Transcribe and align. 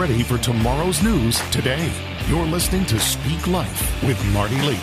ready 0.00 0.22
for 0.22 0.38
tomorrow's 0.38 1.02
news 1.02 1.38
today. 1.50 1.92
You're 2.26 2.46
listening 2.46 2.86
to 2.86 2.98
Speak 2.98 3.46
Life 3.46 4.02
with 4.02 4.18
Marty 4.32 4.58
Lee. 4.62 4.78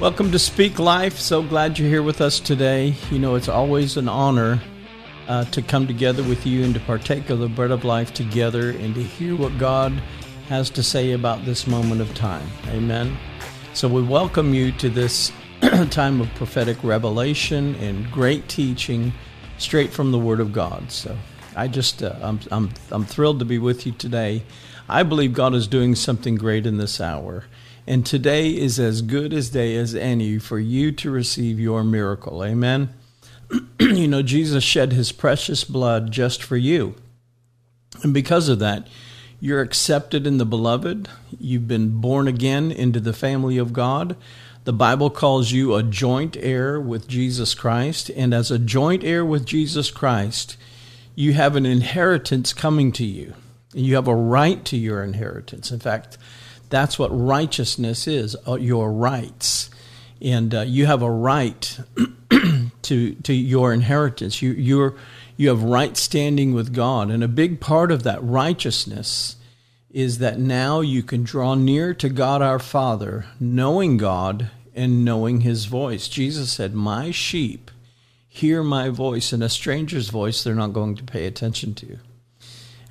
Welcome 0.00 0.32
to 0.32 0.40
Speak 0.40 0.80
Life. 0.80 1.20
So 1.20 1.44
glad 1.44 1.78
you're 1.78 1.88
here 1.88 2.02
with 2.02 2.20
us 2.20 2.40
today. 2.40 2.96
You 3.12 3.20
know, 3.20 3.36
it's 3.36 3.48
always 3.48 3.96
an 3.96 4.08
honor 4.08 4.60
uh, 5.28 5.44
to 5.44 5.62
come 5.62 5.86
together 5.86 6.24
with 6.24 6.44
you 6.44 6.64
and 6.64 6.74
to 6.74 6.80
partake 6.80 7.30
of 7.30 7.38
the 7.38 7.46
bread 7.46 7.70
of 7.70 7.84
life 7.84 8.12
together 8.12 8.70
and 8.70 8.92
to 8.96 9.02
hear 9.04 9.36
what 9.36 9.56
God 9.56 9.92
has 10.48 10.68
to 10.70 10.82
say 10.82 11.12
about 11.12 11.44
this 11.44 11.68
moment 11.68 12.00
of 12.00 12.12
time. 12.12 12.48
Amen. 12.70 13.16
So 13.72 13.86
we 13.86 14.02
welcome 14.02 14.52
you 14.52 14.72
to 14.72 14.88
this 14.88 15.30
time 15.90 16.20
of 16.20 16.28
prophetic 16.34 16.82
revelation 16.82 17.76
and 17.76 18.10
great 18.10 18.48
teaching 18.48 19.12
straight 19.58 19.92
from 19.92 20.10
the 20.10 20.18
Word 20.18 20.40
of 20.40 20.52
God. 20.52 20.90
So 20.90 21.16
I 21.56 21.68
just 21.68 22.02
uh, 22.02 22.14
I'm 22.20 22.40
I'm 22.50 22.70
I'm 22.90 23.04
thrilled 23.04 23.38
to 23.40 23.44
be 23.44 23.58
with 23.58 23.86
you 23.86 23.92
today. 23.92 24.42
I 24.88 25.02
believe 25.02 25.32
God 25.32 25.54
is 25.54 25.66
doing 25.66 25.94
something 25.94 26.34
great 26.34 26.66
in 26.66 26.78
this 26.78 27.00
hour. 27.00 27.44
And 27.86 28.06
today 28.06 28.50
is 28.50 28.78
as 28.78 29.02
good 29.02 29.32
as 29.32 29.50
day 29.50 29.76
as 29.76 29.94
any 29.94 30.38
for 30.38 30.58
you 30.58 30.92
to 30.92 31.10
receive 31.10 31.58
your 31.58 31.82
miracle. 31.82 32.44
Amen. 32.44 32.90
you 33.80 34.06
know, 34.06 34.22
Jesus 34.22 34.62
shed 34.62 34.92
his 34.92 35.10
precious 35.10 35.64
blood 35.64 36.12
just 36.12 36.42
for 36.42 36.56
you. 36.56 36.94
And 38.02 38.14
because 38.14 38.48
of 38.48 38.60
that, 38.60 38.86
you're 39.40 39.60
accepted 39.60 40.26
in 40.26 40.38
the 40.38 40.46
beloved. 40.46 41.08
You've 41.38 41.66
been 41.66 42.00
born 42.00 42.28
again 42.28 42.70
into 42.70 43.00
the 43.00 43.12
family 43.12 43.58
of 43.58 43.72
God. 43.72 44.16
The 44.64 44.72
Bible 44.72 45.10
calls 45.10 45.50
you 45.50 45.74
a 45.74 45.82
joint 45.82 46.36
heir 46.38 46.80
with 46.80 47.08
Jesus 47.08 47.52
Christ. 47.52 48.10
And 48.10 48.32
as 48.32 48.52
a 48.52 48.58
joint 48.60 49.02
heir 49.02 49.24
with 49.24 49.44
Jesus 49.44 49.90
Christ, 49.90 50.56
you 51.14 51.32
have 51.34 51.56
an 51.56 51.66
inheritance 51.66 52.52
coming 52.52 52.92
to 52.92 53.04
you. 53.04 53.34
You 53.74 53.94
have 53.94 54.08
a 54.08 54.14
right 54.14 54.64
to 54.66 54.76
your 54.76 55.02
inheritance. 55.02 55.70
In 55.70 55.80
fact, 55.80 56.18
that's 56.68 56.98
what 56.98 57.08
righteousness 57.08 58.06
is 58.06 58.36
uh, 58.46 58.54
your 58.54 58.92
rights. 58.92 59.70
And 60.20 60.54
uh, 60.54 60.60
you 60.62 60.86
have 60.86 61.02
a 61.02 61.10
right 61.10 61.80
to, 62.82 63.14
to 63.14 63.32
your 63.32 63.72
inheritance. 63.72 64.40
You, 64.40 64.52
you're, 64.52 64.94
you 65.36 65.48
have 65.48 65.62
right 65.62 65.96
standing 65.96 66.54
with 66.54 66.74
God. 66.74 67.10
And 67.10 67.24
a 67.24 67.28
big 67.28 67.60
part 67.60 67.90
of 67.90 68.04
that 68.04 68.22
righteousness 68.22 69.36
is 69.90 70.18
that 70.18 70.38
now 70.38 70.80
you 70.80 71.02
can 71.02 71.22
draw 71.22 71.54
near 71.54 71.92
to 71.94 72.08
God 72.08 72.40
our 72.40 72.58
Father, 72.58 73.26
knowing 73.38 73.98
God 73.98 74.50
and 74.74 75.04
knowing 75.04 75.42
His 75.42 75.66
voice. 75.66 76.08
Jesus 76.08 76.52
said, 76.52 76.74
My 76.74 77.10
sheep 77.10 77.70
hear 78.34 78.62
my 78.62 78.88
voice, 78.88 79.34
and 79.34 79.42
a 79.42 79.48
stranger's 79.50 80.08
voice 80.08 80.42
they're 80.42 80.54
not 80.54 80.72
going 80.72 80.94
to 80.94 81.04
pay 81.04 81.26
attention 81.26 81.74
to. 81.74 81.98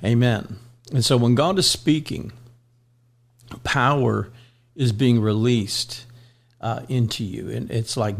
Amen. 0.04 0.56
And 0.92 1.04
so 1.04 1.16
when 1.16 1.34
God 1.34 1.58
is 1.58 1.68
speaking, 1.68 2.30
power 3.64 4.30
is 4.76 4.92
being 4.92 5.20
released 5.20 6.06
uh, 6.60 6.82
into 6.88 7.24
you. 7.24 7.50
And 7.50 7.72
it's 7.72 7.96
like 7.96 8.14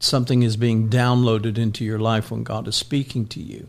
something 0.00 0.42
is 0.42 0.56
being 0.56 0.88
downloaded 0.88 1.58
into 1.58 1.84
your 1.84 1.98
life 1.98 2.30
when 2.30 2.44
God 2.44 2.66
is 2.66 2.76
speaking 2.76 3.26
to 3.26 3.42
you. 3.42 3.68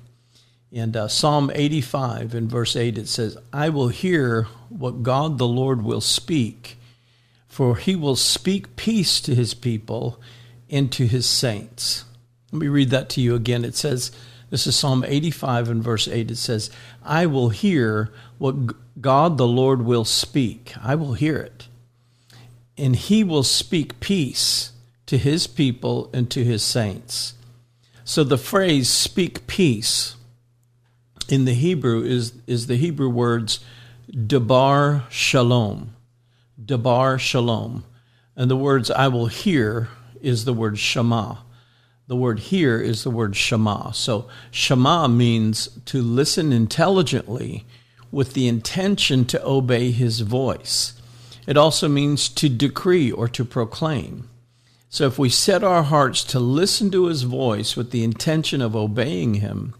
And 0.72 0.96
uh, 0.96 1.10
Psalm 1.10 1.52
85 1.54 2.34
in 2.34 2.48
verse 2.48 2.78
8, 2.78 2.98
it 2.98 3.10
says, 3.10 3.38
I 3.52 3.68
will 3.68 3.90
hear 3.90 4.44
what 4.70 5.04
God 5.04 5.38
the 5.38 5.48
Lord 5.48 5.82
will 5.82 6.02
speak, 6.02 6.78
for 7.50 7.76
he 7.76 7.94
will 7.94 8.16
speak 8.16 8.78
peace 8.78 9.20
to 9.20 9.36
his 9.36 9.54
people 9.54 10.18
and 10.70 10.90
to 10.94 11.08
his 11.08 11.26
saints. 11.26 12.06
Let 12.56 12.62
me 12.62 12.68
read 12.70 12.92
that 12.92 13.10
to 13.10 13.22
you 13.22 13.36
again. 13.36 13.66
It 13.66 13.76
says, 13.76 14.14
this 14.50 14.66
is 14.66 14.78
Psalm 14.78 15.04
85 15.06 15.70
and 15.70 15.84
verse 15.84 16.08
8. 16.08 16.32
It 16.32 16.38
says, 16.38 16.72
I 17.04 17.26
will 17.26 17.50
hear 17.50 18.14
what 18.38 19.02
God 19.02 19.38
the 19.38 19.46
Lord 19.46 19.82
will 19.82 20.06
speak. 20.06 20.74
I 20.82 20.96
will 20.96 21.16
hear 21.16 21.36
it. 21.36 21.68
And 22.78 22.96
he 22.96 23.26
will 23.26 23.44
speak 23.44 24.00
peace 24.00 24.72
to 25.08 25.18
his 25.18 25.48
people 25.48 26.10
and 26.14 26.32
to 26.32 26.46
his 26.46 26.64
saints. 26.64 27.34
So 28.06 28.24
the 28.24 28.38
phrase 28.38 28.88
speak 28.88 29.48
peace 29.48 30.16
in 31.28 31.44
the 31.44 31.56
Hebrew 31.56 32.04
is, 32.04 32.32
is 32.48 32.68
the 32.68 32.78
Hebrew 32.78 33.10
words 33.10 33.60
debar 34.10 35.04
shalom. 35.10 35.94
Debar 36.64 37.20
shalom. 37.20 37.84
And 38.38 38.50
the 38.50 38.56
words 38.56 38.90
I 38.90 39.10
will 39.10 39.28
hear 39.28 39.90
is 40.22 40.46
the 40.46 40.54
word 40.54 40.80
shema. 40.80 41.40
The 42.08 42.16
word 42.16 42.40
hear 42.40 42.80
is 42.80 43.04
the 43.04 43.10
word 43.10 43.36
shema. 43.36 43.92
So 43.92 44.28
shema 44.52 45.08
means 45.08 45.70
to 45.86 46.02
listen 46.02 46.54
intelligently 46.54 47.66
with 48.12 48.34
the 48.34 48.48
intention 48.48 49.26
to 49.26 49.46
obey 49.46 49.92
his 49.92 50.20
voice. 50.20 51.02
It 51.48 51.58
also 51.58 51.88
means 51.88 52.30
to 52.30 52.50
decree 52.50 53.12
or 53.12 53.28
to 53.30 53.44
proclaim. 53.44 54.30
So 54.90 55.08
if 55.08 55.20
we 55.20 55.30
set 55.30 55.64
our 55.64 55.84
hearts 55.84 56.24
to 56.26 56.40
listen 56.40 56.92
to 56.92 57.06
his 57.06 57.24
voice 57.24 57.76
with 57.76 57.92
the 57.92 58.04
intention 58.04 58.62
of 58.62 58.76
obeying 58.76 59.36
him, 59.36 59.74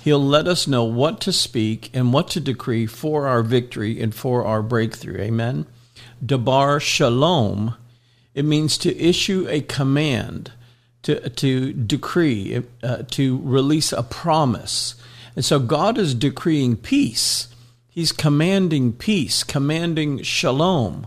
He'll 0.00 0.24
let 0.24 0.46
us 0.46 0.66
know 0.66 0.84
what 0.84 1.20
to 1.22 1.32
speak 1.32 1.90
and 1.92 2.12
what 2.12 2.28
to 2.28 2.40
decree 2.40 2.86
for 2.86 3.26
our 3.26 3.42
victory 3.42 4.00
and 4.00 4.14
for 4.14 4.44
our 4.44 4.62
breakthrough. 4.62 5.20
Amen. 5.20 5.66
Debar 6.24 6.80
shalom, 6.80 7.74
it 8.32 8.44
means 8.44 8.78
to 8.78 8.96
issue 8.96 9.46
a 9.50 9.60
command, 9.60 10.52
to, 11.02 11.28
to 11.30 11.72
decree, 11.72 12.62
uh, 12.82 13.02
to 13.10 13.38
release 13.42 13.92
a 13.92 14.02
promise. 14.02 14.94
And 15.36 15.44
so 15.44 15.58
God 15.58 15.98
is 15.98 16.14
decreeing 16.14 16.76
peace. 16.76 17.48
He's 17.88 18.12
commanding 18.12 18.92
peace, 18.92 19.42
commanding 19.44 20.22
shalom. 20.22 21.06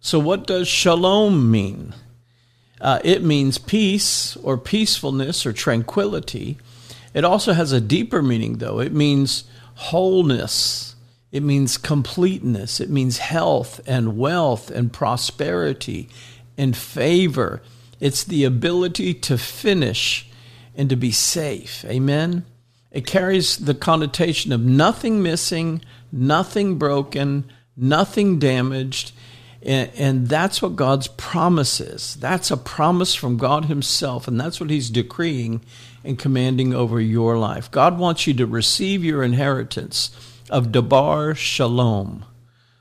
So, 0.00 0.18
what 0.18 0.46
does 0.46 0.66
shalom 0.66 1.50
mean? 1.50 1.94
Uh, 2.80 2.98
it 3.04 3.22
means 3.22 3.58
peace 3.58 4.36
or 4.38 4.58
peacefulness 4.58 5.46
or 5.46 5.52
tranquility. 5.52 6.58
It 7.14 7.24
also 7.24 7.52
has 7.52 7.70
a 7.70 7.80
deeper 7.80 8.20
meaning, 8.22 8.58
though. 8.58 8.80
It 8.80 8.92
means 8.92 9.44
wholeness, 9.74 10.96
it 11.30 11.42
means 11.42 11.78
completeness, 11.78 12.80
it 12.80 12.90
means 12.90 13.18
health 13.18 13.80
and 13.86 14.18
wealth 14.18 14.70
and 14.70 14.92
prosperity 14.92 16.08
and 16.58 16.76
favor. 16.76 17.62
It's 18.02 18.24
the 18.24 18.42
ability 18.42 19.14
to 19.14 19.38
finish 19.38 20.28
and 20.74 20.90
to 20.90 20.96
be 20.96 21.12
safe. 21.12 21.84
Amen. 21.84 22.44
It 22.90 23.06
carries 23.06 23.56
the 23.58 23.76
connotation 23.76 24.50
of 24.50 24.60
nothing 24.60 25.22
missing, 25.22 25.82
nothing 26.10 26.78
broken, 26.78 27.48
nothing 27.76 28.40
damaged. 28.40 29.12
And, 29.64 30.26
that's 30.26 30.60
what 30.60 30.74
God's 30.74 31.06
promise 31.06 31.80
is. 31.80 32.16
That's 32.16 32.50
a 32.50 32.56
promise 32.56 33.14
from 33.14 33.36
God 33.36 33.66
Himself, 33.66 34.26
and 34.26 34.40
that's 34.40 34.60
what 34.60 34.70
He's 34.70 34.90
decreeing 34.90 35.60
and 36.02 36.18
commanding 36.18 36.74
over 36.74 37.00
your 37.00 37.38
life. 37.38 37.70
God 37.70 38.00
wants 38.00 38.26
you 38.26 38.34
to 38.34 38.46
receive 38.46 39.04
your 39.04 39.22
inheritance 39.22 40.10
of 40.50 40.72
Debar 40.72 41.36
Shalom. 41.36 42.24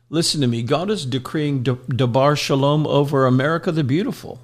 Listen 0.09 0.41
to 0.41 0.47
me. 0.47 0.63
God 0.63 0.89
is 0.89 1.05
decreeing 1.05 1.61
Debar 1.61 2.35
Shalom 2.35 2.87
over 2.87 3.27
America 3.27 3.71
the 3.71 3.83
Beautiful, 3.83 4.41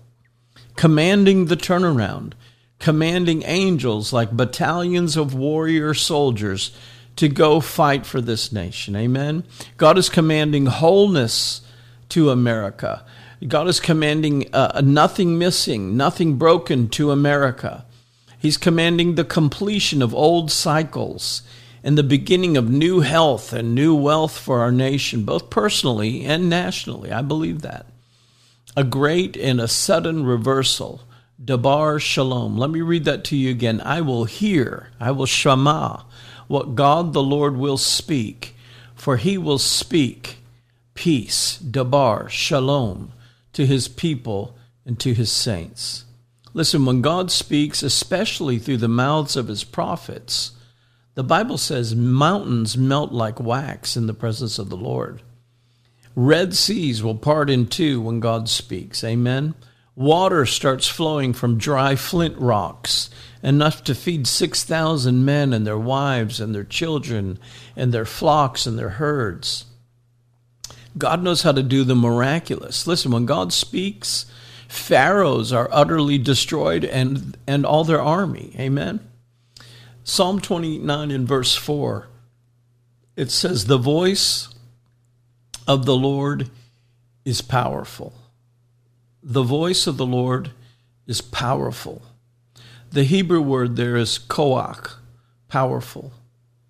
commanding 0.78 1.46
the 1.46 1.58
turnaround, 1.58 2.34
commanding 2.80 3.44
angels 3.44 4.14
like 4.14 4.32
battalions 4.32 5.18
of 5.18 5.34
warrior 5.34 5.94
soldiers 5.94 6.72
to 7.18 7.28
go 7.28 7.60
fight 7.60 8.06
for 8.06 8.22
this 8.22 8.52
nation. 8.52 8.96
Amen. 8.96 9.44
God 9.76 9.98
is 9.98 10.08
commanding 10.08 10.68
wholeness 10.68 11.62
to 12.10 12.30
America. 12.30 13.04
God 13.46 13.68
is 13.68 13.80
commanding 13.80 14.54
uh, 14.54 14.82
nothing 14.84 15.38
missing, 15.38 15.98
nothing 15.98 16.36
broken 16.36 16.88
to 16.90 17.12
America. 17.12 17.86
He's 18.40 18.58
commanding 18.58 19.16
the 19.16 19.26
completion 19.26 20.02
of 20.02 20.14
old 20.14 20.52
cycles 20.52 21.42
and 21.84 21.98
the 21.98 22.04
beginning 22.04 22.56
of 22.56 22.70
new 22.70 23.00
health 23.00 23.52
and 23.52 23.74
new 23.74 23.96
wealth 23.96 24.38
for 24.38 24.60
our 24.60 24.72
nation, 24.72 25.24
both 25.24 25.50
personally 25.50 26.24
and 26.24 26.50
nationally. 26.50 27.12
I 27.12 27.22
believe 27.22 27.62
that. 27.64 27.88
A 28.78 28.84
great 28.84 29.36
and 29.36 29.60
a 29.60 29.68
sudden 29.68 30.24
reversal. 30.24 31.02
Debar 31.44 31.98
Shalom. 31.98 32.60
Let 32.60 32.70
me 32.70 32.82
read 32.82 33.06
that 33.06 33.24
to 33.24 33.36
you 33.36 33.50
again. 33.50 33.82
I 33.82 34.02
will 34.02 34.26
hear, 34.26 34.92
I 35.00 35.10
will 35.10 35.26
shama 35.26 36.06
what 36.48 36.76
God 36.76 37.12
the 37.12 37.24
Lord 37.24 37.58
will 37.58 37.80
speak, 37.80 38.56
for 38.94 39.18
he 39.18 39.36
will 39.36 39.58
speak 39.58 40.38
peace, 40.94 41.58
Debar 41.58 42.30
Shalom, 42.30 43.14
to 43.54 43.66
his 43.66 43.88
people 43.88 44.56
and 44.86 45.00
to 45.00 45.16
his 45.16 45.32
saints. 45.32 46.06
Listen, 46.54 46.86
when 46.86 47.02
God 47.02 47.32
speaks, 47.32 47.82
especially 47.82 48.60
through 48.60 48.78
the 48.78 48.88
mouths 48.88 49.36
of 49.36 49.48
his 49.48 49.64
prophets, 49.64 50.52
the 51.16 51.24
Bible 51.24 51.58
says 51.58 51.96
mountains 51.96 52.78
melt 52.78 53.12
like 53.12 53.40
wax 53.40 53.98
in 53.98 54.06
the 54.06 54.14
presence 54.14 54.60
of 54.60 54.70
the 54.70 54.78
Lord. 54.78 55.24
Red 56.20 56.56
seas 56.56 57.04
will 57.04 57.14
part 57.14 57.48
in 57.48 57.68
two 57.68 58.02
when 58.02 58.20
God 58.20 58.50
speaks. 58.50 59.04
Amen. 59.04 59.54
Water 59.96 60.48
starts 60.48 60.88
flowing 60.88 61.32
from 61.32 61.60
dry 61.60 61.96
flint 61.96 62.36
rocks, 62.40 63.12
enough 63.44 63.84
to 63.84 63.94
feed 63.94 64.26
6,000 64.26 65.24
men 65.24 65.54
and 65.54 65.66
their 65.66 65.78
wives 65.78 66.40
and 66.40 66.56
their 66.56 66.64
children 66.64 67.38
and 67.76 67.94
their 67.94 68.04
flocks 68.04 68.66
and 68.66 68.80
their 68.80 68.90
herds. 68.90 69.66
God 70.98 71.22
knows 71.22 71.44
how 71.44 71.52
to 71.52 71.62
do 71.62 71.84
the 71.84 71.96
miraculous. 71.96 72.88
Listen, 72.88 73.12
when 73.12 73.28
God 73.28 73.54
speaks, 73.54 74.26
pharaohs 74.68 75.54
are 75.54 75.70
utterly 75.72 76.18
destroyed 76.18 76.84
and, 76.84 77.38
and 77.46 77.64
all 77.64 77.84
their 77.84 78.02
army. 78.02 78.56
Amen. 78.58 79.08
Psalm 80.04 80.42
29 80.42 81.12
in 81.12 81.28
verse 81.28 81.56
4, 81.56 82.08
it 83.16 83.30
says, 83.30 83.66
The 83.66 83.78
voice 83.78 84.48
of 85.68 85.86
the 85.86 85.96
Lord 85.96 86.50
is 87.26 87.42
powerful. 87.42 88.14
The 89.22 89.44
voice 89.44 89.86
of 89.86 89.98
the 89.98 90.06
Lord 90.06 90.52
is 91.06 91.22
powerful. 91.22 92.02
The 92.92 93.04
Hebrew 93.04 93.42
word 93.42 93.76
there 93.76 93.98
is 93.98 94.18
koach, 94.18 94.94
powerful. 95.50 96.14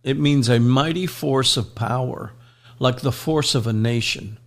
It 0.04 0.20
means 0.20 0.50
a 0.50 0.60
mighty 0.60 1.06
force 1.06 1.58
of 1.58 1.76
power, 1.76 2.32
like 2.80 3.02
the 3.02 3.12
force 3.12 3.54
of 3.54 3.68
a 3.68 3.74
nation. 3.74 4.40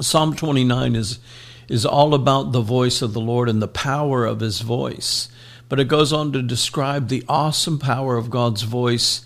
Psalm 0.00 0.36
29 0.36 0.94
is, 0.94 1.18
is 1.68 1.84
all 1.84 2.14
about 2.14 2.52
the 2.52 2.60
voice 2.60 3.02
of 3.02 3.12
the 3.12 3.20
Lord 3.20 3.48
and 3.48 3.60
the 3.60 3.68
power 3.68 4.24
of 4.24 4.40
his 4.40 4.60
voice. 4.60 5.28
But 5.68 5.80
it 5.80 5.88
goes 5.88 6.12
on 6.12 6.32
to 6.32 6.42
describe 6.42 7.08
the 7.08 7.24
awesome 7.28 7.78
power 7.78 8.16
of 8.16 8.30
God's 8.30 8.62
voice, 8.62 9.24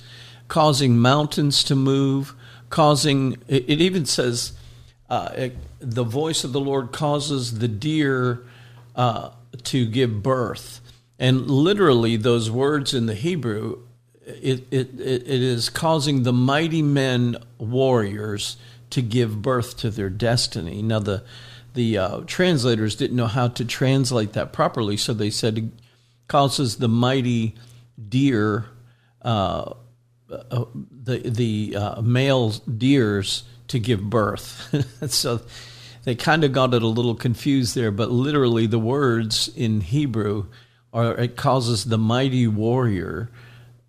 causing 0.49 0.97
mountains 0.97 1.63
to 1.65 1.75
move, 1.75 2.35
causing, 2.71 3.37
it, 3.49 3.81
even 3.81 4.07
says, 4.07 4.53
uh, 5.09 5.31
it, 5.35 5.57
the 5.81 6.05
voice 6.05 6.45
of 6.45 6.53
the 6.53 6.61
Lord 6.61 6.93
causes 6.93 7.59
the 7.59 7.69
deer 7.69 8.45
uh, 8.95 9.31
to 9.65 9.87
give 9.87 10.23
birth. 10.23 10.81
And 11.19 11.51
literally, 11.51 12.17
those 12.17 12.51
words 12.51 12.93
in 12.93 13.07
the 13.07 13.15
Hebrew, 13.15 13.83
it, 14.27 14.67
it, 14.71 15.01
it 15.01 15.29
is 15.29 15.71
causing 15.71 16.23
the 16.23 16.33
mighty 16.33 16.83
men, 16.83 17.37
warriors, 17.59 18.57
to 18.91 19.03
give 19.03 19.43
birth 19.43 19.77
to 19.79 19.91
their 19.91 20.11
destiny. 20.11 20.83
Now, 20.83 20.99
the, 20.99 21.25
the 21.75 21.99
uh, 21.99 22.21
translators 22.27 22.97
didn't 22.97 23.17
know 23.17 23.27
how 23.27 23.49
to 23.49 23.65
translate 23.65 24.33
that 24.35 24.53
properly, 24.53 24.97
so 24.97 25.15
they 25.15 25.31
said 25.31 25.59
it 25.59 25.65
causes 26.29 26.77
the 26.77 26.89
mighty 26.89 27.55
deer, 28.09 28.67
uh, 29.23 29.75
uh, 30.31 30.65
the, 31.05 31.19
the 31.19 31.77
uh, 31.77 32.01
male 32.03 32.51
deers, 32.51 33.45
to 33.69 33.79
give 33.79 34.03
birth. 34.09 34.75
so 35.11 35.41
they 36.05 36.15
kind 36.15 36.45
of 36.45 36.53
got 36.53 36.75
it 36.75 36.83
a 36.83 36.87
little 36.87 37.15
confused 37.15 37.75
there, 37.75 37.91
but 37.91 38.11
literally 38.11 38.67
the 38.67 38.79
words 38.79 39.49
in 39.57 39.81
Hebrew 39.81 40.47
are 40.93 41.15
it 41.17 41.37
causes 41.37 41.85
the 41.85 41.99
mighty 41.99 42.47
warrior, 42.47 43.31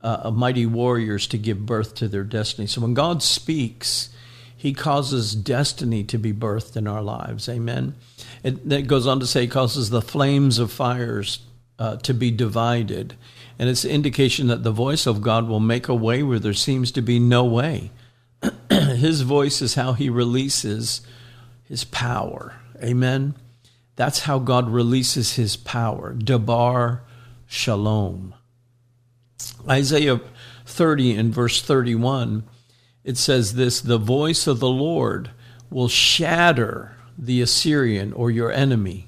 uh, 0.01 0.31
mighty 0.31 0.65
warriors 0.65 1.27
to 1.27 1.37
give 1.37 1.65
birth 1.65 1.95
to 1.95 2.07
their 2.07 2.23
destiny. 2.23 2.67
So 2.67 2.81
when 2.81 2.93
God 2.93 3.21
speaks, 3.21 4.09
he 4.55 4.73
causes 4.73 5.35
destiny 5.35 6.03
to 6.05 6.17
be 6.17 6.33
birthed 6.33 6.75
in 6.75 6.87
our 6.87 7.01
lives. 7.01 7.47
Amen. 7.47 7.95
It, 8.43 8.71
it 8.71 8.87
goes 8.87 9.05
on 9.05 9.19
to 9.19 9.27
say, 9.27 9.41
he 9.41 9.47
causes 9.47 9.89
the 9.89 10.01
flames 10.01 10.57
of 10.57 10.71
fires 10.71 11.39
uh, 11.77 11.97
to 11.97 12.13
be 12.13 12.31
divided. 12.31 13.15
And 13.59 13.69
it's 13.69 13.83
an 13.83 13.91
indication 13.91 14.47
that 14.47 14.63
the 14.63 14.71
voice 14.71 15.07
of 15.07 15.21
God 15.21 15.47
will 15.47 15.59
make 15.59 15.87
a 15.87 15.95
way 15.95 16.21
where 16.23 16.39
there 16.39 16.53
seems 16.53 16.91
to 16.91 17.01
be 17.01 17.19
no 17.19 17.43
way. 17.43 17.91
his 18.69 19.21
voice 19.21 19.61
is 19.61 19.75
how 19.75 19.93
he 19.93 20.09
releases 20.09 21.01
his 21.63 21.83
power. 21.83 22.55
Amen. 22.83 23.35
That's 23.95 24.19
how 24.21 24.37
God 24.39 24.69
releases 24.69 25.35
his 25.35 25.57
power. 25.57 26.13
Debar 26.13 27.03
shalom. 27.47 28.35
Isaiah 29.67 30.21
30 30.65 31.15
and 31.15 31.33
verse 31.33 31.61
31, 31.61 32.43
it 33.03 33.17
says 33.17 33.55
this 33.55 33.81
The 33.81 33.97
voice 33.97 34.45
of 34.45 34.59
the 34.59 34.69
Lord 34.69 35.31
will 35.69 35.87
shatter 35.87 36.95
the 37.17 37.41
Assyrian 37.41 38.13
or 38.13 38.29
your 38.29 38.51
enemy. 38.51 39.06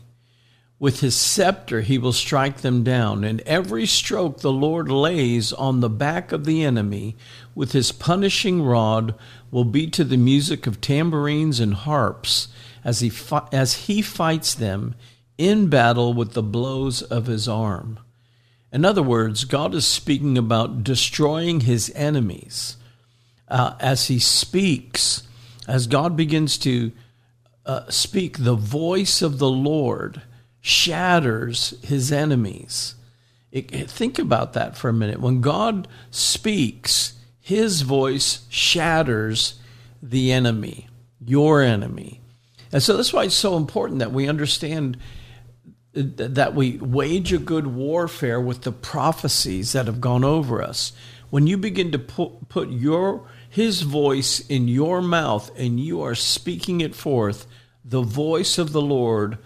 With 0.80 1.02
his 1.02 1.16
scepter 1.16 1.82
he 1.82 1.98
will 1.98 2.14
strike 2.14 2.62
them 2.62 2.84
down, 2.84 3.26
and 3.26 3.42
every 3.42 3.86
stroke 3.86 4.40
the 4.40 4.52
Lord 4.52 4.90
lays 4.90 5.52
on 5.52 5.82
the 5.82 5.90
back 5.90 6.32
of 6.32 6.46
the 6.46 6.64
enemy 6.64 7.18
with 7.54 7.74
his 7.74 7.92
punishing 7.92 8.62
rod 8.62 9.14
will 9.52 9.66
be 9.66 9.88
to 9.88 10.06
the 10.06 10.18
music 10.18 10.68
of 10.68 10.80
tambourines 10.80 11.60
and 11.60 11.74
harps 11.74 12.48
as 12.86 13.02
he, 13.02 13.10
fi- 13.10 13.48
as 13.52 13.88
he 13.88 14.02
fights 14.02 14.56
them 14.56 14.96
in 15.38 15.68
battle 15.68 16.14
with 16.14 16.32
the 16.32 16.44
blows 16.44 17.02
of 17.02 17.26
his 17.26 17.48
arm. 17.48 18.00
In 18.72 18.86
other 18.86 19.04
words, 19.04 19.44
God 19.44 19.76
is 19.76 19.86
speaking 19.86 20.38
about 20.38 20.84
destroying 20.86 21.62
his 21.62 21.92
enemies. 21.94 22.78
Uh, 23.50 23.74
as 23.80 24.08
he 24.08 24.20
speaks, 24.20 25.24
as 25.68 25.88
God 25.88 26.16
begins 26.16 26.58
to 26.60 26.92
uh, 27.66 27.90
speak, 27.90 28.38
the 28.38 28.56
voice 28.56 29.22
of 29.22 29.40
the 29.40 29.50
Lord 29.50 30.22
shatters 30.70 31.74
his 31.82 32.12
enemies. 32.12 32.96
It, 33.52 33.90
think 33.90 34.20
about 34.20 34.54
that 34.54 34.78
for 34.78 34.90
a 34.90 34.94
minute. 34.94 35.20
When 35.20 35.42
God 35.42 35.88
speaks, 36.12 37.14
his 37.40 37.82
voice 37.82 38.46
shatters 38.50 39.60
the 40.02 40.32
enemy, 40.32 40.88
your 41.20 41.62
enemy. 41.62 42.22
And 42.72 42.84
so 42.84 42.96
that's 42.96 43.12
why 43.12 43.24
it's 43.24 43.34
so 43.34 43.58
important 43.58 44.00
that 44.00 44.12
we 44.12 44.30
understand 44.30 44.98
that 45.94 46.54
we 46.54 46.78
wage 46.78 47.34
a 47.34 47.40
good 47.40 47.66
warfare 47.66 48.40
with 48.40 48.62
the 48.62 48.72
prophecies 48.72 49.74
that 49.74 49.88
have 49.88 50.00
gone 50.00 50.24
over 50.24 50.62
us. 50.62 50.94
When 51.32 51.48
you 51.48 51.58
begin 51.58 51.92
to 51.92 52.00
put, 52.00 52.48
put 52.48 52.70
your 52.70 53.28
his 53.50 53.82
voice 53.82 54.40
in 54.40 54.68
your 54.68 55.02
mouth 55.02 55.50
and 55.58 55.80
you 55.80 56.04
are 56.04 56.14
speaking 56.14 56.82
it 56.82 56.94
forth, 56.94 57.48
the 57.84 58.04
voice 58.04 58.60
of 58.60 58.72
the 58.72 58.82
Lord 58.82 59.40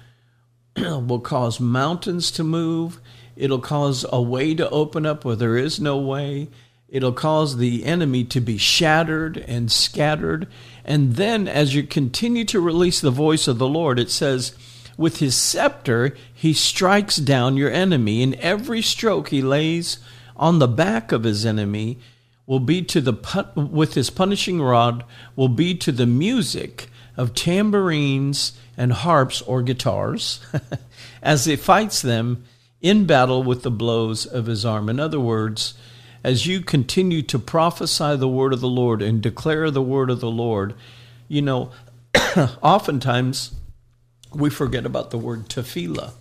will 0.78 1.20
cause 1.20 1.60
mountains 1.60 2.32
to 2.32 2.44
move. 2.44 3.00
It'll 3.36 3.60
cause 3.60 4.06
a 4.12 4.22
way 4.22 4.54
to 4.56 4.70
open 4.70 5.06
up 5.06 5.26
where 5.26 5.36
there 5.36 5.58
is 5.58 5.80
no 5.80 5.98
way. 5.98 6.50
It'll 6.90 7.14
cause 7.14 7.58
the 7.58 7.86
enemy 7.86 8.24
to 8.26 8.40
be 8.40 8.58
shattered 8.58 9.38
and 9.38 9.72
scattered. 9.72 10.48
And 10.86 11.16
then, 11.16 11.48
as 11.48 11.74
you 11.74 11.84
continue 11.84 12.46
to 12.46 12.60
release 12.60 13.02
the 13.02 13.10
voice 13.10 13.48
of 13.48 13.58
the 13.58 13.68
Lord, 13.68 13.98
it 14.00 14.12
says, 14.12 14.56
with 14.96 15.18
his 15.18 15.36
scepter, 15.36 16.16
he 16.32 16.54
strikes 16.54 17.18
down 17.18 17.58
your 17.58 17.72
enemy, 17.72 18.22
and 18.22 18.36
every 18.36 18.84
stroke 18.84 19.30
he 19.30 19.42
lays 19.42 19.98
on 20.36 20.60
the 20.60 20.68
back 20.68 21.12
of 21.12 21.24
his 21.24 21.46
enemy 21.46 21.98
will 22.46 22.60
be 22.60 22.82
to 22.82 23.02
the 23.02 23.14
with 23.56 23.94
his 23.94 24.10
punishing 24.10 24.62
rod 24.62 25.04
will 25.36 25.48
be 25.48 25.74
to 25.76 25.92
the 25.92 26.06
music 26.06 26.90
of 27.18 27.34
tambourines 27.34 28.54
and 28.78 28.92
harps 28.92 29.42
or 29.42 29.62
guitars 29.62 30.40
as 31.22 31.46
he 31.46 31.56
fights 31.56 32.02
them 32.02 32.44
in 32.82 33.06
battle 33.06 33.44
with 33.44 33.64
the 33.64 33.72
blows 33.72 34.26
of 34.26 34.46
his 34.46 34.66
arm. 34.66 34.90
In 34.90 35.00
other 35.00 35.20
words, 35.20 35.74
as 36.24 36.48
you 36.48 36.62
continue 36.62 37.22
to 37.24 37.40
prophesy 37.40 38.16
the 38.16 38.28
word 38.28 38.54
of 38.54 38.62
the 38.62 38.68
Lord 38.68 39.02
and 39.02 39.22
declare 39.22 39.70
the 39.70 39.82
word 39.82 40.10
of 40.10 40.20
the 40.20 40.32
Lord, 40.32 40.74
you 41.28 41.42
know, 41.42 41.72
oftentimes 42.62 43.54
we 44.34 44.50
forget 44.50 44.86
about 44.86 45.12
the 45.12 45.18
word 45.18 45.50
tefillah. 45.50 46.12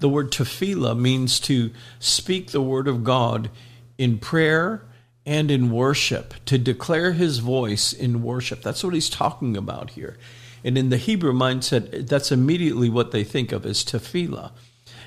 The 0.00 0.08
word 0.08 0.32
tefillah 0.32 0.98
means 0.98 1.38
to 1.40 1.70
speak 1.98 2.50
the 2.50 2.62
word 2.62 2.88
of 2.88 3.04
God 3.04 3.50
in 3.98 4.18
prayer 4.18 4.82
and 5.24 5.50
in 5.50 5.70
worship, 5.70 6.34
to 6.46 6.58
declare 6.58 7.12
his 7.12 7.38
voice 7.38 7.92
in 7.92 8.22
worship. 8.22 8.62
That's 8.62 8.82
what 8.82 8.94
he's 8.94 9.10
talking 9.10 9.56
about 9.56 9.90
here. 9.90 10.16
And 10.64 10.76
in 10.76 10.88
the 10.90 10.96
Hebrew 10.96 11.32
mindset, 11.32 12.08
that's 12.08 12.32
immediately 12.32 12.88
what 12.88 13.12
they 13.12 13.24
think 13.24 13.52
of 13.52 13.66
as 13.66 13.84
tefillah. 13.84 14.52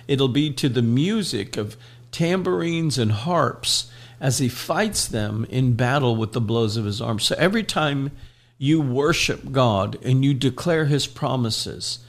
It'll 0.07 0.27
be 0.27 0.51
to 0.53 0.69
the 0.69 0.81
music 0.81 1.57
of 1.57 1.77
tambourines 2.11 2.97
and 2.97 3.11
harps 3.11 3.91
as 4.19 4.37
he 4.39 4.47
fights 4.47 5.07
them 5.07 5.45
in 5.49 5.73
battle 5.73 6.15
with 6.15 6.33
the 6.33 6.41
blows 6.41 6.77
of 6.77 6.85
his 6.85 7.01
arm. 7.01 7.19
So 7.19 7.35
every 7.37 7.63
time 7.63 8.11
you 8.57 8.79
worship 8.81 9.51
God 9.51 9.97
and 10.03 10.23
you 10.23 10.33
declare 10.33 10.85
his 10.85 11.07
promises, 11.07 11.99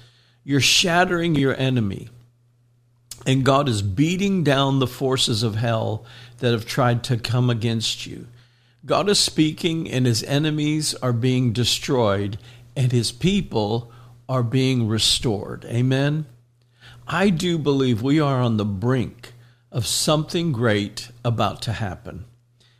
you're 0.44 0.60
shattering 0.60 1.34
your 1.34 1.56
enemy. 1.56 2.08
And 3.26 3.44
God 3.44 3.68
is 3.68 3.82
beating 3.82 4.44
down 4.44 4.78
the 4.78 4.86
forces 4.86 5.42
of 5.42 5.56
hell 5.56 6.04
that 6.38 6.52
have 6.52 6.66
tried 6.66 7.02
to 7.04 7.16
come 7.16 7.50
against 7.50 8.06
you. 8.06 8.26
God 8.84 9.08
is 9.08 9.18
speaking, 9.18 9.90
and 9.90 10.06
his 10.06 10.22
enemies 10.24 10.94
are 10.96 11.12
being 11.12 11.52
destroyed, 11.52 12.38
and 12.76 12.92
his 12.92 13.10
people 13.10 13.90
are 14.28 14.42
being 14.42 14.86
restored. 14.88 15.64
Amen. 15.64 16.26
I 17.06 17.30
do 17.30 17.58
believe 17.58 18.02
we 18.02 18.20
are 18.20 18.40
on 18.40 18.56
the 18.56 18.64
brink 18.64 19.32
of 19.72 19.86
something 19.86 20.52
great 20.52 21.10
about 21.24 21.62
to 21.62 21.72
happen. 21.72 22.24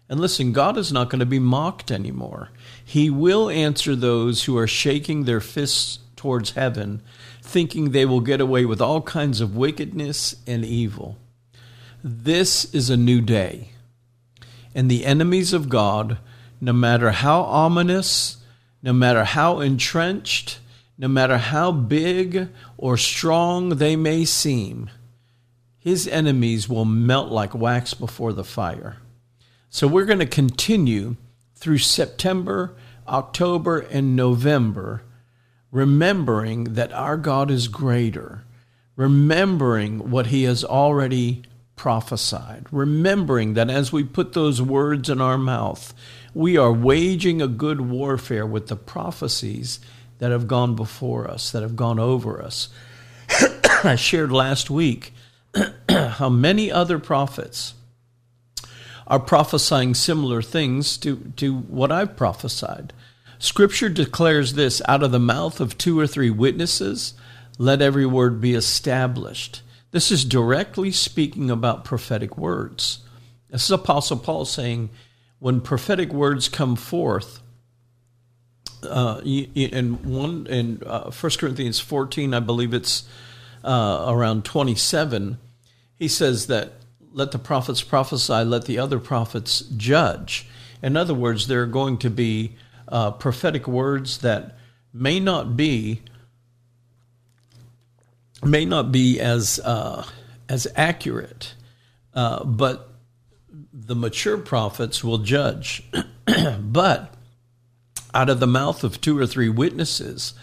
And 0.08 0.20
listen, 0.20 0.52
God 0.52 0.76
is 0.76 0.92
not 0.92 1.10
going 1.10 1.20
to 1.20 1.26
be 1.26 1.38
mocked 1.38 1.90
anymore. 1.90 2.50
He 2.84 3.10
will 3.10 3.50
answer 3.50 3.96
those 3.96 4.44
who 4.44 4.56
are 4.56 4.68
shaking 4.68 5.24
their 5.24 5.40
fists 5.40 5.98
towards 6.14 6.52
heaven, 6.52 7.02
thinking 7.42 7.90
they 7.90 8.04
will 8.04 8.20
get 8.20 8.40
away 8.40 8.64
with 8.64 8.80
all 8.80 9.02
kinds 9.02 9.40
of 9.40 9.56
wickedness 9.56 10.36
and 10.46 10.64
evil. 10.64 11.16
This 12.08 12.72
is 12.72 12.88
a 12.88 12.96
new 12.96 13.20
day. 13.20 13.70
And 14.76 14.88
the 14.88 15.04
enemies 15.04 15.52
of 15.52 15.68
God, 15.68 16.18
no 16.60 16.72
matter 16.72 17.10
how 17.10 17.40
ominous, 17.40 18.36
no 18.80 18.92
matter 18.92 19.24
how 19.24 19.58
entrenched, 19.58 20.60
no 20.96 21.08
matter 21.08 21.36
how 21.36 21.72
big 21.72 22.48
or 22.78 22.96
strong 22.96 23.70
they 23.70 23.96
may 23.96 24.24
seem, 24.24 24.88
his 25.80 26.06
enemies 26.06 26.68
will 26.68 26.84
melt 26.84 27.32
like 27.32 27.56
wax 27.56 27.92
before 27.92 28.32
the 28.32 28.44
fire. 28.44 28.98
So 29.68 29.88
we're 29.88 30.04
going 30.04 30.20
to 30.20 30.26
continue 30.26 31.16
through 31.56 31.78
September, 31.78 32.76
October, 33.08 33.80
and 33.80 34.14
November, 34.14 35.02
remembering 35.72 36.74
that 36.74 36.92
our 36.92 37.16
God 37.16 37.50
is 37.50 37.66
greater, 37.66 38.44
remembering 38.94 40.08
what 40.12 40.28
he 40.28 40.44
has 40.44 40.62
already 40.62 41.42
prophesied, 41.76 42.66
remembering 42.70 43.54
that 43.54 43.70
as 43.70 43.92
we 43.92 44.02
put 44.02 44.32
those 44.32 44.60
words 44.60 45.08
in 45.08 45.20
our 45.20 45.38
mouth, 45.38 45.94
we 46.34 46.56
are 46.56 46.72
waging 46.72 47.40
a 47.40 47.46
good 47.46 47.82
warfare 47.82 48.46
with 48.46 48.68
the 48.68 48.76
prophecies 48.76 49.78
that 50.18 50.30
have 50.30 50.48
gone 50.48 50.74
before 50.74 51.30
us, 51.30 51.52
that 51.52 51.62
have 51.62 51.76
gone 51.76 51.98
over 51.98 52.42
us. 52.42 52.68
I 53.84 53.96
shared 53.96 54.32
last 54.32 54.70
week 54.70 55.12
how 55.88 56.28
many 56.28 56.72
other 56.72 56.98
prophets 56.98 57.74
are 59.06 59.20
prophesying 59.20 59.94
similar 59.94 60.42
things 60.42 60.96
to, 60.98 61.32
to 61.36 61.56
what 61.56 61.92
I've 61.92 62.16
prophesied. 62.16 62.92
Scripture 63.38 63.88
declares 63.88 64.54
this 64.54 64.82
out 64.88 65.02
of 65.02 65.12
the 65.12 65.18
mouth 65.18 65.60
of 65.60 65.78
two 65.78 65.98
or 65.98 66.06
three 66.06 66.30
witnesses, 66.30 67.14
let 67.58 67.82
every 67.82 68.06
word 68.06 68.40
be 68.40 68.54
established. 68.54 69.62
This 69.90 70.10
is 70.10 70.24
directly 70.24 70.90
speaking 70.90 71.50
about 71.50 71.84
prophetic 71.84 72.36
words. 72.36 73.00
This 73.50 73.64
is 73.64 73.70
Apostle 73.70 74.18
Paul 74.18 74.44
saying, 74.44 74.90
when 75.38 75.60
prophetic 75.60 76.12
words 76.12 76.48
come 76.48 76.76
forth, 76.76 77.40
uh, 78.82 79.20
in 79.24 80.02
one 80.02 80.46
in 80.48 80.82
uh, 80.84 81.10
1 81.10 81.32
Corinthians 81.38 81.80
14, 81.80 82.34
I 82.34 82.40
believe 82.40 82.74
it's 82.74 83.08
uh, 83.64 84.06
around 84.08 84.44
27, 84.44 85.38
he 85.96 86.08
says 86.08 86.46
that 86.46 86.72
let 87.12 87.32
the 87.32 87.38
prophets 87.38 87.82
prophesy, 87.82 88.44
let 88.44 88.66
the 88.66 88.78
other 88.78 88.98
prophets 88.98 89.60
judge. 89.60 90.46
In 90.82 90.96
other 90.96 91.14
words, 91.14 91.46
there 91.46 91.62
are 91.62 91.66
going 91.66 91.98
to 91.98 92.10
be 92.10 92.56
uh, 92.88 93.12
prophetic 93.12 93.66
words 93.66 94.18
that 94.18 94.56
may 94.92 95.18
not 95.18 95.56
be 95.56 96.02
may 98.46 98.64
not 98.64 98.92
be 98.92 99.20
as 99.20 99.58
uh, 99.60 100.06
as 100.48 100.66
accurate, 100.76 101.54
uh, 102.14 102.44
but 102.44 102.90
the 103.72 103.96
mature 103.96 104.38
prophets 104.38 105.04
will 105.04 105.18
judge. 105.18 105.82
but 106.60 107.14
out 108.14 108.30
of 108.30 108.40
the 108.40 108.46
mouth 108.46 108.82
of 108.82 109.00
two 109.00 109.18
or 109.18 109.26
three 109.26 109.48
witnesses, 109.48 110.34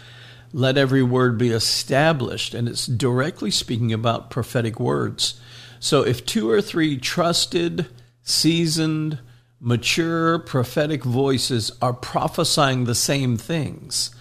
let 0.52 0.78
every 0.78 1.02
word 1.02 1.36
be 1.36 1.50
established, 1.50 2.54
and 2.54 2.68
it's 2.68 2.86
directly 2.86 3.50
speaking 3.50 3.92
about 3.92 4.30
prophetic 4.30 4.78
words. 4.78 5.40
So 5.80 6.02
if 6.02 6.24
two 6.24 6.48
or 6.48 6.62
three 6.62 6.96
trusted, 6.96 7.88
seasoned, 8.22 9.18
mature 9.60 10.38
prophetic 10.38 11.02
voices 11.02 11.72
are 11.82 11.92
prophesying 11.92 12.84
the 12.84 12.94
same 12.94 13.36
things, 13.36 14.14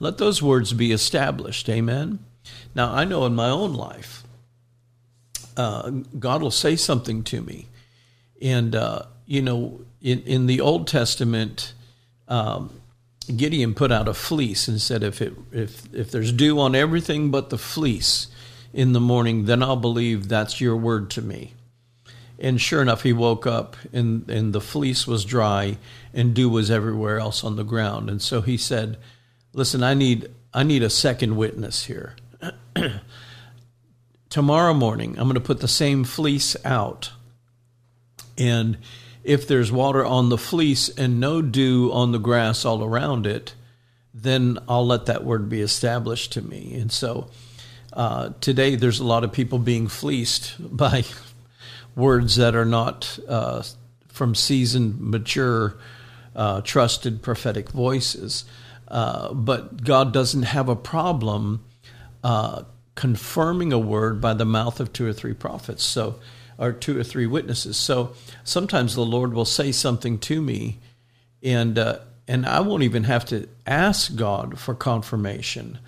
let 0.00 0.18
those 0.18 0.42
words 0.42 0.72
be 0.72 0.90
established. 0.90 1.68
Amen. 1.68 2.18
Now, 2.74 2.92
I 2.92 3.04
know 3.04 3.26
in 3.26 3.34
my 3.34 3.48
own 3.48 3.74
life, 3.74 4.24
uh, 5.56 5.90
God 6.18 6.42
will 6.42 6.50
say 6.50 6.76
something 6.76 7.22
to 7.24 7.40
me. 7.40 7.66
And, 8.42 8.74
uh, 8.74 9.02
you 9.26 9.42
know, 9.42 9.80
in, 10.02 10.22
in 10.22 10.46
the 10.46 10.60
Old 10.60 10.88
Testament, 10.88 11.72
um, 12.28 12.70
Gideon 13.34 13.74
put 13.74 13.92
out 13.92 14.08
a 14.08 14.14
fleece 14.14 14.68
and 14.68 14.80
said, 14.80 15.02
if, 15.02 15.22
it, 15.22 15.34
if, 15.52 15.94
if 15.94 16.10
there's 16.10 16.32
dew 16.32 16.58
on 16.58 16.74
everything 16.74 17.30
but 17.30 17.50
the 17.50 17.58
fleece, 17.58 18.28
in 18.74 18.92
the 18.92 19.00
morning, 19.00 19.44
then 19.44 19.62
I'll 19.62 19.76
believe 19.76 20.28
that's 20.28 20.60
your 20.60 20.76
word 20.76 21.08
to 21.10 21.22
me. 21.22 21.54
And 22.40 22.60
sure 22.60 22.82
enough, 22.82 23.04
he 23.04 23.12
woke 23.12 23.46
up 23.46 23.76
and, 23.92 24.28
and 24.28 24.52
the 24.52 24.60
fleece 24.60 25.06
was 25.06 25.24
dry 25.24 25.78
and 26.12 26.34
dew 26.34 26.50
was 26.50 26.70
everywhere 26.70 27.20
else 27.20 27.44
on 27.44 27.54
the 27.54 27.62
ground. 27.62 28.10
And 28.10 28.20
so 28.20 28.42
he 28.42 28.56
said, 28.56 28.98
Listen, 29.52 29.84
I 29.84 29.94
need, 29.94 30.28
I 30.52 30.64
need 30.64 30.82
a 30.82 30.90
second 30.90 31.36
witness 31.36 31.84
here. 31.84 32.16
Tomorrow 34.30 34.74
morning, 34.74 35.16
I'm 35.18 35.24
going 35.24 35.34
to 35.34 35.40
put 35.40 35.60
the 35.60 35.68
same 35.68 36.04
fleece 36.04 36.56
out. 36.64 37.12
And 38.36 38.78
if 39.22 39.46
there's 39.46 39.70
water 39.70 40.04
on 40.04 40.28
the 40.28 40.38
fleece 40.38 40.88
and 40.88 41.20
no 41.20 41.40
dew 41.40 41.90
on 41.92 42.12
the 42.12 42.18
grass 42.18 42.64
all 42.64 42.82
around 42.82 43.26
it, 43.26 43.54
then 44.12 44.58
I'll 44.68 44.86
let 44.86 45.06
that 45.06 45.24
word 45.24 45.48
be 45.48 45.60
established 45.60 46.32
to 46.32 46.42
me. 46.42 46.74
And 46.74 46.90
so 46.90 47.30
uh, 47.92 48.30
today, 48.40 48.74
there's 48.76 49.00
a 49.00 49.04
lot 49.04 49.24
of 49.24 49.32
people 49.32 49.58
being 49.58 49.88
fleeced 49.88 50.54
by 50.76 51.04
words 51.94 52.36
that 52.36 52.56
are 52.56 52.64
not 52.64 53.18
uh, 53.28 53.62
from 54.08 54.34
seasoned, 54.34 55.00
mature, 55.00 55.76
uh, 56.34 56.60
trusted 56.62 57.22
prophetic 57.22 57.70
voices. 57.70 58.44
Uh, 58.88 59.32
but 59.32 59.84
God 59.84 60.12
doesn't 60.12 60.42
have 60.42 60.68
a 60.68 60.76
problem 60.76 61.64
uh, 62.24 62.64
confirming 62.96 63.72
a 63.72 63.78
word 63.78 64.20
by 64.20 64.34
the 64.34 64.44
mouth 64.44 64.80
of 64.80 64.92
two 64.92 65.06
or 65.06 65.12
three 65.12 65.34
prophets, 65.34 65.84
so 65.84 66.16
or 66.58 66.72
two 66.72 66.98
or 66.98 67.04
three 67.04 67.26
witnesses. 67.26 67.76
So 67.76 68.14
sometimes 68.42 68.96
the 68.96 69.04
Lord 69.04 69.32
will 69.32 69.44
say 69.44 69.70
something 69.70 70.18
to 70.20 70.42
me, 70.42 70.80
and 71.40 71.78
and 72.26 72.46
I 72.46 72.58
won't 72.60 72.82
even 72.82 73.04
have 73.04 73.24
to 73.26 73.48
ask 73.66 74.16
God 74.16 74.58
for 74.58 74.74
confirmation 74.74 75.78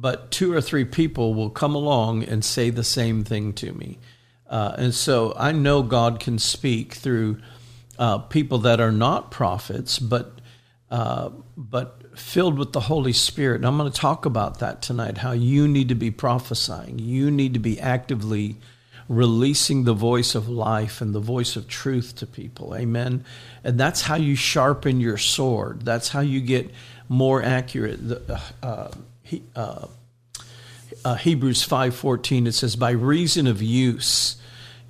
but 0.00 0.30
two 0.30 0.52
or 0.52 0.60
three 0.60 0.84
people 0.84 1.34
will 1.34 1.50
come 1.50 1.74
along 1.74 2.22
and 2.22 2.44
say 2.44 2.70
the 2.70 2.84
same 2.84 3.24
thing 3.24 3.52
to 3.54 3.72
me. 3.72 3.98
Uh, 4.48 4.74
and 4.78 4.94
so 4.94 5.34
I 5.36 5.52
know 5.52 5.82
God 5.82 6.20
can 6.20 6.38
speak 6.38 6.94
through 6.94 7.40
uh, 7.98 8.18
people 8.18 8.58
that 8.58 8.80
are 8.80 8.92
not 8.92 9.30
prophets, 9.30 9.98
but 9.98 10.40
uh, 10.90 11.30
but 11.56 12.00
filled 12.18 12.58
with 12.58 12.72
the 12.72 12.80
Holy 12.80 13.12
Spirit. 13.12 13.56
And 13.56 13.66
I'm 13.66 13.78
going 13.78 13.90
to 13.90 14.00
talk 14.00 14.26
about 14.26 14.58
that 14.58 14.82
tonight. 14.82 15.18
How 15.18 15.32
you 15.32 15.68
need 15.68 15.88
to 15.88 15.94
be 15.94 16.10
prophesying. 16.10 16.98
You 16.98 17.30
need 17.30 17.54
to 17.54 17.60
be 17.60 17.80
actively 17.80 18.56
releasing 19.08 19.84
the 19.84 19.94
voice 19.94 20.34
of 20.34 20.48
life 20.48 21.00
and 21.00 21.14
the 21.14 21.20
voice 21.20 21.56
of 21.56 21.66
truth 21.66 22.16
to 22.16 22.26
people. 22.26 22.74
Amen. 22.74 23.24
And 23.64 23.80
that's 23.80 24.02
how 24.02 24.16
you 24.16 24.36
sharpen 24.36 25.00
your 25.00 25.16
sword. 25.16 25.82
That's 25.82 26.10
how 26.10 26.20
you 26.20 26.40
get 26.40 26.70
more 27.08 27.42
accurate. 27.42 28.00
Uh, 28.62 28.90
he, 29.22 29.42
uh, 29.56 29.86
uh, 31.04 31.14
Hebrews 31.14 31.66
5:14 31.66 32.46
it 32.46 32.52
says 32.52 32.76
by 32.76 32.90
reason 32.90 33.46
of 33.46 33.62
use 33.62 34.36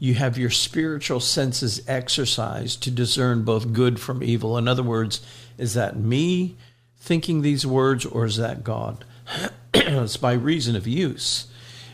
you 0.01 0.15
have 0.15 0.39
your 0.39 0.51
spiritual 0.51 1.21
senses 1.21 1.83
exercised 1.89 2.83
to 2.85 2.91
discern 2.91 3.43
both 3.43 3.73
good 3.73 3.99
from 3.99 4.23
evil. 4.23 4.57
In 4.57 4.69
other 4.69 4.83
words, 4.83 5.21
is 5.59 5.75
that 5.75 5.99
me 5.99 6.57
thinking 7.01 7.43
these 7.43 7.67
words 7.67 8.05
or 8.05 8.25
is 8.25 8.37
that 8.37 8.65
God? 8.65 9.05
it's 9.75 10.17
by 10.17 10.33
reason 10.33 10.77
of 10.77 10.87
use. 10.87 11.47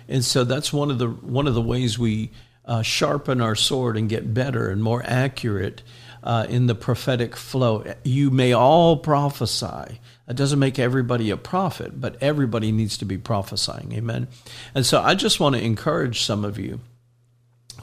And 0.08 0.24
so 0.24 0.44
that's 0.44 0.72
one 0.72 0.90
of 0.90 0.98
the 0.98 1.08
one 1.08 1.46
of 1.46 1.54
the 1.54 1.62
ways 1.62 1.98
we 1.98 2.30
uh, 2.64 2.82
sharpen 2.82 3.40
our 3.40 3.54
sword 3.54 3.96
and 3.96 4.08
get 4.08 4.34
better 4.34 4.68
and 4.70 4.82
more 4.82 5.02
accurate 5.06 5.82
uh, 6.22 6.46
in 6.48 6.66
the 6.66 6.74
prophetic 6.74 7.36
flow. 7.36 7.84
You 8.02 8.30
may 8.30 8.52
all 8.52 8.96
prophesy. 8.96 10.00
That 10.26 10.34
doesn't 10.36 10.58
make 10.58 10.78
everybody 10.78 11.30
a 11.30 11.36
prophet, 11.36 12.00
but 12.00 12.16
everybody 12.22 12.72
needs 12.72 12.96
to 12.98 13.04
be 13.04 13.18
prophesying. 13.18 13.92
Amen. 13.92 14.28
And 14.74 14.86
so 14.86 15.02
I 15.02 15.14
just 15.14 15.38
want 15.38 15.54
to 15.54 15.62
encourage 15.62 16.22
some 16.22 16.44
of 16.44 16.58
you. 16.58 16.80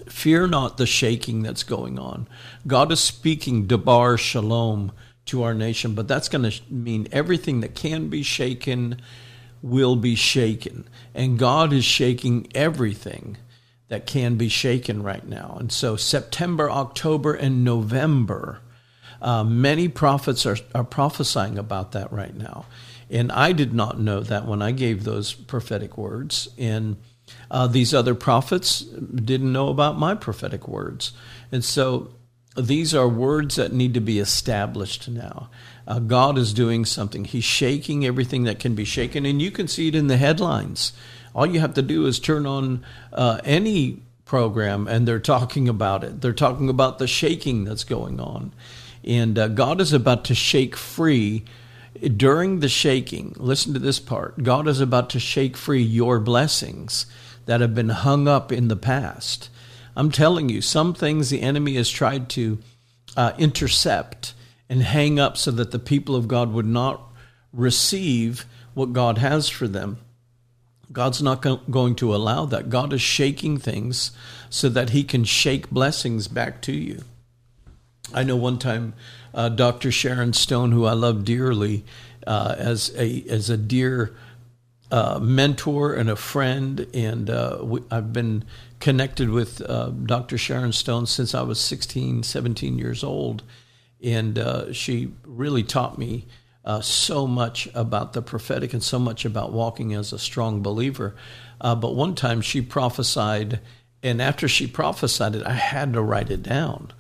Fear 0.08 0.48
not 0.48 0.78
the 0.78 0.88
shaking 0.88 1.44
that's 1.44 1.64
going 1.64 2.00
on. 2.00 2.28
God 2.66 2.92
is 2.92 3.00
speaking 3.00 3.68
Debar 3.68 4.18
Shalom 4.18 4.92
to 5.26 5.44
our 5.44 5.54
nation, 5.54 5.94
but 5.94 6.08
that's 6.08 6.30
going 6.30 6.50
to 6.50 6.62
mean 6.70 7.08
everything 7.12 7.62
that 7.62 7.76
can 7.76 8.10
be 8.10 8.24
shaken 8.24 9.02
will 9.62 9.96
be 9.96 10.16
shaken. 10.16 10.88
And 11.14 11.38
God 11.38 11.72
is 11.72 11.86
shaking 11.86 12.48
everything 12.56 13.38
that 13.90 14.06
can 14.06 14.36
be 14.36 14.50
shaken 14.50 15.04
right 15.04 15.28
now. 15.28 15.58
And 15.60 15.72
so 15.72 15.96
September, 15.96 16.72
October, 16.72 17.34
and 17.34 17.64
November 17.64 18.62
uh, 19.22 19.44
many 19.44 19.88
prophets 19.88 20.46
are, 20.46 20.58
are 20.74 20.84
prophesying 20.84 21.58
about 21.58 21.92
that 21.92 22.12
right 22.12 22.36
now. 22.36 22.66
And 23.10 23.32
I 23.32 23.52
did 23.52 23.74
not 23.74 24.00
know 24.00 24.22
that 24.22 24.48
when 24.48 24.62
I 24.62 24.72
gave 24.72 25.04
those 25.04 25.34
prophetic 25.34 25.98
words. 25.98 26.50
And 26.58 26.98
uh, 27.50 27.68
these 27.68 27.94
other 27.94 28.16
prophets 28.16 28.82
didn't 28.82 29.52
know 29.52 29.70
about 29.70 30.00
my 30.00 30.16
prophetic 30.16 30.68
words. 30.68 31.12
And 31.52 31.64
so 31.64 32.14
these 32.56 32.94
are 32.94 33.08
words 33.08 33.56
that 33.56 33.72
need 33.72 33.94
to 33.94 34.02
be 34.02 34.20
established 34.20 35.08
now. 35.08 35.50
Uh, 35.88 36.00
God 36.00 36.38
is 36.38 36.54
doing 36.54 36.86
something. 36.86 37.26
He's 37.26 37.44
shaking 37.44 38.06
everything 38.06 38.44
that 38.44 38.60
can 38.60 38.76
be 38.76 38.86
shaken, 38.86 39.26
and 39.26 39.42
you 39.42 39.52
can 39.52 39.68
see 39.68 39.88
it 39.88 39.96
in 39.96 40.08
the 40.08 40.18
headlines. 40.18 40.94
All 41.34 41.46
you 41.46 41.60
have 41.60 41.74
to 41.76 41.82
do 41.82 42.06
is 42.06 42.20
turn 42.20 42.46
on 42.46 42.84
uh, 43.14 43.40
any 43.44 44.02
program, 44.26 44.88
and 44.88 45.08
they're 45.08 45.20
talking 45.20 45.70
about 45.70 46.04
it. 46.04 46.22
They're 46.22 46.34
talking 46.34 46.70
about 46.70 47.00
the 47.00 47.08
shaking 47.08 47.64
that's 47.64 47.84
going 47.84 48.20
on. 48.20 48.54
And 49.04 49.38
uh, 49.38 49.48
God 49.48 49.82
is 49.82 49.94
about 49.94 50.26
to 50.26 50.36
shake 50.36 50.76
free 50.76 51.46
during 52.16 52.60
the 52.60 52.70
shaking. 52.70 53.34
Listen 53.38 53.74
to 53.74 53.80
this 53.80 54.00
part 54.00 54.44
God 54.44 54.68
is 54.68 54.80
about 54.80 55.10
to 55.12 55.20
shake 55.20 55.58
free 55.58 55.82
your 55.82 56.20
blessings 56.20 57.06
that 57.46 57.62
have 57.62 57.76
been 57.76 57.90
hung 57.90 58.28
up 58.28 58.52
in 58.52 58.68
the 58.68 58.76
past. 58.76 59.50
I'm 59.96 60.12
telling 60.12 60.50
you, 60.50 60.62
some 60.62 60.94
things 60.94 61.30
the 61.30 61.42
enemy 61.42 61.76
has 61.76 61.90
tried 61.90 62.30
to 62.30 62.60
uh, 63.18 63.34
intercept 63.38 64.34
and 64.70 64.82
hang 64.84 65.20
up 65.20 65.38
so 65.38 65.52
that 65.52 65.72
the 65.72 65.80
people 65.80 66.16
of 66.16 66.28
God 66.28 66.54
would 66.54 66.66
not 66.66 67.02
receive 67.52 68.46
what 68.74 68.94
God 68.94 69.18
has 69.18 69.50
for 69.50 69.68
them. 69.68 69.98
God's 70.92 71.22
not 71.22 71.42
going 71.70 71.96
to 71.96 72.16
allow 72.16 72.46
that. 72.46 72.70
God 72.70 72.94
is 72.94 73.02
shaking 73.02 73.58
things 73.58 74.12
so 74.50 74.70
that 74.70 74.90
He 74.90 75.04
can 75.04 75.24
shake 75.24 75.70
blessings 75.70 76.28
back 76.28 76.62
to 76.64 76.74
you. 76.74 77.04
I 78.14 78.24
know 78.24 78.36
one 78.36 78.60
time 78.60 78.94
uh, 79.34 79.50
Dr. 79.50 79.92
Sharon 79.92 80.34
Stone, 80.34 80.72
who 80.72 80.86
I 80.86 80.94
love 80.94 81.24
dearly, 81.24 81.86
uh, 82.28 82.56
as 82.58 82.94
a 82.98 83.24
as 83.30 83.50
a 83.50 83.58
dear 83.58 84.14
uh, 84.92 85.20
mentor 85.20 85.94
and 85.94 86.10
a 86.10 86.16
friend, 86.16 86.88
and 86.94 87.30
uh, 87.30 87.60
we, 87.62 87.82
I've 87.90 88.12
been 88.12 88.44
connected 88.82 89.30
with 89.30 89.62
uh, 89.62 89.90
Dr. 89.90 90.38
Sharon 90.38 90.74
Stone 90.74 91.06
since 91.06 91.34
I 91.34 91.44
was 91.44 91.60
16, 91.60 92.24
17 92.24 92.78
years 92.78 93.04
old, 93.04 93.44
and 94.04 94.38
uh, 94.38 94.74
she 94.74 95.14
really 95.26 95.64
taught 95.64 95.98
me. 95.98 96.28
so 96.82 97.26
much 97.26 97.70
about 97.74 98.14
the 98.14 98.22
prophetic 98.22 98.74
and 98.74 98.84
so 98.84 99.00
much 99.00 99.26
about 99.26 99.54
walking 99.54 99.94
as 99.94 100.12
a 100.12 100.20
strong 100.20 100.62
believer. 100.62 101.16
but 101.60 101.96
one 101.96 102.16
time 102.16 102.42
she 102.42 102.62
prophesied, 102.62 103.60
and 104.04 104.22
after 104.22 104.48
she 104.48 104.68
prophesied 104.68 105.36
it, 105.36 105.46
I 105.46 105.54
had 105.54 105.94
to 105.94 106.02
write 106.02 106.30
it 106.30 106.44
down 106.44 106.92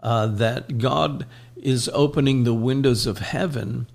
uh, 0.00 0.26
that 0.26 0.78
God 0.78 1.26
is 1.56 1.90
opening 1.92 2.44
the 2.44 2.54
windows 2.54 3.06
of 3.06 3.18
heaven 3.18 3.88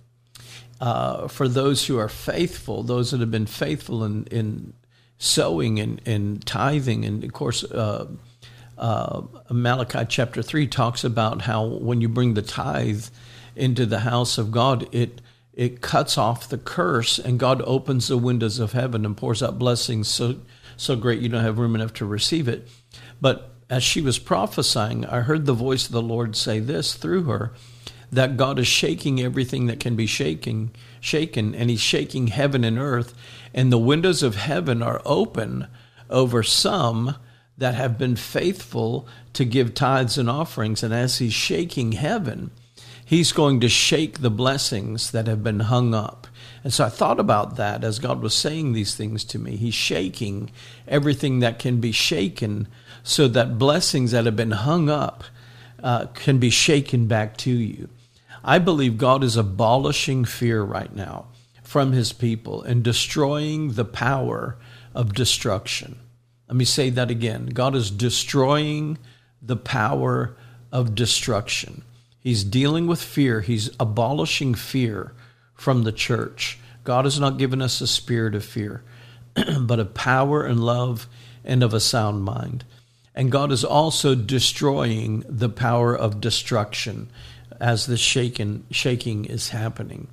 uh, 0.79 1.27
for 1.27 1.47
those 1.47 1.85
who 1.85 1.97
are 1.97 2.09
faithful, 2.09 2.83
those 2.83 3.11
that 3.11 3.19
have 3.19 3.31
been 3.31 3.45
faithful 3.45 4.03
in, 4.03 4.25
in 4.25 4.73
sowing 5.21 5.79
and, 5.79 6.01
and 6.05 6.43
tithing. 6.45 7.05
And 7.05 7.23
of 7.23 7.31
course, 7.31 7.63
uh, 7.63 8.07
uh 8.77 9.21
Malachi 9.49 10.05
chapter 10.09 10.41
3 10.41 10.67
talks 10.67 11.03
about 11.03 11.43
how 11.43 11.65
when 11.65 12.01
you 12.01 12.09
bring 12.09 12.33
the 12.33 12.41
tithe 12.41 13.05
into 13.55 13.85
the 13.85 13.99
house 13.99 14.37
of 14.37 14.51
God, 14.51 14.93
it 14.93 15.21
it 15.53 15.81
cuts 15.81 16.17
off 16.17 16.49
the 16.49 16.57
curse 16.57 17.19
and 17.19 17.37
God 17.37 17.61
opens 17.65 18.07
the 18.07 18.17
windows 18.17 18.57
of 18.57 18.71
heaven 18.71 19.05
and 19.05 19.15
pours 19.15 19.43
out 19.43 19.59
blessings 19.59 20.07
so 20.07 20.37
so 20.75 20.95
great 20.95 21.21
you 21.21 21.29
don't 21.29 21.43
have 21.43 21.59
room 21.59 21.75
enough 21.75 21.93
to 21.95 22.05
receive 22.05 22.47
it. 22.47 22.67
But 23.19 23.51
as 23.69 23.83
she 23.83 24.01
was 24.01 24.17
prophesying, 24.17 25.05
I 25.05 25.19
heard 25.19 25.45
the 25.45 25.53
voice 25.53 25.85
of 25.85 25.91
the 25.91 26.01
Lord 26.01 26.35
say 26.35 26.59
this 26.59 26.95
through 26.95 27.23
her 27.25 27.53
that 28.11 28.35
God 28.35 28.59
is 28.59 28.67
shaking 28.67 29.21
everything 29.21 29.67
that 29.67 29.79
can 29.79 29.95
be 29.95 30.05
shaking, 30.05 30.71
shaken, 30.99 31.55
and 31.55 31.69
He's 31.69 31.79
shaking 31.79 32.27
heaven 32.27 32.63
and 32.63 32.77
earth, 32.77 33.13
and 33.53 33.71
the 33.71 33.77
windows 33.77 34.23
of 34.23 34.35
heaven 34.35 34.81
are 34.81 35.01
open 35.05 35.67
over 36.09 36.43
some 36.43 37.15
that 37.57 37.75
have 37.75 37.97
been 37.97 38.15
faithful 38.15 39.07
to 39.33 39.45
give 39.45 39.73
tithes 39.73 40.17
and 40.17 40.29
offerings. 40.29 40.83
And 40.83 40.93
as 40.93 41.17
He's 41.17 41.33
shaking 41.33 41.93
heaven, 41.93 42.51
He's 43.05 43.31
going 43.31 43.59
to 43.59 43.69
shake 43.69 44.19
the 44.19 44.31
blessings 44.31 45.11
that 45.11 45.27
have 45.27 45.43
been 45.43 45.61
hung 45.61 45.93
up. 45.93 46.27
And 46.63 46.73
so 46.73 46.85
I 46.85 46.89
thought 46.89 47.19
about 47.19 47.57
that 47.57 47.83
as 47.83 47.99
God 47.99 48.21
was 48.21 48.33
saying 48.33 48.71
these 48.71 48.95
things 48.95 49.25
to 49.25 49.39
me. 49.39 49.57
He's 49.57 49.73
shaking 49.73 50.49
everything 50.87 51.39
that 51.39 51.59
can 51.59 51.81
be 51.81 51.91
shaken 51.91 52.67
so 53.03 53.27
that 53.27 53.57
blessings 53.57 54.11
that 54.11 54.25
have 54.25 54.35
been 54.35 54.51
hung 54.51 54.89
up 54.89 55.23
uh, 55.83 56.05
can 56.07 56.37
be 56.37 56.49
shaken 56.49 57.07
back 57.07 57.35
to 57.37 57.51
you. 57.51 57.89
I 58.43 58.59
believe 58.59 58.97
God 58.97 59.23
is 59.23 59.35
abolishing 59.35 60.25
fear 60.25 60.63
right 60.63 60.95
now 60.95 61.27
from 61.71 61.93
his 61.93 62.11
people 62.11 62.61
and 62.63 62.83
destroying 62.83 63.71
the 63.75 63.85
power 63.85 64.57
of 64.93 65.13
destruction. 65.13 65.97
Let 66.49 66.57
me 66.57 66.65
say 66.65 66.89
that 66.89 67.09
again. 67.09 67.45
God 67.45 67.75
is 67.75 67.89
destroying 67.89 68.97
the 69.41 69.55
power 69.55 70.35
of 70.69 70.95
destruction. 70.95 71.83
He's 72.19 72.43
dealing 72.43 72.87
with 72.87 73.01
fear, 73.01 73.39
he's 73.39 73.69
abolishing 73.79 74.53
fear 74.53 75.13
from 75.53 75.83
the 75.83 75.93
church. 75.93 76.59
God 76.83 77.05
has 77.05 77.21
not 77.21 77.37
given 77.37 77.61
us 77.61 77.79
a 77.79 77.87
spirit 77.87 78.35
of 78.35 78.43
fear, 78.43 78.83
but 79.61 79.79
of 79.79 79.93
power 79.93 80.43
and 80.43 80.59
love 80.59 81.07
and 81.45 81.63
of 81.63 81.73
a 81.73 81.79
sound 81.79 82.25
mind. 82.25 82.65
And 83.15 83.31
God 83.31 83.49
is 83.49 83.63
also 83.63 84.13
destroying 84.13 85.23
the 85.25 85.47
power 85.47 85.95
of 85.95 86.19
destruction 86.19 87.09
as 87.61 87.85
the 87.85 87.95
shaking, 87.95 88.65
shaking 88.71 89.23
is 89.23 89.49
happening. 89.51 90.09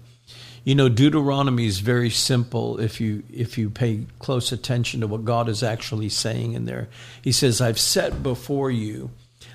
You 0.65 0.75
know, 0.75 0.89
Deuteronomy 0.89 1.67
is 1.67 1.81
very 1.81 2.11
simple 2.11 2.79
if 2.79 3.01
you 3.01 3.23
if 3.33 3.57
you 3.57 3.71
pay 3.71 4.07
close 4.19 4.53
attention 4.53 5.01
to 5.01 5.07
what 5.07 5.25
God 5.25 5.49
is 5.49 5.63
actually 5.63 6.09
saying 6.09 6.55
in 6.55 6.65
there. 6.65 6.89
He 7.23 7.33
says, 7.33 7.61
I've 7.61 7.79
set 7.79 8.23
before 8.23 8.71
you 8.71 9.11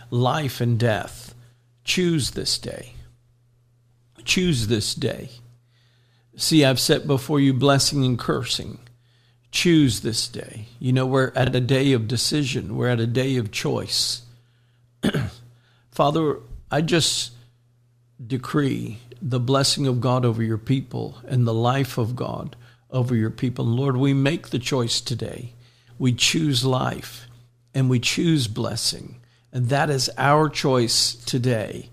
life 0.10 0.62
and 0.62 0.80
death. 0.80 1.36
Choose 1.84 2.32
this 2.32 2.58
day. 2.58 2.94
Choose 4.24 4.68
this 4.68 4.96
day. 4.96 5.30
See, 6.36 6.66
I've 6.66 6.80
set 6.80 7.06
before 7.06 7.40
you 7.40 7.54
blessing 7.54 8.06
and 8.06 8.18
cursing 8.18 8.80
choose 9.54 10.02
this 10.02 10.28
day. 10.28 10.66
You 10.80 10.92
know, 10.92 11.06
we're 11.06 11.32
at 11.36 11.56
a 11.56 11.62
day 11.62 11.94
of 11.94 12.08
decision, 12.08 12.76
we're 12.76 12.90
at 12.90 13.00
a 13.00 13.08
day 13.08 13.38
of 13.38 13.52
choice. 13.52 14.24
Father, 15.92 16.40
I 16.70 16.82
just 16.82 17.32
decree 18.26 19.00
the 19.26 19.40
blessing 19.40 19.88
of 19.88 20.02
God 20.02 20.26
over 20.26 20.44
your 20.44 20.58
people 20.58 21.18
and 21.26 21.48
the 21.48 21.54
life 21.54 21.98
of 21.98 22.14
God 22.16 22.58
over 22.92 23.16
your 23.16 23.30
people. 23.30 23.66
And 23.66 23.76
Lord, 23.76 23.96
we 23.96 24.14
make 24.14 24.50
the 24.50 24.60
choice 24.60 25.00
today. 25.00 25.54
We 25.98 26.12
choose 26.12 26.66
life 26.66 27.28
and 27.74 27.90
we 27.90 28.00
choose 28.00 28.48
blessing. 28.48 29.22
And 29.54 29.70
that 29.70 29.90
is 29.90 30.12
our 30.18 30.50
choice 30.50 31.16
today. 31.16 31.90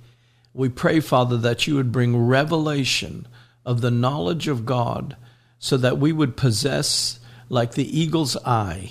We 0.52 0.68
pray, 0.68 0.98
Father, 0.98 1.36
that 1.38 1.68
you 1.68 1.76
would 1.76 1.92
bring 1.92 2.26
revelation 2.26 3.28
of 3.64 3.80
the 3.80 3.92
knowledge 3.92 4.48
of 4.48 4.66
God 4.66 5.16
so 5.60 5.76
that 5.76 5.98
we 5.98 6.12
would 6.12 6.36
possess 6.36 7.20
like 7.48 7.74
the 7.74 7.98
eagle's 7.98 8.36
eye 8.44 8.90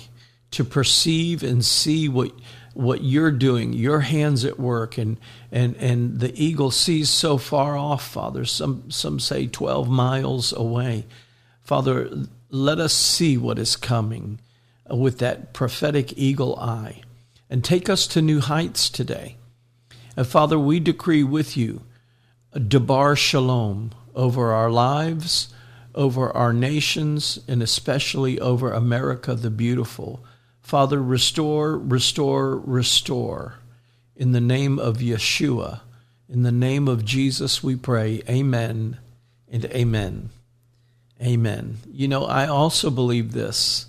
to 0.52 0.64
perceive 0.64 1.42
and 1.42 1.62
see 1.62 2.08
what 2.08 2.32
what 2.80 3.04
you're 3.04 3.30
doing, 3.30 3.72
your 3.72 4.00
hands 4.00 4.44
at 4.44 4.58
work, 4.58 4.98
and 4.98 5.18
and 5.52 5.76
and 5.76 6.20
the 6.20 6.32
eagle 6.42 6.70
sees 6.70 7.10
so 7.10 7.38
far 7.38 7.76
off, 7.76 8.06
Father. 8.06 8.44
Some 8.44 8.90
some 8.90 9.20
say 9.20 9.46
twelve 9.46 9.88
miles 9.88 10.52
away, 10.52 11.06
Father. 11.62 12.10
Let 12.50 12.80
us 12.80 12.92
see 12.92 13.36
what 13.36 13.58
is 13.58 13.76
coming 13.76 14.40
with 14.88 15.18
that 15.18 15.52
prophetic 15.52 16.16
eagle 16.18 16.58
eye, 16.58 17.02
and 17.48 17.62
take 17.62 17.88
us 17.88 18.06
to 18.08 18.22
new 18.22 18.40
heights 18.40 18.90
today. 18.90 19.36
And 20.16 20.26
Father, 20.26 20.58
we 20.58 20.80
decree 20.80 21.22
with 21.22 21.56
you, 21.56 21.82
Debar 22.54 23.14
Shalom 23.14 23.92
over 24.14 24.52
our 24.52 24.70
lives 24.70 25.54
over 25.94 26.34
our 26.36 26.52
nations 26.52 27.40
and 27.48 27.62
especially 27.62 28.38
over 28.40 28.72
America 28.72 29.34
the 29.34 29.50
beautiful. 29.50 30.24
Father, 30.70 31.02
restore, 31.02 31.76
restore, 31.76 32.56
restore. 32.58 33.56
In 34.14 34.30
the 34.30 34.40
name 34.40 34.78
of 34.78 34.98
Yeshua, 34.98 35.80
in 36.28 36.44
the 36.44 36.52
name 36.52 36.86
of 36.86 37.04
Jesus, 37.04 37.60
we 37.60 37.74
pray. 37.74 38.22
Amen 38.28 38.98
and 39.50 39.64
amen. 39.64 40.30
Amen. 41.20 41.78
You 41.90 42.06
know, 42.06 42.24
I 42.24 42.46
also 42.46 42.88
believe 42.88 43.32
this. 43.32 43.86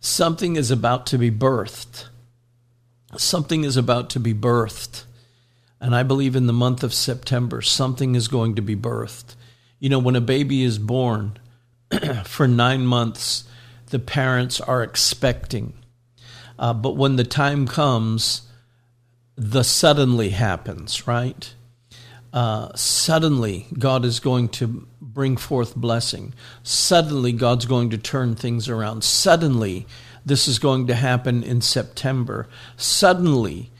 Something 0.00 0.56
is 0.56 0.70
about 0.70 1.06
to 1.06 1.16
be 1.16 1.30
birthed. 1.30 2.08
Something 3.16 3.64
is 3.64 3.78
about 3.78 4.10
to 4.10 4.20
be 4.20 4.34
birthed. 4.34 5.04
And 5.80 5.94
I 5.94 6.02
believe 6.02 6.36
in 6.36 6.46
the 6.46 6.52
month 6.52 6.84
of 6.84 6.92
September, 6.92 7.62
something 7.62 8.14
is 8.16 8.28
going 8.28 8.56
to 8.56 8.62
be 8.62 8.76
birthed. 8.76 9.34
You 9.80 9.88
know, 9.88 9.98
when 9.98 10.16
a 10.16 10.20
baby 10.20 10.62
is 10.62 10.76
born, 10.78 11.38
for 12.24 12.46
nine 12.46 12.84
months, 12.84 13.44
the 13.88 13.98
parents 13.98 14.60
are 14.60 14.82
expecting. 14.82 15.72
Uh, 16.62 16.72
but 16.72 16.96
when 16.96 17.16
the 17.16 17.24
time 17.24 17.66
comes, 17.66 18.42
the 19.34 19.64
suddenly 19.64 20.28
happens, 20.28 21.08
right? 21.08 21.52
Uh, 22.32 22.70
suddenly, 22.76 23.66
God 23.76 24.04
is 24.04 24.20
going 24.20 24.48
to 24.50 24.86
bring 25.00 25.36
forth 25.36 25.74
blessing. 25.74 26.34
Suddenly, 26.62 27.32
God's 27.32 27.66
going 27.66 27.90
to 27.90 27.98
turn 27.98 28.36
things 28.36 28.68
around. 28.68 29.02
Suddenly, 29.02 29.88
this 30.24 30.46
is 30.46 30.60
going 30.60 30.86
to 30.86 30.94
happen 30.94 31.42
in 31.42 31.62
September. 31.62 32.48
Suddenly, 32.76 33.72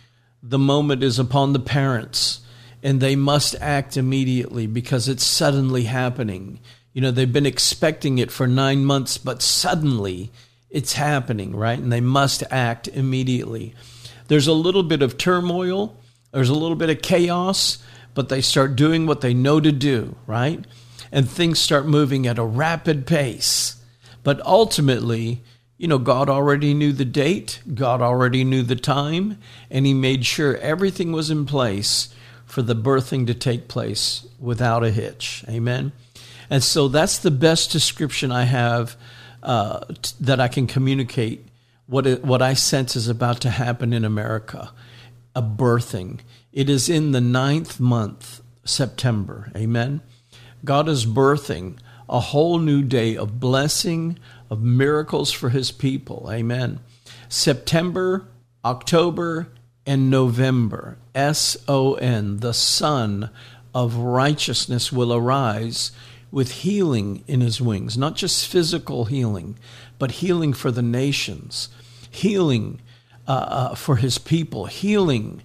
the 0.42 0.58
moment 0.58 1.04
is 1.04 1.20
upon 1.20 1.52
the 1.52 1.60
parents 1.60 2.40
and 2.82 3.00
they 3.00 3.14
must 3.14 3.54
act 3.60 3.96
immediately 3.96 4.66
because 4.66 5.06
it's 5.06 5.24
suddenly 5.24 5.84
happening. 5.84 6.58
You 6.92 7.02
know, 7.02 7.12
they've 7.12 7.32
been 7.32 7.46
expecting 7.46 8.18
it 8.18 8.32
for 8.32 8.48
nine 8.48 8.84
months, 8.84 9.18
but 9.18 9.40
suddenly 9.40 10.32
it's 10.72 10.94
happening, 10.94 11.54
right? 11.54 11.78
And 11.78 11.92
they 11.92 12.00
must 12.00 12.42
act 12.50 12.88
immediately. 12.88 13.74
There's 14.28 14.46
a 14.46 14.54
little 14.54 14.82
bit 14.82 15.02
of 15.02 15.18
turmoil, 15.18 15.96
there's 16.32 16.48
a 16.48 16.54
little 16.54 16.76
bit 16.76 16.90
of 16.90 17.02
chaos, 17.02 17.78
but 18.14 18.30
they 18.30 18.40
start 18.40 18.74
doing 18.74 19.06
what 19.06 19.20
they 19.20 19.34
know 19.34 19.60
to 19.60 19.70
do, 19.70 20.16
right? 20.26 20.64
And 21.12 21.28
things 21.28 21.58
start 21.58 21.86
moving 21.86 22.26
at 22.26 22.38
a 22.38 22.44
rapid 22.44 23.06
pace. 23.06 23.76
But 24.22 24.44
ultimately, 24.46 25.42
you 25.76 25.88
know, 25.88 25.98
God 25.98 26.30
already 26.30 26.72
knew 26.72 26.92
the 26.92 27.04
date, 27.04 27.60
God 27.74 28.00
already 28.00 28.42
knew 28.42 28.62
the 28.62 28.76
time, 28.76 29.38
and 29.70 29.84
He 29.84 29.92
made 29.92 30.24
sure 30.24 30.56
everything 30.56 31.12
was 31.12 31.30
in 31.30 31.44
place 31.44 32.08
for 32.46 32.62
the 32.62 32.76
birthing 32.76 33.26
to 33.26 33.34
take 33.34 33.68
place 33.68 34.26
without 34.38 34.84
a 34.84 34.90
hitch. 34.90 35.44
Amen. 35.48 35.92
And 36.48 36.62
so 36.62 36.88
that's 36.88 37.18
the 37.18 37.30
best 37.30 37.72
description 37.72 38.32
I 38.32 38.44
have 38.44 38.96
uh, 39.42 39.80
t- 40.00 40.14
that 40.20 40.40
I 40.40 40.48
can 40.48 40.66
communicate 40.66 41.46
what 41.86 42.06
it, 42.06 42.24
what 42.24 42.42
I 42.42 42.54
sense 42.54 42.96
is 42.96 43.08
about 43.08 43.40
to 43.42 43.50
happen 43.50 43.92
in 43.92 44.04
America, 44.04 44.72
a 45.34 45.42
birthing. 45.42 46.20
It 46.52 46.70
is 46.70 46.88
in 46.88 47.12
the 47.12 47.20
ninth 47.20 47.80
month, 47.80 48.40
September. 48.64 49.50
Amen. 49.56 50.00
God 50.64 50.88
is 50.88 51.06
birthing 51.06 51.78
a 52.08 52.20
whole 52.20 52.58
new 52.58 52.82
day 52.82 53.16
of 53.16 53.40
blessing, 53.40 54.18
of 54.50 54.62
miracles 54.62 55.32
for 55.32 55.48
his 55.48 55.72
people. 55.72 56.28
Amen. 56.30 56.80
September, 57.28 58.28
October, 58.64 59.48
and 59.86 60.10
November, 60.10 60.98
S 61.14 61.56
O 61.66 61.94
N, 61.94 62.38
the 62.38 62.54
Son 62.54 63.30
of 63.74 63.96
Righteousness 63.96 64.92
will 64.92 65.12
arise 65.12 65.92
with 66.32 66.50
healing 66.50 67.22
in 67.28 67.42
his 67.42 67.60
wings, 67.60 67.96
not 67.96 68.16
just 68.16 68.48
physical 68.48 69.04
healing, 69.04 69.56
but 69.98 70.12
healing 70.12 70.54
for 70.54 70.72
the 70.72 70.82
nations, 70.82 71.68
healing 72.10 72.80
uh, 73.28 73.32
uh, 73.32 73.74
for 73.74 73.96
his 73.96 74.18
people, 74.18 74.64
healing 74.64 75.42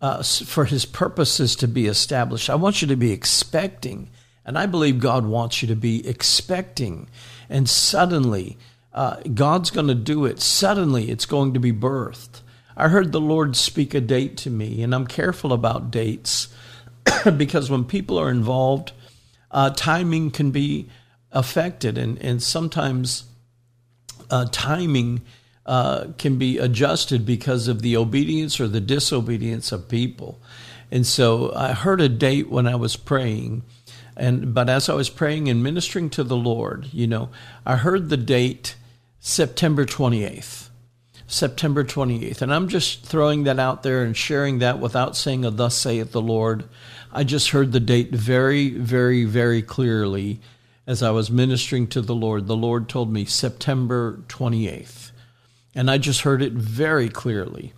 uh, 0.00 0.22
for 0.22 0.66
his 0.66 0.84
purposes 0.84 1.56
to 1.56 1.66
be 1.66 1.86
established. 1.86 2.50
I 2.50 2.54
want 2.54 2.82
you 2.82 2.88
to 2.88 2.96
be 2.96 3.12
expecting, 3.12 4.10
and 4.44 4.58
I 4.58 4.66
believe 4.66 5.00
God 5.00 5.26
wants 5.26 5.62
you 5.62 5.68
to 5.68 5.74
be 5.74 6.06
expecting, 6.06 7.08
and 7.48 7.66
suddenly 7.66 8.58
uh, 8.92 9.16
God's 9.34 9.70
going 9.70 9.88
to 9.88 9.94
do 9.94 10.26
it. 10.26 10.40
Suddenly 10.40 11.10
it's 11.10 11.26
going 11.26 11.54
to 11.54 11.60
be 11.60 11.72
birthed. 11.72 12.42
I 12.76 12.88
heard 12.88 13.10
the 13.10 13.20
Lord 13.20 13.56
speak 13.56 13.94
a 13.94 14.02
date 14.02 14.36
to 14.38 14.50
me, 14.50 14.82
and 14.82 14.94
I'm 14.94 15.06
careful 15.06 15.54
about 15.54 15.90
dates 15.90 16.48
because 17.36 17.70
when 17.70 17.84
people 17.84 18.18
are 18.18 18.30
involved, 18.30 18.92
uh, 19.56 19.70
timing 19.70 20.30
can 20.30 20.50
be 20.50 20.86
affected, 21.32 21.98
and 21.98 22.18
and 22.22 22.42
sometimes 22.42 23.24
uh, 24.30 24.44
timing 24.52 25.22
uh, 25.64 26.12
can 26.18 26.38
be 26.38 26.58
adjusted 26.58 27.24
because 27.24 27.66
of 27.72 27.80
the 27.80 27.96
obedience 27.96 28.60
or 28.62 28.68
the 28.68 28.80
disobedience 28.80 29.74
of 29.74 29.88
people. 29.88 30.38
And 30.90 31.06
so 31.06 31.52
I 31.54 31.72
heard 31.72 32.00
a 32.00 32.08
date 32.08 32.48
when 32.50 32.66
I 32.66 32.76
was 32.76 32.96
praying, 32.96 33.62
and 34.16 34.54
but 34.54 34.68
as 34.68 34.88
I 34.88 34.94
was 34.94 35.10
praying 35.10 35.48
and 35.48 35.62
ministering 35.62 36.10
to 36.10 36.24
the 36.24 36.36
Lord, 36.36 36.88
you 36.92 37.06
know, 37.06 37.28
I 37.64 37.76
heard 37.76 38.08
the 38.08 38.16
date 38.16 38.76
September 39.20 39.84
twenty 39.86 40.24
eighth. 40.24 40.70
September 41.26 41.84
28th. 41.84 42.42
And 42.42 42.52
I'm 42.52 42.68
just 42.68 43.04
throwing 43.04 43.44
that 43.44 43.58
out 43.58 43.82
there 43.82 44.02
and 44.02 44.16
sharing 44.16 44.58
that 44.58 44.78
without 44.78 45.16
saying 45.16 45.44
a 45.44 45.50
thus 45.50 45.76
saith 45.76 46.12
the 46.12 46.20
Lord. 46.20 46.64
I 47.12 47.24
just 47.24 47.50
heard 47.50 47.72
the 47.72 47.80
date 47.80 48.12
very, 48.12 48.70
very, 48.70 49.24
very 49.24 49.62
clearly 49.62 50.40
as 50.86 51.02
I 51.02 51.10
was 51.10 51.30
ministering 51.30 51.88
to 51.88 52.00
the 52.00 52.14
Lord. 52.14 52.46
The 52.46 52.56
Lord 52.56 52.88
told 52.88 53.12
me 53.12 53.24
September 53.24 54.22
28th. 54.28 55.10
And 55.74 55.90
I 55.90 55.98
just 55.98 56.22
heard 56.22 56.42
it 56.42 56.52
very 56.52 57.08
clearly. 57.08 57.72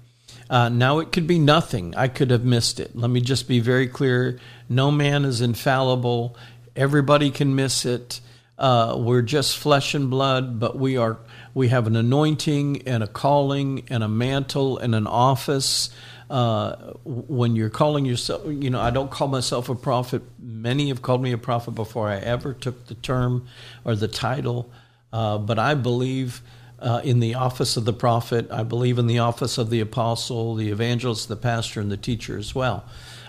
Uh, 0.50 0.68
now, 0.68 0.98
it 0.98 1.12
could 1.12 1.26
be 1.26 1.38
nothing. 1.38 1.94
I 1.94 2.08
could 2.08 2.30
have 2.30 2.44
missed 2.44 2.80
it. 2.80 2.96
Let 2.96 3.11
me 3.11 3.20
just 3.20 3.48
be 3.48 3.61
very 3.61 3.87
clear. 3.87 4.38
No 4.68 4.90
man 4.90 5.24
is 5.24 5.40
infallible. 5.40 6.37
Everybody 6.74 7.30
can 7.30 7.54
miss 7.54 7.84
it. 7.84 8.20
Uh, 8.58 8.96
we're 8.98 9.22
just 9.22 9.58
flesh 9.58 9.94
and 9.94 10.11
blood, 10.11 10.58
but 10.58 10.78
we 10.78 10.96
are 10.96 11.18
we 11.54 11.68
have 11.68 11.87
an 11.87 11.96
anointing 11.96 12.82
and 12.87 13.02
a 13.02 13.06
calling 13.06 13.84
and 13.90 14.02
a 14.02 14.08
mantle 14.08 14.78
and 14.78 14.94
an 14.94 15.06
office 15.06 15.90
uh, 16.30 16.92
when 17.04 17.56
you're 17.56 17.70
calling 17.70 18.04
yourself, 18.04 18.42
you 18.46 18.68
know, 18.68 18.80
I 18.80 18.90
don't 18.90 19.11
call 19.11 19.28
myself 19.28 19.68
a 19.68 19.74
prophet. 19.74 20.22
Many 20.38 20.88
have 20.88 21.00
called 21.00 21.22
me 21.22 21.32
a 21.32 21.38
prophet 21.38 21.70
before 21.70 22.08
I 22.08 22.16
ever 22.18 22.52
took 22.52 22.87
the 22.87 22.94
term 22.94 23.48
or 23.84 23.96
the 23.96 24.08
title, 24.08 24.70
uh, 25.12 25.38
but 25.38 25.58
I 25.58 25.74
believe 25.74 26.42
uh, 26.80 27.00
in 27.02 27.20
the 27.20 27.34
office 27.34 27.76
of 27.76 27.84
the 27.84 27.92
prophet. 27.92 28.50
I 28.50 28.62
believe 28.62 28.98
in 28.98 29.06
the 29.06 29.20
office 29.20 29.58
of 29.58 29.70
the 29.70 29.80
apostle, 29.80 30.54
the 30.54 30.70
evangelist, 30.70 31.28
the 31.28 31.37
pastor, 31.37 31.80
and 31.80 31.90
the 31.90 31.96
teacher 31.96 32.37
as 32.37 32.54
well. 32.54 32.84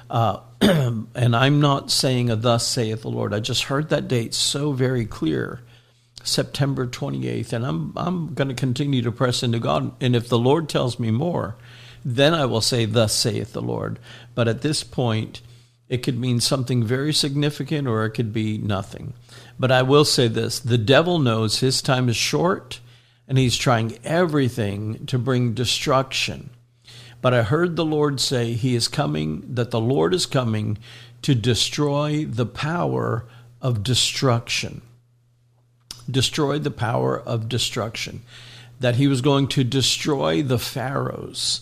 Uh, 0.09 0.39
and 0.61 1.35
I'm 1.35 1.61
not 1.61 1.91
saying 1.91 2.29
a 2.29 2.35
thus 2.35 2.67
saith 2.67 3.03
the 3.03 3.09
Lord. 3.09 3.33
I 3.33 3.39
just 3.39 3.63
heard 3.63 3.89
that 3.89 4.07
date 4.07 4.33
so 4.33 4.73
very 4.73 5.05
clear. 5.05 5.61
September 6.23 6.85
28th, 6.85 7.53
and 7.53 7.65
I'm 7.65 7.93
I'm 7.95 8.33
going 8.33 8.49
to 8.49 8.53
continue 8.53 9.01
to 9.01 9.11
press 9.11 9.43
into 9.43 9.59
God. 9.59 9.91
And 10.01 10.15
if 10.15 10.29
the 10.29 10.39
Lord 10.39 10.69
tells 10.69 10.99
me 10.99 11.11
more, 11.11 11.55
then 12.03 12.33
I 12.33 12.45
will 12.45 12.61
say, 12.61 12.85
Thus 12.85 13.13
saith 13.13 13.53
the 13.53 13.61
Lord. 13.61 13.99
But 14.35 14.47
at 14.47 14.61
this 14.61 14.83
point, 14.83 15.41
it 15.87 16.03
could 16.03 16.19
mean 16.19 16.39
something 16.39 16.83
very 16.83 17.13
significant 17.13 17.87
or 17.87 18.05
it 18.05 18.11
could 18.11 18.31
be 18.31 18.57
nothing. 18.57 19.13
But 19.59 19.71
I 19.71 19.81
will 19.81 20.05
say 20.05 20.27
this 20.27 20.59
the 20.59 20.77
devil 20.77 21.19
knows 21.19 21.59
his 21.59 21.81
time 21.81 22.07
is 22.07 22.15
short 22.15 22.79
and 23.27 23.37
he's 23.37 23.57
trying 23.57 23.97
everything 24.03 25.05
to 25.07 25.19
bring 25.19 25.53
destruction. 25.53 26.51
But 27.21 27.33
I 27.33 27.43
heard 27.43 27.75
the 27.75 27.85
Lord 27.85 28.19
say 28.21 28.53
he 28.53 28.75
is 28.75 28.87
coming, 28.87 29.43
that 29.55 29.71
the 29.71 29.79
Lord 29.79 30.13
is 30.13 30.25
coming 30.25 30.77
to 31.21 31.35
destroy 31.35 32.25
the 32.25 32.45
power 32.45 33.25
of 33.61 33.83
destruction. 33.83 34.81
Destroy 36.09 36.59
the 36.59 36.71
power 36.71 37.19
of 37.19 37.49
destruction. 37.49 38.21
That 38.79 38.95
he 38.95 39.07
was 39.07 39.21
going 39.21 39.47
to 39.49 39.63
destroy 39.63 40.41
the 40.41 40.59
pharaohs 40.59 41.61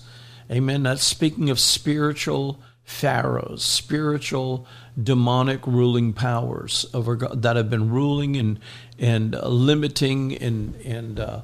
Amen. 0.49 0.83
That's 0.83 1.03
speaking 1.03 1.49
of 1.49 1.59
spiritual 1.59 2.61
pharaohs, 2.83 3.65
spiritual 3.65 4.65
demonic 5.01 5.67
ruling 5.67 6.13
powers 6.13 6.85
over 6.93 7.17
God, 7.17 7.41
that 7.41 7.57
have 7.57 7.69
been 7.69 7.89
ruling 7.89 8.37
and 8.37 8.59
and 8.97 9.35
uh, 9.35 9.47
limiting 9.47 10.37
and 10.37 10.75
and 10.85 11.19
uh, 11.19 11.41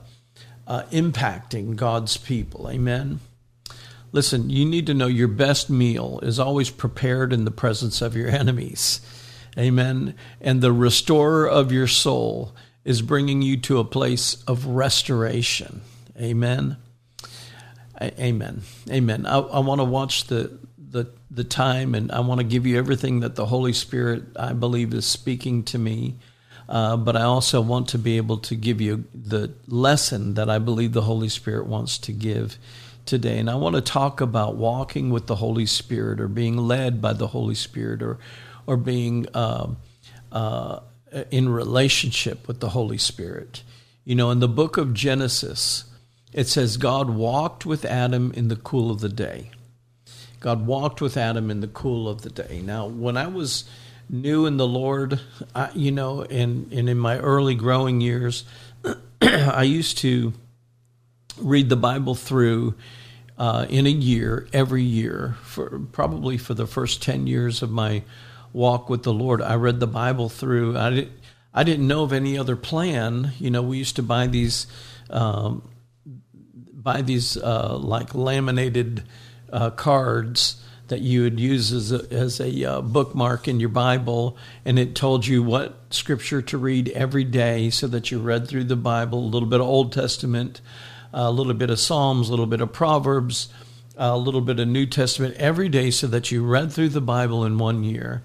uh, 0.68 0.84
impacting 0.92 1.76
God's 1.76 2.16
people. 2.16 2.70
Amen. 2.70 3.20
Listen, 4.14 4.50
you 4.50 4.64
need 4.64 4.88
to 4.88 4.94
know 4.94 5.08
your 5.08 5.28
best 5.28 5.70
meal 5.70 6.20
is 6.24 6.40
always 6.40 6.70
prepared 6.70 7.34
in 7.34 7.44
the 7.44 7.52
presence 7.52 8.02
of 8.02 8.16
your 8.16 8.30
enemies. 8.30 9.02
Amen. 9.58 10.16
And 10.40 10.62
the 10.62 10.72
restorer 10.72 11.48
of 11.48 11.72
your 11.72 11.88
soul 11.88 12.56
is 12.86 13.02
bringing 13.02 13.42
you 13.42 13.58
to 13.58 13.80
a 13.80 13.84
place 13.84 14.44
of 14.44 14.66
restoration. 14.66 15.82
Amen. 16.20 16.78
Amen. 18.02 18.62
Amen. 18.90 19.26
I, 19.26 19.38
I 19.40 19.60
want 19.60 19.80
to 19.80 19.86
watch 19.86 20.26
the, 20.26 20.60
the, 20.78 21.10
the 21.32 21.44
time 21.44 21.96
and 21.96 22.12
I 22.12 22.20
want 22.20 22.40
to 22.40 22.44
give 22.44 22.66
you 22.66 22.78
everything 22.78 23.22
that 23.22 23.36
the 23.36 23.46
Holy 23.46 23.74
Spirit, 23.74 24.24
I 24.36 24.54
believe, 24.54 24.94
is 24.94 25.06
speaking 25.06 25.64
to 25.66 25.78
me. 25.78 26.16
Uh, 26.68 26.98
but 26.98 27.16
I 27.16 27.24
also 27.24 27.62
want 27.62 27.90
to 27.90 27.98
be 27.98 28.18
able 28.18 28.38
to 28.40 28.56
give 28.56 28.82
you 28.82 29.06
the 29.14 29.54
lesson 29.68 30.34
that 30.36 30.50
I 30.50 30.60
believe 30.60 30.94
the 30.94 31.02
Holy 31.02 31.30
Spirit 31.30 31.68
wants 31.68 31.98
to 32.00 32.12
give 32.12 32.58
today. 33.06 33.38
And 33.38 33.50
I 33.50 33.56
want 33.56 33.76
to 33.76 33.82
talk 33.82 34.22
about 34.22 34.56
walking 34.56 35.10
with 35.10 35.28
the 35.28 35.36
Holy 35.36 35.66
Spirit 35.66 36.20
or 36.20 36.28
being 36.28 36.58
led 36.58 37.02
by 37.02 37.14
the 37.14 37.28
Holy 37.28 37.56
Spirit 37.56 38.02
or, 38.02 38.18
or 38.66 38.78
being 38.78 39.28
uh, 39.34 39.72
uh, 40.32 40.80
in 41.32 41.50
relationship 41.50 42.48
with 42.48 42.60
the 42.60 42.70
Holy 42.70 42.98
Spirit. 42.98 43.64
You 44.06 44.16
know, 44.16 44.32
in 44.32 44.40
the 44.40 44.48
book 44.48 44.78
of 44.78 44.94
Genesis, 44.94 45.86
it 46.32 46.48
says 46.48 46.78
God 46.78 47.10
walked 47.10 47.66
with 47.66 47.86
Adam 47.86 48.32
in 48.36 48.48
the 48.48 48.56
cool 48.56 48.92
of 48.92 49.00
the 49.00 49.10
day. 49.10 49.52
God 50.40 50.66
walked 50.66 51.02
with 51.02 51.16
Adam 51.16 51.50
in 51.50 51.62
the 51.62 51.68
cool 51.68 52.10
of 52.10 52.22
the 52.22 52.30
day. 52.30 52.62
Now, 52.62 52.88
when 52.88 53.16
I 53.16 53.28
was 53.28 53.64
new 54.10 54.46
in 54.46 54.58
the 54.58 54.68
Lord, 54.68 55.22
I, 55.56 55.70
you 55.74 55.92
know, 55.92 56.24
and, 56.24 56.72
and 56.74 56.90
in 56.90 56.98
my 56.98 57.18
early 57.18 57.56
growing 57.56 58.02
years, 58.02 58.44
I 59.22 59.64
used 59.64 60.00
to 60.00 60.34
read 61.38 61.70
the 61.70 61.78
Bible 61.78 62.16
through 62.16 62.76
uh, 63.38 63.66
in 63.70 63.88
a 63.88 63.90
year, 63.90 64.48
every 64.52 64.84
year, 64.84 65.36
for 65.44 65.80
probably 65.92 66.38
for 66.38 66.54
the 66.54 66.68
first 66.68 67.02
10 67.02 67.26
years 67.26 67.62
of 67.62 67.72
my 67.72 68.04
walk 68.54 68.90
with 68.90 69.04
the 69.04 69.14
Lord. 69.14 69.42
I 69.42 69.56
read 69.56 69.80
the 69.80 69.88
Bible 69.88 70.30
through. 70.30 70.78
I, 70.78 70.90
didn't, 70.92 71.12
I 71.54 71.64
didn't 71.64 71.88
know 71.88 72.04
of 72.04 72.14
any 72.14 72.38
other 72.38 72.56
plan. 72.56 73.34
You 73.40 73.50
know, 73.50 73.62
we 73.62 73.78
used 73.78 73.98
to 73.98 74.04
buy 74.04 74.28
these 74.28 74.68
um, 75.10 75.68
buy 76.74 77.02
these 77.02 77.38
uh, 77.38 77.78
like 77.78 78.14
laminated 78.14 79.04
uh, 79.52 79.70
cards 79.72 80.62
that 80.90 81.00
you 81.00 81.24
would 81.24 81.40
use 81.40 81.72
as 81.72 81.92
a, 81.92 82.12
as 82.12 82.40
a 82.42 82.66
uh, 82.66 82.82
bookmark 82.82 83.48
in 83.48 83.60
your 83.60 83.70
Bible, 83.70 84.38
and 84.66 84.78
it 84.78 84.96
told 84.96 85.26
you 85.26 85.42
what 85.42 85.76
scripture 85.92 86.42
to 86.42 86.58
read 86.58 86.90
every 86.90 87.24
day 87.24 87.70
so 87.70 87.88
that 87.88 88.12
you 88.12 88.20
read 88.20 88.48
through 88.48 88.66
the 88.66 88.76
Bible, 88.76 89.20
a 89.20 89.30
little 89.30 89.48
bit 89.48 89.62
of 89.62 89.68
Old 89.68 89.94
Testament, 89.94 90.60
a 91.14 91.32
little 91.32 91.54
bit 91.54 91.70
of 91.70 91.80
Psalms, 91.80 92.28
a 92.28 92.32
little 92.32 92.48
bit 92.48 92.60
of 92.60 92.74
Proverbs, 92.74 93.48
a 93.96 94.18
little 94.18 94.42
bit 94.42 94.60
of 94.60 94.68
New 94.68 94.86
Testament 94.86 95.36
every 95.38 95.70
day 95.70 95.90
so 95.90 96.08
that 96.08 96.32
you 96.32 96.44
read 96.44 96.72
through 96.72 96.90
the 96.90 97.02
Bible 97.02 97.46
in 97.46 97.58
one 97.58 97.84
year. 97.84 98.24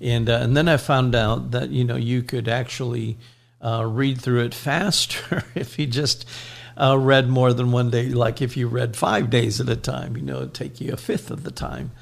And, 0.00 0.28
uh, 0.28 0.38
and 0.42 0.56
then 0.56 0.68
I 0.68 0.76
found 0.76 1.14
out 1.14 1.52
that, 1.52 1.70
you 1.70 1.84
know, 1.84 1.96
you 1.96 2.22
could 2.22 2.48
actually 2.48 3.18
uh, 3.60 3.84
read 3.86 4.20
through 4.20 4.44
it 4.44 4.54
faster 4.54 5.44
if 5.54 5.78
you 5.78 5.86
just 5.86 6.26
uh, 6.76 6.96
read 6.98 7.28
more 7.28 7.52
than 7.52 7.72
one 7.72 7.90
day. 7.90 8.08
Like 8.10 8.42
if 8.42 8.56
you 8.56 8.68
read 8.68 8.96
five 8.96 9.30
days 9.30 9.60
at 9.60 9.68
a 9.68 9.76
time, 9.76 10.16
you 10.16 10.22
know, 10.22 10.36
it'd 10.36 10.54
take 10.54 10.80
you 10.80 10.92
a 10.92 10.96
fifth 10.96 11.30
of 11.30 11.42
the 11.42 11.50
time. 11.50 11.92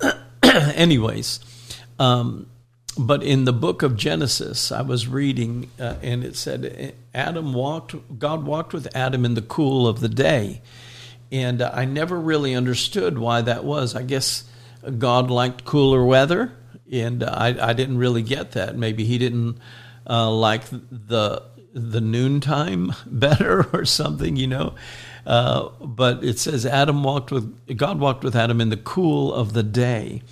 Anyways, 0.42 1.40
um, 1.98 2.46
but 2.98 3.22
in 3.22 3.44
the 3.44 3.52
book 3.52 3.82
of 3.82 3.96
Genesis, 3.96 4.70
I 4.70 4.82
was 4.82 5.08
reading, 5.08 5.70
uh, 5.80 5.96
and 6.02 6.24
it 6.24 6.36
said 6.36 6.94
Adam 7.14 7.54
walked. 7.54 8.18
God 8.18 8.44
walked 8.44 8.74
with 8.74 8.94
Adam 8.94 9.24
in 9.24 9.34
the 9.34 9.42
cool 9.42 9.86
of 9.86 10.00
the 10.00 10.10
day, 10.10 10.60
and 11.30 11.62
uh, 11.62 11.70
I 11.72 11.86
never 11.86 12.20
really 12.20 12.54
understood 12.54 13.18
why 13.18 13.40
that 13.42 13.64
was. 13.64 13.94
I 13.94 14.02
guess 14.02 14.44
God 14.98 15.30
liked 15.30 15.64
cooler 15.64 16.04
weather, 16.04 16.52
and 16.92 17.24
I, 17.24 17.70
I 17.70 17.72
didn't 17.72 17.98
really 17.98 18.22
get 18.22 18.52
that. 18.52 18.76
Maybe 18.76 19.04
He 19.04 19.18
didn't 19.18 19.58
uh, 20.08 20.30
like 20.30 20.64
the 20.70 21.42
the 21.74 22.02
noontime 22.02 22.92
better 23.06 23.66
or 23.72 23.84
something, 23.84 24.36
you 24.36 24.46
know. 24.46 24.74
Uh, 25.24 25.68
but 25.80 26.22
it 26.22 26.38
says 26.38 26.66
Adam 26.66 27.02
walked 27.02 27.30
with 27.30 27.76
God 27.76 27.98
walked 27.98 28.24
with 28.24 28.36
Adam 28.36 28.60
in 28.60 28.68
the 28.68 28.76
cool 28.76 29.32
of 29.32 29.52
the 29.52 29.62
day, 29.62 30.22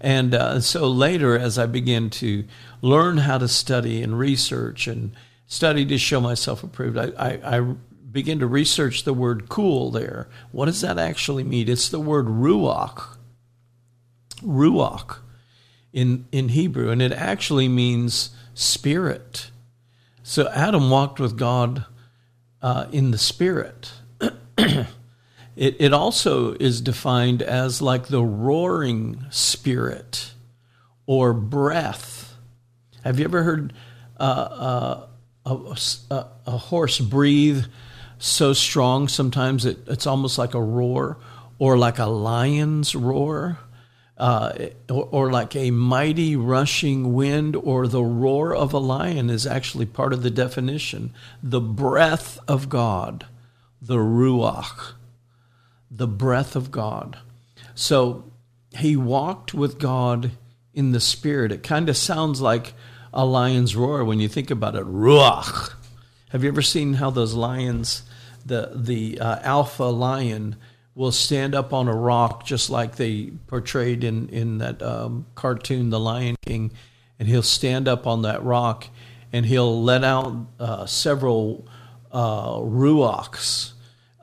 and 0.00 0.34
uh, 0.34 0.60
so 0.60 0.88
later, 0.88 1.38
as 1.38 1.58
I 1.58 1.66
began 1.66 2.10
to 2.10 2.44
learn 2.80 3.18
how 3.18 3.38
to 3.38 3.48
study 3.48 4.02
and 4.02 4.18
research 4.18 4.86
and 4.86 5.12
study 5.46 5.84
to 5.84 5.98
show 5.98 6.20
myself 6.20 6.64
approved, 6.64 6.96
I, 6.96 7.10
I, 7.18 7.58
I 7.58 7.60
began 8.10 8.38
to 8.38 8.46
research 8.46 9.04
the 9.04 9.12
word 9.12 9.50
cool 9.50 9.90
there. 9.90 10.28
What 10.52 10.66
does 10.66 10.80
that 10.80 10.98
actually 10.98 11.44
mean? 11.44 11.68
It's 11.68 11.90
the 11.90 12.00
word 12.00 12.26
ruach. 12.26 13.18
Ruach 14.42 15.18
in 15.92 16.26
in 16.32 16.50
Hebrew, 16.50 16.90
and 16.90 17.02
it 17.02 17.12
actually 17.12 17.68
means 17.68 18.30
spirit. 18.54 19.50
So 20.22 20.48
Adam 20.50 20.90
walked 20.90 21.18
with 21.18 21.36
God 21.36 21.84
uh, 22.62 22.86
in 22.92 23.10
the 23.10 23.18
spirit. 23.18 23.92
it, 24.58 24.86
it 25.56 25.92
also 25.92 26.54
is 26.54 26.80
defined 26.80 27.42
as 27.42 27.82
like 27.82 28.08
the 28.08 28.22
roaring 28.22 29.24
spirit 29.30 30.32
or 31.06 31.32
breath. 31.32 32.36
Have 33.02 33.18
you 33.18 33.24
ever 33.24 33.42
heard 33.42 33.72
uh, 34.18 35.06
uh, 35.46 35.76
a, 36.10 36.26
a, 36.46 36.56
horse 36.56 37.00
breathe 37.00 37.64
so 38.18 38.52
strong 38.52 39.08
sometimes 39.08 39.64
it, 39.64 39.78
it's 39.86 40.06
almost 40.06 40.36
like 40.36 40.52
a 40.52 40.62
roar 40.62 41.16
or 41.58 41.78
like 41.78 41.98
a 41.98 42.06
lion's 42.06 42.94
roar? 42.94 43.58
Uh, 44.20 44.68
or, 44.90 45.08
or, 45.10 45.32
like 45.32 45.56
a 45.56 45.70
mighty 45.70 46.36
rushing 46.36 47.14
wind 47.14 47.56
or 47.56 47.88
the 47.88 48.04
roar 48.04 48.54
of 48.54 48.74
a 48.74 48.78
lion 48.78 49.30
is 49.30 49.46
actually 49.46 49.86
part 49.86 50.12
of 50.12 50.22
the 50.22 50.30
definition. 50.30 51.14
The 51.42 51.60
breath 51.60 52.38
of 52.46 52.68
God, 52.68 53.24
the 53.80 53.96
ruach, 53.96 54.92
the 55.90 56.06
breath 56.06 56.54
of 56.54 56.70
God. 56.70 57.18
So 57.74 58.30
he 58.76 58.94
walked 58.94 59.54
with 59.54 59.78
God 59.78 60.32
in 60.74 60.92
the 60.92 61.00
spirit. 61.00 61.50
It 61.50 61.62
kind 61.62 61.88
of 61.88 61.96
sounds 61.96 62.42
like 62.42 62.74
a 63.14 63.24
lion's 63.24 63.74
roar 63.74 64.04
when 64.04 64.20
you 64.20 64.28
think 64.28 64.50
about 64.50 64.76
it. 64.76 64.84
Ruach. 64.84 65.72
Have 66.28 66.44
you 66.44 66.50
ever 66.50 66.60
seen 66.60 66.94
how 66.94 67.08
those 67.08 67.32
lions, 67.32 68.02
the 68.44 68.72
the 68.74 69.18
uh, 69.18 69.38
alpha 69.40 69.84
lion, 69.84 70.56
will 71.00 71.10
stand 71.10 71.54
up 71.54 71.72
on 71.72 71.88
a 71.88 71.94
rock 71.94 72.44
just 72.44 72.68
like 72.68 72.96
they 72.96 73.30
portrayed 73.46 74.04
in 74.04 74.28
in 74.28 74.58
that 74.58 74.82
um, 74.82 75.24
cartoon, 75.34 75.88
The 75.88 75.98
Lion 75.98 76.36
King, 76.44 76.72
and 77.18 77.26
he'll 77.26 77.42
stand 77.42 77.88
up 77.88 78.06
on 78.06 78.20
that 78.22 78.44
rock 78.44 78.86
and 79.32 79.46
he'll 79.46 79.82
let 79.82 80.04
out 80.04 80.46
uh, 80.58 80.84
several 80.84 81.66
uh, 82.12 82.56
ruachs, 82.56 83.72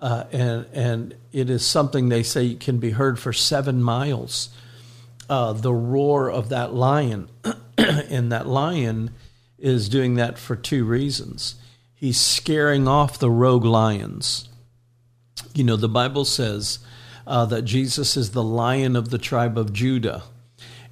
uh, 0.03 0.25
and 0.31 0.67
and 0.71 1.15
it 1.31 1.49
is 1.49 1.65
something 1.65 2.09
they 2.09 2.21
say 2.21 2.53
can 2.53 2.77
be 2.77 2.91
heard 2.91 3.17
for 3.17 3.33
seven 3.33 3.81
miles. 3.81 4.49
Uh, 5.27 5.53
the 5.53 5.73
roar 5.73 6.29
of 6.29 6.49
that 6.49 6.75
lion, 6.75 7.27
and 7.79 8.31
that 8.31 8.45
lion 8.45 9.09
is 9.57 9.89
doing 9.89 10.13
that 10.13 10.37
for 10.37 10.55
two 10.55 10.85
reasons. 10.85 11.55
He's 11.95 12.21
scaring 12.21 12.87
off 12.87 13.17
the 13.17 13.31
rogue 13.31 13.65
lions 13.65 14.47
you 15.53 15.63
know, 15.63 15.75
the 15.75 15.89
Bible 15.89 16.25
says 16.25 16.79
uh, 17.25 17.45
that 17.45 17.63
Jesus 17.63 18.15
is 18.17 18.31
the 18.31 18.43
lion 18.43 18.95
of 18.95 19.09
the 19.09 19.17
tribe 19.17 19.57
of 19.57 19.73
Judah, 19.73 20.23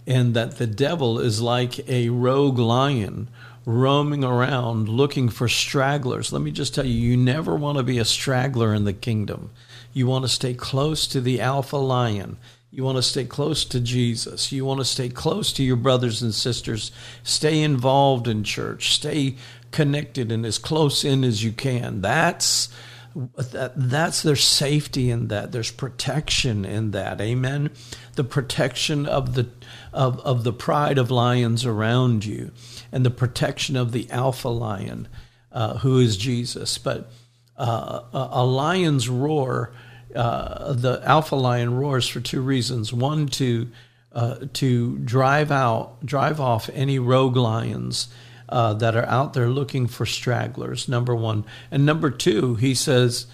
and 0.08 0.34
that 0.36 0.58
the 0.58 0.68
devil 0.68 1.20
is 1.20 1.42
like 1.42 1.88
a 1.90 2.10
rogue 2.10 2.60
lion 2.60 3.30
roaming 3.66 4.24
around 4.24 4.88
looking 4.88 5.30
for 5.30 5.48
stragglers. 5.48 6.32
Let 6.32 6.42
me 6.42 6.52
just 6.52 6.76
tell 6.76 6.86
you, 6.86 6.94
you 6.94 7.18
never 7.18 7.56
want 7.56 7.78
to 7.78 7.84
be 7.84 7.98
a 7.98 8.06
straggler 8.06 8.74
in 8.74 8.86
the 8.86 8.94
kingdom. 8.94 9.50
You 9.92 10.08
want 10.08 10.24
to 10.26 10.30
stay 10.30 10.54
close 10.54 11.08
to 11.08 11.22
the 11.22 11.42
alpha 11.42 11.78
lion. 11.78 12.38
You 12.70 12.84
want 12.84 12.98
to 12.98 13.02
stay 13.02 13.24
close 13.24 13.64
to 13.66 13.80
Jesus. 13.80 14.52
You 14.52 14.66
want 14.66 14.82
to 14.82 14.86
stay 14.86 15.10
close 15.10 15.54
to 15.54 15.64
your 15.64 15.78
brothers 15.78 16.22
and 16.22 16.34
sisters. 16.34 16.92
Stay 17.24 17.62
involved 17.62 18.28
in 18.28 18.44
church. 18.44 18.94
Stay 18.94 19.38
connected 19.72 20.32
and 20.32 20.46
as 20.46 20.58
close 20.58 21.04
in 21.04 21.24
as 21.24 21.44
you 21.44 21.54
can. 21.54 22.02
That's 22.02 22.70
that, 23.16 23.74
that's 23.76 24.24
there's 24.24 24.44
safety 24.44 25.10
in 25.10 25.30
that. 25.30 25.52
There's 25.52 25.72
protection 25.72 26.66
in 26.66 26.92
that. 26.92 27.22
Amen? 27.22 27.72
The 28.16 28.26
protection 28.26 29.06
of 29.06 29.36
the 29.36 29.48
of, 29.94 30.20
of 30.20 30.44
the 30.44 30.52
pride 30.52 30.98
of 30.98 31.10
lions 31.10 31.66
around 31.66 32.26
you 32.26 32.52
and 32.92 33.06
the 33.06 33.12
protection 33.12 33.78
of 33.78 33.94
the 33.94 34.10
alpha 34.12 34.50
lion 34.50 35.08
uh, 35.52 35.78
who 35.78 36.00
is 36.00 36.18
jesus. 36.18 36.78
But 36.78 37.10
uh, 37.58 38.02
a, 38.12 38.46
lion's 38.46 39.08
roar 39.08 39.72
uh, 40.14 40.74
the 40.74 41.02
alpha 41.06 41.36
lion 41.36 41.76
roars 41.76 42.08
for 42.08 42.20
two 42.20 42.42
reasons. 42.42 42.92
One 42.92 43.28
to 43.28 43.70
uh, 44.12 44.36
to 44.54 44.98
drive 45.00 45.52
out 45.52 46.06
drive 46.06 46.42
off 46.42 46.70
any 46.74 47.00
rogue 47.00 47.38
lions 47.38 48.10
uh, 48.50 48.74
that 48.76 48.96
are 48.96 49.06
out 49.06 49.34
there 49.34 49.50
looking 49.50 49.88
for 49.88 50.06
stragglers. 50.06 50.88
Number 50.88 51.16
one, 51.16 51.46
and 51.72 51.86
number 51.86 52.10
two, 52.10 52.56
he 52.56 52.74
says 52.74 53.28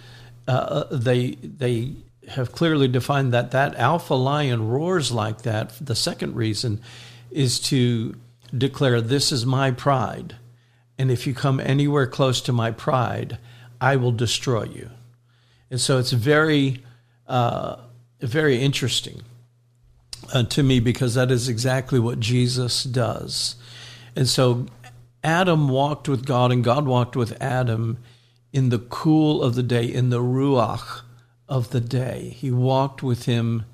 uh, 0.47 0.85
they 0.91 1.31
they 1.35 1.93
have 2.29 2.51
clearly 2.51 2.87
defined 2.87 3.33
that 3.33 3.51
that 3.51 3.75
alpha 3.75 4.13
lion 4.13 4.67
roars 4.67 5.11
like 5.11 5.41
that. 5.41 5.73
The 5.81 5.95
second 5.95 6.35
reason 6.35 6.81
is 7.29 7.59
to 7.61 8.15
declare, 8.57 9.01
"This 9.01 9.31
is 9.31 9.45
my 9.45 9.71
pride, 9.71 10.35
and 10.97 11.11
if 11.11 11.27
you 11.27 11.33
come 11.33 11.59
anywhere 11.59 12.07
close 12.07 12.41
to 12.41 12.53
my 12.53 12.71
pride, 12.71 13.37
I 13.79 13.95
will 13.95 14.11
destroy 14.11 14.63
you." 14.63 14.89
And 15.69 15.79
so 15.79 15.97
it's 15.97 16.11
very 16.11 16.83
uh, 17.27 17.77
very 18.19 18.61
interesting. 18.61 19.21
Uh, 20.33 20.43
to 20.43 20.63
me, 20.63 20.79
because 20.79 21.15
that 21.15 21.29
is 21.29 21.49
exactly 21.49 21.99
what 21.99 22.17
Jesus 22.19 22.85
does. 22.85 23.55
And 24.15 24.29
so 24.29 24.65
Adam 25.23 25.69
walked 25.69 26.09
with 26.09 26.25
God 26.25 26.51
and 26.51 26.63
God 26.63 26.85
walked 26.85 27.15
with 27.15 27.39
Adam 27.41 27.97
in 28.51 28.69
the 28.69 28.79
cool 28.79 29.41
of 29.43 29.55
the 29.55 29.63
day, 29.63 29.85
in 29.85 30.09
the 30.09 30.19
ruach 30.19 31.01
of 31.47 31.69
the 31.69 31.81
day. 31.81 32.35
He 32.37 32.51
walked 32.51 33.03
with 33.03 33.25
him 33.25 33.65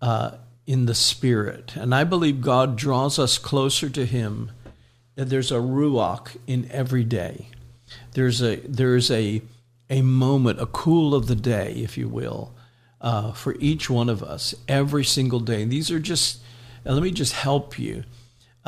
uh, 0.00 0.32
in 0.66 0.86
the 0.86 0.94
spirit. 0.94 1.74
And 1.76 1.94
I 1.94 2.04
believe 2.04 2.40
God 2.40 2.76
draws 2.76 3.18
us 3.18 3.38
closer 3.38 3.88
to 3.90 4.04
him. 4.04 4.52
That 5.14 5.30
There's 5.30 5.50
a 5.50 5.56
ruach 5.56 6.36
in 6.46 6.70
every 6.70 7.04
day. 7.04 7.48
There's 8.12 8.42
a 8.42 8.56
there's 8.56 9.10
a 9.10 9.42
a 9.90 10.02
moment, 10.02 10.60
a 10.60 10.66
cool 10.66 11.14
of 11.14 11.26
the 11.26 11.34
day, 11.34 11.72
if 11.76 11.96
you 11.96 12.08
will, 12.08 12.54
uh, 13.00 13.32
for 13.32 13.56
each 13.58 13.88
one 13.88 14.08
of 14.08 14.22
us 14.22 14.54
every 14.68 15.04
single 15.04 15.40
day. 15.40 15.62
And 15.62 15.72
these 15.72 15.90
are 15.90 15.98
just, 15.98 16.40
let 16.84 17.02
me 17.02 17.10
just 17.10 17.32
help 17.32 17.78
you 17.78 18.04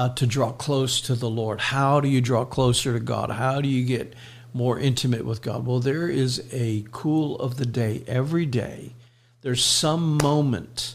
uh, 0.01 0.09
to 0.09 0.27
draw 0.27 0.51
close 0.51 0.99
to 0.99 1.15
the 1.15 1.29
Lord. 1.29 1.61
How 1.61 2.01
do 2.01 2.09
you 2.09 2.23
draw 2.23 2.47
closer 2.47 2.95
to 2.95 3.01
God? 3.01 3.29
How 3.29 3.61
do 3.61 3.69
you 3.69 3.85
get 3.85 4.15
more 4.55 4.79
intimate 4.79 5.27
with 5.27 5.43
God? 5.43 5.67
Well, 5.67 5.79
there 5.79 6.09
is 6.09 6.43
a 6.53 6.87
cool 6.91 7.37
of 7.37 7.59
the 7.59 7.67
day 7.67 8.03
every 8.07 8.47
day. 8.47 8.95
There's 9.43 9.63
some 9.63 10.17
moment 10.23 10.95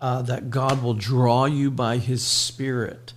uh, 0.00 0.22
that 0.22 0.50
God 0.50 0.84
will 0.84 0.94
draw 0.94 1.46
you 1.46 1.68
by 1.72 1.96
His 1.96 2.22
Spirit 2.22 3.12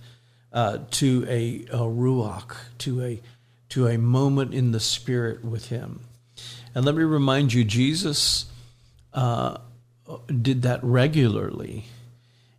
uh, 0.52 0.78
to 0.90 1.24
a, 1.28 1.66
a 1.70 1.86
ruach, 1.86 2.56
to 2.78 3.04
a 3.04 3.20
to 3.68 3.86
a 3.86 3.98
moment 3.98 4.52
in 4.52 4.72
the 4.72 4.80
Spirit 4.80 5.44
with 5.44 5.68
Him. 5.68 6.00
And 6.74 6.84
let 6.84 6.96
me 6.96 7.04
remind 7.04 7.52
you, 7.52 7.62
Jesus 7.62 8.46
uh, 9.14 9.58
did 10.26 10.62
that 10.62 10.82
regularly. 10.82 11.84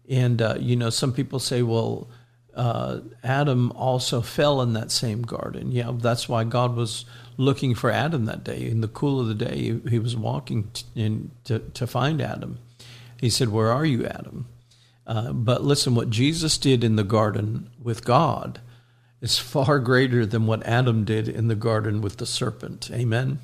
And, 0.09 0.41
uh, 0.41 0.55
you 0.59 0.77
know, 0.77 0.89
some 0.89 1.11
people 1.11 1.39
say, 1.39 1.61
well, 1.61 2.07
uh, 2.55 2.99
Adam 3.23 3.71
also 3.71 4.21
fell 4.21 4.61
in 4.61 4.73
that 4.73 4.91
same 4.91 5.23
garden. 5.23 5.71
Yeah, 5.71 5.91
that's 5.95 6.29
why 6.29 6.43
God 6.43 6.75
was 6.75 7.05
looking 7.37 7.73
for 7.73 7.89
Adam 7.89 8.25
that 8.25 8.43
day. 8.43 8.67
In 8.67 8.81
the 8.81 8.87
cool 8.87 9.19
of 9.19 9.27
the 9.27 9.33
day, 9.33 9.79
he 9.89 9.99
was 9.99 10.15
walking 10.15 10.69
t- 10.73 10.85
in 10.95 11.31
to, 11.45 11.59
to 11.59 11.87
find 11.87 12.21
Adam. 12.21 12.59
He 13.19 13.29
said, 13.29 13.49
Where 13.49 13.71
are 13.71 13.85
you, 13.85 14.05
Adam? 14.05 14.47
Uh, 15.05 15.33
but 15.33 15.63
listen, 15.63 15.95
what 15.95 16.09
Jesus 16.09 16.57
did 16.57 16.83
in 16.83 16.95
the 16.95 17.03
garden 17.03 17.69
with 17.81 18.05
God 18.05 18.61
is 19.19 19.39
far 19.39 19.79
greater 19.79 20.25
than 20.25 20.45
what 20.45 20.65
Adam 20.65 21.05
did 21.05 21.27
in 21.27 21.47
the 21.47 21.55
garden 21.55 22.01
with 22.01 22.17
the 22.17 22.25
serpent. 22.25 22.89
Amen? 22.91 23.39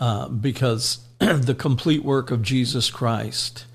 Uh, 0.00 0.28
because 0.28 1.06
the 1.18 1.54
complete 1.56 2.02
work 2.02 2.30
of 2.30 2.42
Jesus 2.42 2.90
Christ 2.90 3.66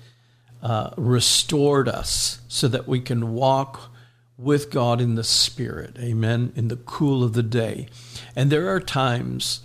uh, 0.62 0.90
restored 0.96 1.88
us 1.88 2.40
so 2.48 2.68
that 2.68 2.86
we 2.86 3.00
can 3.00 3.32
walk 3.34 3.90
with 4.38 4.70
God 4.70 5.00
in 5.00 5.14
the 5.14 5.24
Spirit. 5.24 5.96
Amen. 5.98 6.52
In 6.56 6.68
the 6.68 6.76
cool 6.76 7.22
of 7.24 7.32
the 7.32 7.42
day. 7.42 7.88
And 8.34 8.50
there 8.50 8.72
are 8.72 8.80
times 8.80 9.60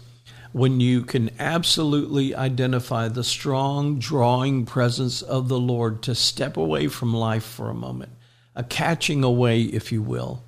when 0.51 0.79
you 0.79 1.03
can 1.03 1.29
absolutely 1.39 2.35
identify 2.35 3.07
the 3.07 3.23
strong 3.23 3.99
drawing 3.99 4.65
presence 4.65 5.21
of 5.21 5.49
the 5.49 5.59
Lord 5.59 6.01
to 6.03 6.15
step 6.15 6.57
away 6.57 6.87
from 6.87 7.13
life 7.13 7.43
for 7.43 7.69
a 7.69 7.75
moment, 7.75 8.11
a 8.55 8.63
catching 8.63 9.23
away, 9.23 9.61
if 9.61 9.91
you 9.91 10.01
will, 10.01 10.43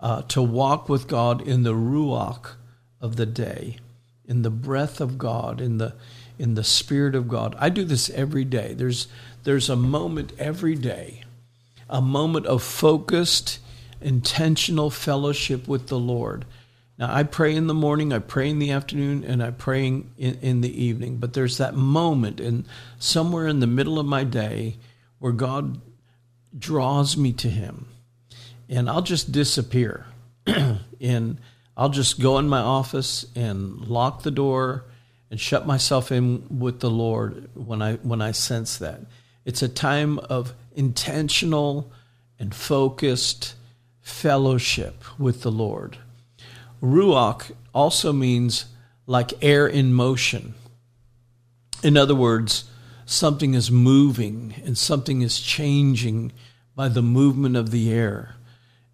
uh, 0.00 0.22
to 0.22 0.42
walk 0.42 0.88
with 0.88 1.08
God 1.08 1.40
in 1.40 1.62
the 1.62 1.74
ruach 1.74 2.52
of 3.00 3.16
the 3.16 3.26
day, 3.26 3.78
in 4.26 4.42
the 4.42 4.50
breath 4.50 5.00
of 5.00 5.16
God, 5.16 5.60
in 5.60 5.78
the 5.78 5.94
in 6.38 6.54
the 6.54 6.64
spirit 6.64 7.14
of 7.14 7.28
God. 7.28 7.56
I 7.58 7.70
do 7.70 7.82
this 7.82 8.10
every 8.10 8.44
day. 8.44 8.74
There's 8.74 9.08
there's 9.46 9.70
a 9.70 9.76
moment 9.76 10.32
every 10.40 10.74
day, 10.74 11.22
a 11.88 12.00
moment 12.00 12.46
of 12.46 12.64
focused, 12.64 13.60
intentional 14.00 14.90
fellowship 14.90 15.68
with 15.68 15.86
the 15.86 16.00
Lord. 16.00 16.44
Now, 16.98 17.14
I 17.14 17.22
pray 17.22 17.54
in 17.54 17.68
the 17.68 17.72
morning, 17.74 18.12
I 18.12 18.18
pray 18.18 18.50
in 18.50 18.58
the 18.58 18.72
afternoon, 18.72 19.22
and 19.22 19.40
I 19.40 19.52
pray 19.52 19.86
in, 19.86 20.04
in 20.18 20.62
the 20.62 20.84
evening. 20.84 21.18
But 21.18 21.34
there's 21.34 21.58
that 21.58 21.76
moment, 21.76 22.40
and 22.40 22.64
somewhere 22.98 23.46
in 23.46 23.60
the 23.60 23.68
middle 23.68 24.00
of 24.00 24.06
my 24.06 24.24
day, 24.24 24.78
where 25.20 25.30
God 25.30 25.80
draws 26.58 27.16
me 27.16 27.32
to 27.34 27.48
Him, 27.48 27.86
and 28.68 28.90
I'll 28.90 29.00
just 29.00 29.30
disappear, 29.30 30.06
and 31.00 31.38
I'll 31.76 31.90
just 31.90 32.18
go 32.18 32.38
in 32.38 32.48
my 32.48 32.62
office 32.62 33.24
and 33.36 33.86
lock 33.86 34.24
the 34.24 34.32
door 34.32 34.86
and 35.30 35.38
shut 35.38 35.68
myself 35.68 36.10
in 36.10 36.58
with 36.58 36.80
the 36.80 36.90
Lord 36.90 37.48
when 37.54 37.80
I 37.80 37.94
when 37.94 38.20
I 38.20 38.32
sense 38.32 38.78
that. 38.78 39.02
It's 39.46 39.62
a 39.62 39.68
time 39.68 40.18
of 40.18 40.54
intentional 40.74 41.92
and 42.36 42.52
focused 42.52 43.54
fellowship 44.00 45.04
with 45.20 45.42
the 45.42 45.52
Lord. 45.52 45.98
Ruach 46.82 47.52
also 47.72 48.12
means 48.12 48.64
like 49.06 49.32
air 49.40 49.68
in 49.68 49.94
motion. 49.94 50.54
In 51.84 51.96
other 51.96 52.14
words, 52.14 52.64
something 53.04 53.54
is 53.54 53.70
moving 53.70 54.54
and 54.64 54.76
something 54.76 55.22
is 55.22 55.38
changing 55.38 56.32
by 56.74 56.88
the 56.88 57.00
movement 57.00 57.56
of 57.56 57.70
the 57.70 57.92
air. 57.92 58.34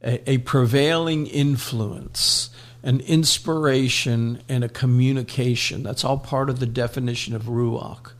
A, 0.04 0.32
a 0.32 0.38
prevailing 0.38 1.26
influence, 1.28 2.50
an 2.82 3.00
inspiration, 3.00 4.42
and 4.50 4.62
a 4.62 4.68
communication. 4.68 5.82
That's 5.82 6.04
all 6.04 6.18
part 6.18 6.50
of 6.50 6.60
the 6.60 6.66
definition 6.66 7.34
of 7.34 7.44
Ruach 7.44 8.12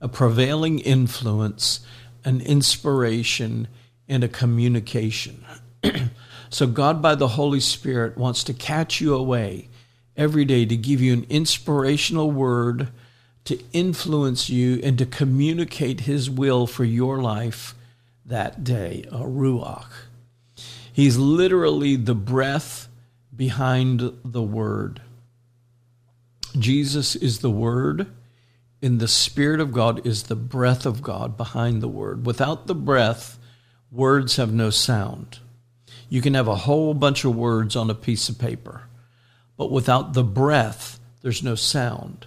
a 0.00 0.08
prevailing 0.08 0.78
influence, 0.78 1.80
an 2.24 2.40
inspiration, 2.40 3.68
and 4.08 4.22
a 4.22 4.28
communication. 4.28 5.44
so, 6.50 6.66
God, 6.66 7.00
by 7.00 7.14
the 7.14 7.28
Holy 7.28 7.60
Spirit, 7.60 8.16
wants 8.16 8.44
to 8.44 8.54
catch 8.54 9.00
you 9.00 9.14
away 9.14 9.68
every 10.16 10.44
day 10.44 10.64
to 10.64 10.76
give 10.76 11.00
you 11.00 11.12
an 11.12 11.26
inspirational 11.28 12.30
word 12.30 12.88
to 13.46 13.62
influence 13.72 14.50
you 14.50 14.80
and 14.82 14.98
to 14.98 15.06
communicate 15.06 16.00
His 16.00 16.28
will 16.28 16.66
for 16.66 16.84
your 16.84 17.22
life 17.22 17.74
that 18.24 18.64
day, 18.64 19.04
a 19.10 19.20
Ruach. 19.20 19.86
He's 20.92 21.16
literally 21.16 21.96
the 21.96 22.14
breath 22.14 22.88
behind 23.34 24.12
the 24.24 24.42
Word. 24.42 25.00
Jesus 26.58 27.14
is 27.14 27.38
the 27.38 27.50
Word 27.50 28.08
in 28.82 28.98
the 28.98 29.08
Spirit 29.08 29.60
of 29.60 29.72
God 29.72 30.06
is 30.06 30.24
the 30.24 30.36
breath 30.36 30.84
of 30.84 31.02
God 31.02 31.36
behind 31.36 31.82
the 31.82 31.88
word. 31.88 32.26
Without 32.26 32.66
the 32.66 32.74
breath, 32.74 33.38
words 33.90 34.36
have 34.36 34.52
no 34.52 34.70
sound. 34.70 35.38
You 36.08 36.20
can 36.20 36.34
have 36.34 36.48
a 36.48 36.54
whole 36.54 36.94
bunch 36.94 37.24
of 37.24 37.34
words 37.34 37.74
on 37.74 37.90
a 37.90 37.94
piece 37.94 38.28
of 38.28 38.38
paper, 38.38 38.82
but 39.56 39.70
without 39.70 40.12
the 40.12 40.22
breath, 40.22 41.00
there's 41.22 41.42
no 41.42 41.54
sound. 41.54 42.26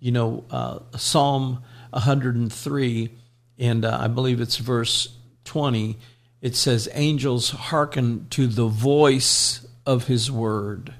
You 0.00 0.12
know, 0.12 0.44
uh, 0.50 0.80
Psalm 0.96 1.62
103, 1.90 3.10
and 3.58 3.84
uh, 3.84 3.98
I 4.00 4.08
believe 4.08 4.40
it's 4.40 4.56
verse 4.56 5.16
20, 5.44 5.96
it 6.40 6.54
says, 6.54 6.88
Angels 6.92 7.50
hearken 7.50 8.26
to 8.30 8.46
the 8.46 8.66
voice 8.66 9.66
of 9.86 10.06
his 10.06 10.30
word. 10.30 10.94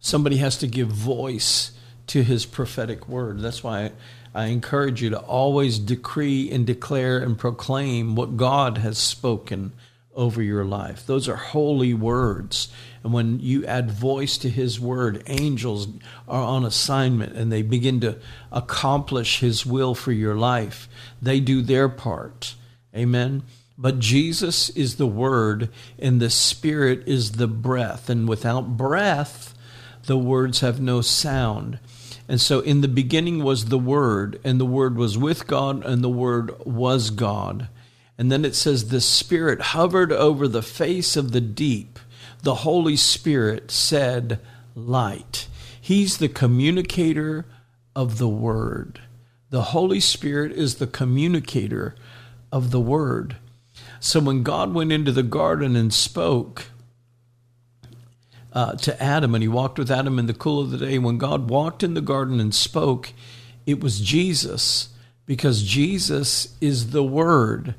Somebody 0.00 0.38
has 0.38 0.58
to 0.58 0.66
give 0.66 0.88
voice 0.88 1.72
to 2.08 2.22
his 2.22 2.46
prophetic 2.46 3.08
word. 3.08 3.40
That's 3.40 3.62
why 3.62 3.92
I 4.34 4.46
encourage 4.46 5.02
you 5.02 5.10
to 5.10 5.18
always 5.18 5.78
decree 5.78 6.50
and 6.50 6.66
declare 6.66 7.18
and 7.18 7.38
proclaim 7.38 8.14
what 8.14 8.36
God 8.36 8.78
has 8.78 8.98
spoken 8.98 9.72
over 10.14 10.42
your 10.42 10.64
life. 10.64 11.06
Those 11.06 11.28
are 11.28 11.36
holy 11.36 11.94
words. 11.94 12.68
And 13.04 13.12
when 13.12 13.38
you 13.38 13.64
add 13.64 13.90
voice 13.90 14.36
to 14.38 14.50
his 14.50 14.80
word, 14.80 15.22
angels 15.26 15.86
are 16.26 16.42
on 16.42 16.64
assignment 16.64 17.36
and 17.36 17.52
they 17.52 17.62
begin 17.62 18.00
to 18.00 18.18
accomplish 18.50 19.38
his 19.38 19.64
will 19.64 19.94
for 19.94 20.12
your 20.12 20.34
life. 20.34 20.88
They 21.22 21.38
do 21.38 21.62
their 21.62 21.88
part. 21.88 22.56
Amen. 22.94 23.44
But 23.78 24.00
Jesus 24.00 24.70
is 24.70 24.96
the 24.96 25.06
word 25.06 25.68
and 26.00 26.20
the 26.20 26.30
spirit 26.30 27.06
is 27.06 27.32
the 27.32 27.46
breath. 27.46 28.10
And 28.10 28.28
without 28.28 28.76
breath, 28.76 29.54
the 30.06 30.18
words 30.18 30.60
have 30.60 30.80
no 30.80 31.00
sound. 31.00 31.78
And 32.28 32.40
so 32.40 32.60
in 32.60 32.82
the 32.82 32.88
beginning 32.88 33.42
was 33.42 33.66
the 33.66 33.78
Word, 33.78 34.38
and 34.44 34.60
the 34.60 34.66
Word 34.66 34.96
was 34.96 35.16
with 35.16 35.46
God, 35.46 35.84
and 35.84 36.04
the 36.04 36.10
Word 36.10 36.52
was 36.64 37.08
God. 37.08 37.68
And 38.18 38.30
then 38.30 38.44
it 38.44 38.54
says, 38.54 38.88
The 38.88 39.00
Spirit 39.00 39.60
hovered 39.60 40.12
over 40.12 40.46
the 40.46 40.62
face 40.62 41.16
of 41.16 41.32
the 41.32 41.40
deep. 41.40 41.98
The 42.42 42.56
Holy 42.56 42.96
Spirit 42.96 43.70
said, 43.70 44.40
Light. 44.74 45.48
He's 45.80 46.18
the 46.18 46.28
communicator 46.28 47.46
of 47.96 48.18
the 48.18 48.28
Word. 48.28 49.00
The 49.50 49.62
Holy 49.62 50.00
Spirit 50.00 50.52
is 50.52 50.74
the 50.74 50.86
communicator 50.86 51.94
of 52.52 52.70
the 52.70 52.80
Word. 52.80 53.36
So 54.00 54.20
when 54.20 54.42
God 54.42 54.74
went 54.74 54.92
into 54.92 55.12
the 55.12 55.22
garden 55.22 55.74
and 55.74 55.94
spoke, 55.94 56.66
uh, 58.58 58.74
to 58.74 59.00
Adam, 59.00 59.36
and 59.36 59.42
he 59.42 59.46
walked 59.46 59.78
with 59.78 59.88
Adam 59.88 60.18
in 60.18 60.26
the 60.26 60.34
cool 60.34 60.60
of 60.60 60.72
the 60.72 60.78
day. 60.78 60.98
When 60.98 61.16
God 61.16 61.48
walked 61.48 61.84
in 61.84 61.94
the 61.94 62.00
garden 62.00 62.40
and 62.40 62.52
spoke, 62.52 63.12
it 63.66 63.80
was 63.80 64.00
Jesus, 64.00 64.88
because 65.26 65.62
Jesus 65.62 66.56
is 66.60 66.90
the 66.90 67.04
Word. 67.04 67.76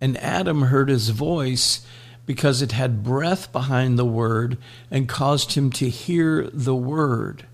And 0.00 0.16
Adam 0.18 0.62
heard 0.62 0.88
his 0.88 1.08
voice 1.08 1.84
because 2.26 2.62
it 2.62 2.70
had 2.70 3.02
breath 3.02 3.50
behind 3.50 3.98
the 3.98 4.04
Word 4.04 4.56
and 4.88 5.08
caused 5.08 5.54
him 5.54 5.68
to 5.72 5.88
hear 5.88 6.48
the 6.52 6.76
Word. 6.76 7.46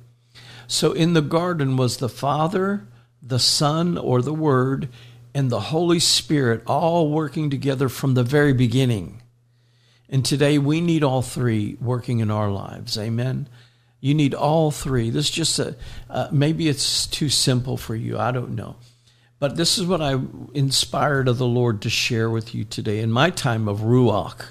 So 0.66 0.92
in 0.92 1.14
the 1.14 1.22
garden 1.22 1.78
was 1.78 1.96
the 1.96 2.10
Father, 2.10 2.86
the 3.22 3.38
Son, 3.38 3.96
or 3.96 4.20
the 4.20 4.34
Word, 4.34 4.90
and 5.32 5.48
the 5.48 5.60
Holy 5.60 5.98
Spirit 5.98 6.62
all 6.66 7.08
working 7.08 7.48
together 7.48 7.88
from 7.88 8.12
the 8.12 8.22
very 8.22 8.52
beginning. 8.52 9.22
And 10.08 10.24
today 10.24 10.58
we 10.58 10.80
need 10.80 11.02
all 11.02 11.22
three 11.22 11.76
working 11.80 12.20
in 12.20 12.30
our 12.30 12.50
lives. 12.50 12.96
Amen. 12.96 13.48
You 14.00 14.14
need 14.14 14.34
all 14.34 14.70
three. 14.70 15.10
This 15.10 15.26
is 15.26 15.30
just 15.30 15.58
a, 15.58 15.76
uh, 16.08 16.28
maybe 16.30 16.68
it's 16.68 17.06
too 17.06 17.28
simple 17.28 17.76
for 17.76 17.94
you. 17.94 18.18
I 18.18 18.30
don't 18.30 18.54
know. 18.54 18.76
But 19.38 19.56
this 19.56 19.78
is 19.78 19.86
what 19.86 20.00
I 20.00 20.18
inspired 20.54 21.28
of 21.28 21.38
the 21.38 21.46
Lord 21.46 21.82
to 21.82 21.90
share 21.90 22.30
with 22.30 22.54
you 22.54 22.64
today 22.64 23.00
in 23.00 23.10
my 23.10 23.30
time 23.30 23.68
of 23.68 23.80
Ruach 23.80 24.46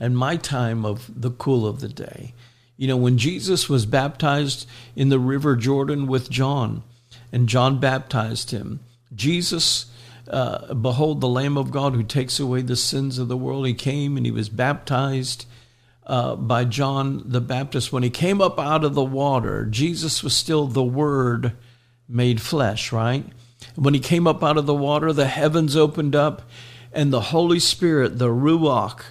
and 0.00 0.16
my 0.16 0.36
time 0.36 0.84
of 0.84 1.08
the 1.20 1.30
cool 1.30 1.66
of 1.66 1.80
the 1.80 1.88
day. 1.88 2.34
You 2.76 2.88
know, 2.88 2.96
when 2.96 3.18
Jesus 3.18 3.68
was 3.68 3.86
baptized 3.86 4.66
in 4.96 5.08
the 5.08 5.20
river 5.20 5.54
Jordan 5.54 6.06
with 6.06 6.30
John, 6.30 6.82
and 7.30 7.48
John 7.48 7.78
baptized 7.78 8.50
him, 8.50 8.80
Jesus 9.14 9.86
uh, 10.28 10.74
Behold 10.74 11.20
the 11.20 11.28
Lamb 11.28 11.56
of 11.56 11.70
God 11.70 11.94
who 11.94 12.02
takes 12.02 12.40
away 12.40 12.62
the 12.62 12.76
sins 12.76 13.18
of 13.18 13.28
the 13.28 13.36
world. 13.36 13.66
He 13.66 13.74
came 13.74 14.16
and 14.16 14.24
he 14.24 14.32
was 14.32 14.48
baptized 14.48 15.46
uh, 16.06 16.36
by 16.36 16.64
John 16.64 17.22
the 17.26 17.40
Baptist. 17.40 17.92
When 17.92 18.02
he 18.02 18.10
came 18.10 18.40
up 18.40 18.58
out 18.58 18.84
of 18.84 18.94
the 18.94 19.04
water, 19.04 19.64
Jesus 19.64 20.22
was 20.22 20.36
still 20.36 20.66
the 20.66 20.82
Word 20.82 21.52
made 22.08 22.40
flesh, 22.40 22.92
right? 22.92 23.24
When 23.74 23.94
he 23.94 24.00
came 24.00 24.26
up 24.26 24.42
out 24.42 24.58
of 24.58 24.66
the 24.66 24.74
water, 24.74 25.12
the 25.12 25.26
heavens 25.26 25.76
opened 25.76 26.14
up, 26.14 26.42
and 26.92 27.12
the 27.12 27.20
Holy 27.20 27.58
Spirit, 27.58 28.18
the 28.18 28.28
Ruach, 28.28 29.02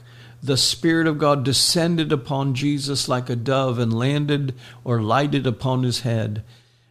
the 0.42 0.58
Spirit 0.58 1.08
of 1.08 1.18
God 1.18 1.44
descended 1.44 2.12
upon 2.12 2.54
Jesus 2.54 3.08
like 3.08 3.30
a 3.30 3.36
dove 3.36 3.80
and 3.80 3.92
landed 3.92 4.54
or 4.84 5.02
lighted 5.02 5.48
upon 5.48 5.84
his 5.84 6.02
head. 6.02 6.44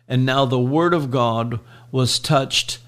And 0.09 0.27
now 0.27 0.45
the 0.45 0.59
Word 0.59 0.95
of 0.95 1.11
God 1.11 1.61
was 1.91 2.19
touched 2.19 2.79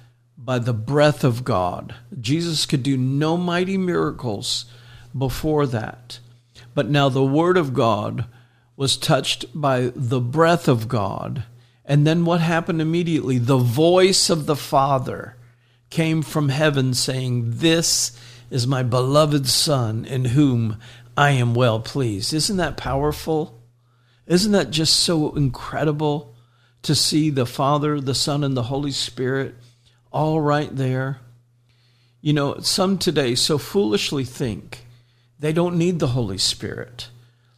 by 0.45 0.59
the 0.59 0.75
breath 0.75 1.25
of 1.25 1.45
God. 1.45 1.95
Jesus 2.21 2.67
could 2.67 2.83
do 2.83 2.97
no 2.97 3.37
mighty 3.37 3.79
miracles 3.79 4.67
before 5.17 5.67
that. 5.67 6.19
But 6.75 6.91
now 6.91 7.09
the 7.09 7.25
Word 7.25 7.57
of 7.57 7.73
God 7.73 8.27
was 8.77 8.97
touched 8.97 9.47
by 9.55 9.93
the 9.95 10.21
breath 10.21 10.69
of 10.69 10.89
God. 10.89 11.45
And 11.85 12.07
then 12.07 12.25
what 12.25 12.41
happened 12.41 12.81
immediately? 12.81 13.39
The 13.39 13.59
voice 13.59 14.29
of 14.29 14.47
the 14.47 14.57
Father 14.57 15.37
came 15.91 16.23
from 16.23 16.49
heaven 16.49 16.93
saying, 16.93 17.59
This 17.59 18.19
is 18.51 18.67
my 18.67 18.83
beloved 18.83 19.47
Son 19.47 20.05
in 20.05 20.27
whom 20.27 20.79
I 21.17 21.31
am 21.31 21.55
well 21.55 21.81
pleased. 21.81 22.35
Isn't 22.35 22.57
that 22.57 22.77
powerful? 22.77 23.63
Isn't 24.27 24.53
that 24.53 24.71
just 24.71 24.95
so 24.95 25.35
incredible 25.35 26.35
to 26.83 26.95
see 26.95 27.31
the 27.31 27.47
Father, 27.47 28.01
the 28.01 28.15
Son, 28.15 28.43
and 28.43 28.57
the 28.57 28.65
Holy 28.65 28.91
Spirit 28.91 29.55
all 30.15 30.41
right 30.41 30.75
there? 30.75 31.19
You 32.23 32.33
know, 32.33 32.61
some 32.61 32.97
today 32.97 33.35
so 33.35 33.59
foolishly 33.59 34.25
think 34.25 34.87
they 35.39 35.53
don't 35.53 35.77
need 35.77 35.99
the 35.99 36.09
Holy 36.09 36.39
Spirit. 36.39 37.09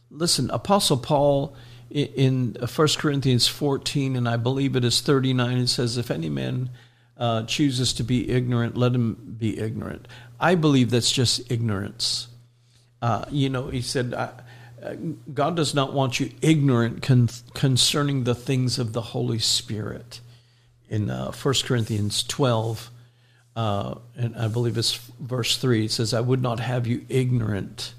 Listen, 0.09 0.49
Apostle 0.49 0.97
Paul 0.97 1.55
in 1.89 2.57
1 2.59 2.87
Corinthians 2.97 3.47
14, 3.47 4.17
and 4.17 4.27
I 4.27 4.35
believe 4.35 4.75
it 4.75 4.83
is 4.83 4.99
39, 4.99 5.57
it 5.57 5.67
says, 5.67 5.97
If 5.97 6.11
any 6.11 6.29
man 6.29 6.71
uh, 7.15 7.43
chooses 7.43 7.93
to 7.93 8.03
be 8.03 8.29
ignorant, 8.29 8.75
let 8.75 8.93
him 8.93 9.35
be 9.39 9.57
ignorant. 9.57 10.07
I 10.39 10.55
believe 10.55 10.89
that's 10.89 11.11
just 11.11 11.49
ignorance. 11.51 12.27
Uh, 13.01 13.25
you 13.29 13.49
know, 13.49 13.69
he 13.69 13.81
said, 13.81 14.13
uh, 14.13 14.31
God 15.33 15.55
does 15.55 15.73
not 15.73 15.93
want 15.93 16.19
you 16.19 16.31
ignorant 16.41 17.03
con- 17.03 17.29
concerning 17.53 18.23
the 18.23 18.35
things 18.35 18.79
of 18.79 18.93
the 18.93 19.01
Holy 19.01 19.39
Spirit. 19.39 20.19
In 20.89 21.09
uh, 21.09 21.31
1 21.31 21.53
Corinthians 21.65 22.23
12, 22.23 22.89
uh, 23.55 23.95
and 24.15 24.35
I 24.35 24.47
believe 24.47 24.77
it's 24.77 24.95
verse 25.19 25.57
3, 25.57 25.85
it 25.85 25.91
says, 25.91 26.13
I 26.13 26.21
would 26.21 26.41
not 26.41 26.59
have 26.59 26.87
you 26.87 27.05
ignorant, 27.09 27.93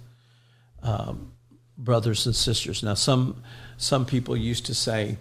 um, 0.82 1.32
brothers 1.76 2.26
and 2.26 2.34
sisters. 2.34 2.82
Now, 2.82 2.94
some, 2.94 3.42
some 3.76 4.06
people 4.06 4.36
used 4.36 4.66
to 4.66 4.74
say, 4.74 5.18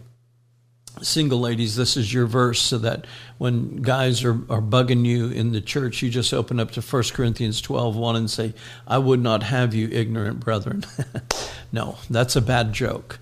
single 1.01 1.39
ladies, 1.39 1.75
this 1.75 1.97
is 1.97 2.13
your 2.13 2.25
verse 2.25 2.61
so 2.61 2.77
that 2.79 3.05
when 3.37 3.77
guys 3.77 4.23
are, 4.23 4.33
are 4.49 4.61
bugging 4.61 5.05
you 5.05 5.29
in 5.29 5.51
the 5.51 5.61
church, 5.61 6.01
you 6.01 6.09
just 6.09 6.33
open 6.33 6.59
up 6.59 6.71
to 6.71 6.81
1 6.81 7.03
Corinthians 7.13 7.61
12, 7.61 7.95
1 7.95 8.15
and 8.15 8.29
say, 8.29 8.53
I 8.87 8.97
would 8.97 9.21
not 9.21 9.43
have 9.43 9.73
you 9.73 9.89
ignorant 9.89 10.39
brethren. 10.39 10.85
no, 11.71 11.97
that's 12.09 12.35
a 12.35 12.41
bad 12.41 12.73
joke. 12.73 13.19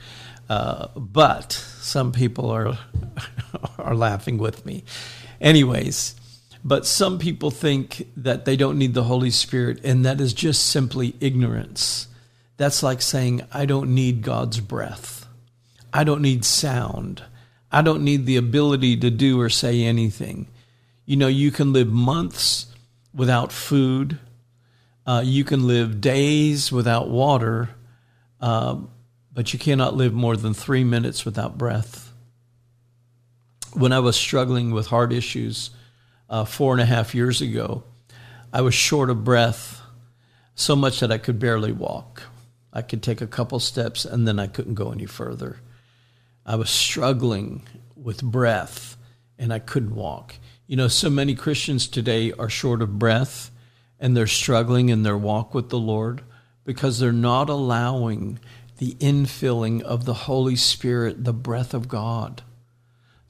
Uh, 0.50 0.88
but 0.96 1.52
some 1.52 2.12
people 2.12 2.50
are, 2.50 2.78
are 3.80 3.96
laughing 3.96 4.38
with 4.38 4.66
me. 4.66 4.84
Anyways, 5.42 6.16
but 6.64 6.86
some 6.86 7.20
people 7.20 7.52
think 7.52 8.08
that 8.18 8.46
they 8.46 8.56
don't 8.56 8.78
need 8.78 8.94
the 8.94 9.04
Holy 9.04 9.30
Spirit, 9.30 9.80
and 9.84 10.06
that 10.06 10.20
is 10.20 10.34
just 10.34 10.66
simply 10.66 11.16
ignorance. 11.20 12.08
That's 12.58 12.82
like 12.82 13.02
saying, 13.02 13.42
I 13.54 13.66
don't 13.66 13.94
need 13.94 14.22
God's 14.24 14.60
breath. 14.60 15.28
I 15.94 16.04
don't 16.04 16.22
need 16.22 16.44
sound. 16.44 17.24
I 17.72 17.82
don't 17.82 18.04
need 18.04 18.26
the 18.26 18.38
ability 18.38 18.98
to 18.98 19.12
do 19.12 19.40
or 19.40 19.50
say 19.50 19.84
anything. 19.84 20.48
You 21.06 21.18
know, 21.18 21.28
you 21.28 21.52
can 21.52 21.72
live 21.72 21.90
months 21.90 22.68
without 23.14 23.52
food. 23.52 24.18
Uh, 25.06 25.22
you 25.24 25.44
can 25.44 25.68
live 25.68 26.02
days 26.02 26.72
without 26.72 27.10
water, 27.10 27.70
uh, 28.42 28.78
but 29.36 29.52
you 29.52 29.60
cannot 29.60 29.96
live 29.96 30.14
more 30.14 30.38
than 30.38 30.54
three 30.54 30.86
minutes 30.86 31.26
without 31.26 31.58
breath. 31.58 32.12
When 33.74 33.92
I 33.92 34.00
was 34.00 34.16
struggling 34.16 34.72
with 34.72 34.88
heart 34.88 35.12
issues 35.12 35.72
uh, 36.30 36.46
four 36.46 36.72
and 36.72 36.82
a 36.82 36.86
half 36.86 37.14
years 37.14 37.42
ago, 37.42 37.84
I 38.54 38.62
was 38.62 38.74
short 38.74 39.10
of 39.10 39.26
breath 39.26 39.82
so 40.56 40.76
much 40.76 41.02
that 41.02 41.12
I 41.12 41.18
could 41.18 41.38
barely 41.38 41.74
walk. 41.74 42.24
I 42.72 42.82
could 42.82 43.04
take 43.04 43.20
a 43.20 43.28
couple 43.28 43.60
steps 43.60 44.06
and 44.06 44.26
then 44.26 44.40
I 44.40 44.48
couldn't 44.48 44.76
go 44.76 44.92
any 44.92 45.06
further. 45.06 45.58
I 46.46 46.56
was 46.56 46.70
struggling 46.70 47.68
with 47.96 48.24
breath 48.24 48.96
and 49.38 49.52
I 49.52 49.60
couldn't 49.60 49.96
walk. 49.96 50.36
You 50.66 50.78
know, 50.78 50.88
so 50.88 51.10
many 51.10 51.36
Christians 51.36 51.90
today 51.90 52.32
are 52.32 52.50
short 52.50 52.82
of 52.82 52.98
breath 52.98 53.52
and 54.00 54.16
they're 54.16 54.28
struggling 54.28 54.88
in 54.88 55.04
their 55.04 55.18
walk 55.18 55.54
with 55.54 55.70
the 55.70 55.80
Lord 55.80 56.22
because 56.64 57.00
they're 57.00 57.12
not 57.12 57.50
allowing 57.50 58.40
the 58.78 58.96
infilling 59.00 59.82
of 59.82 60.06
the 60.06 60.14
Holy 60.14 60.56
Spirit, 60.56 61.24
the 61.24 61.34
breath 61.34 61.74
of 61.74 61.88
God. 61.88 62.42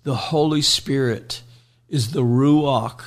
The 0.03 0.15
Holy 0.15 0.61
Spirit 0.61 1.41
is 1.89 2.11
the 2.11 2.23
Ruach 2.23 3.01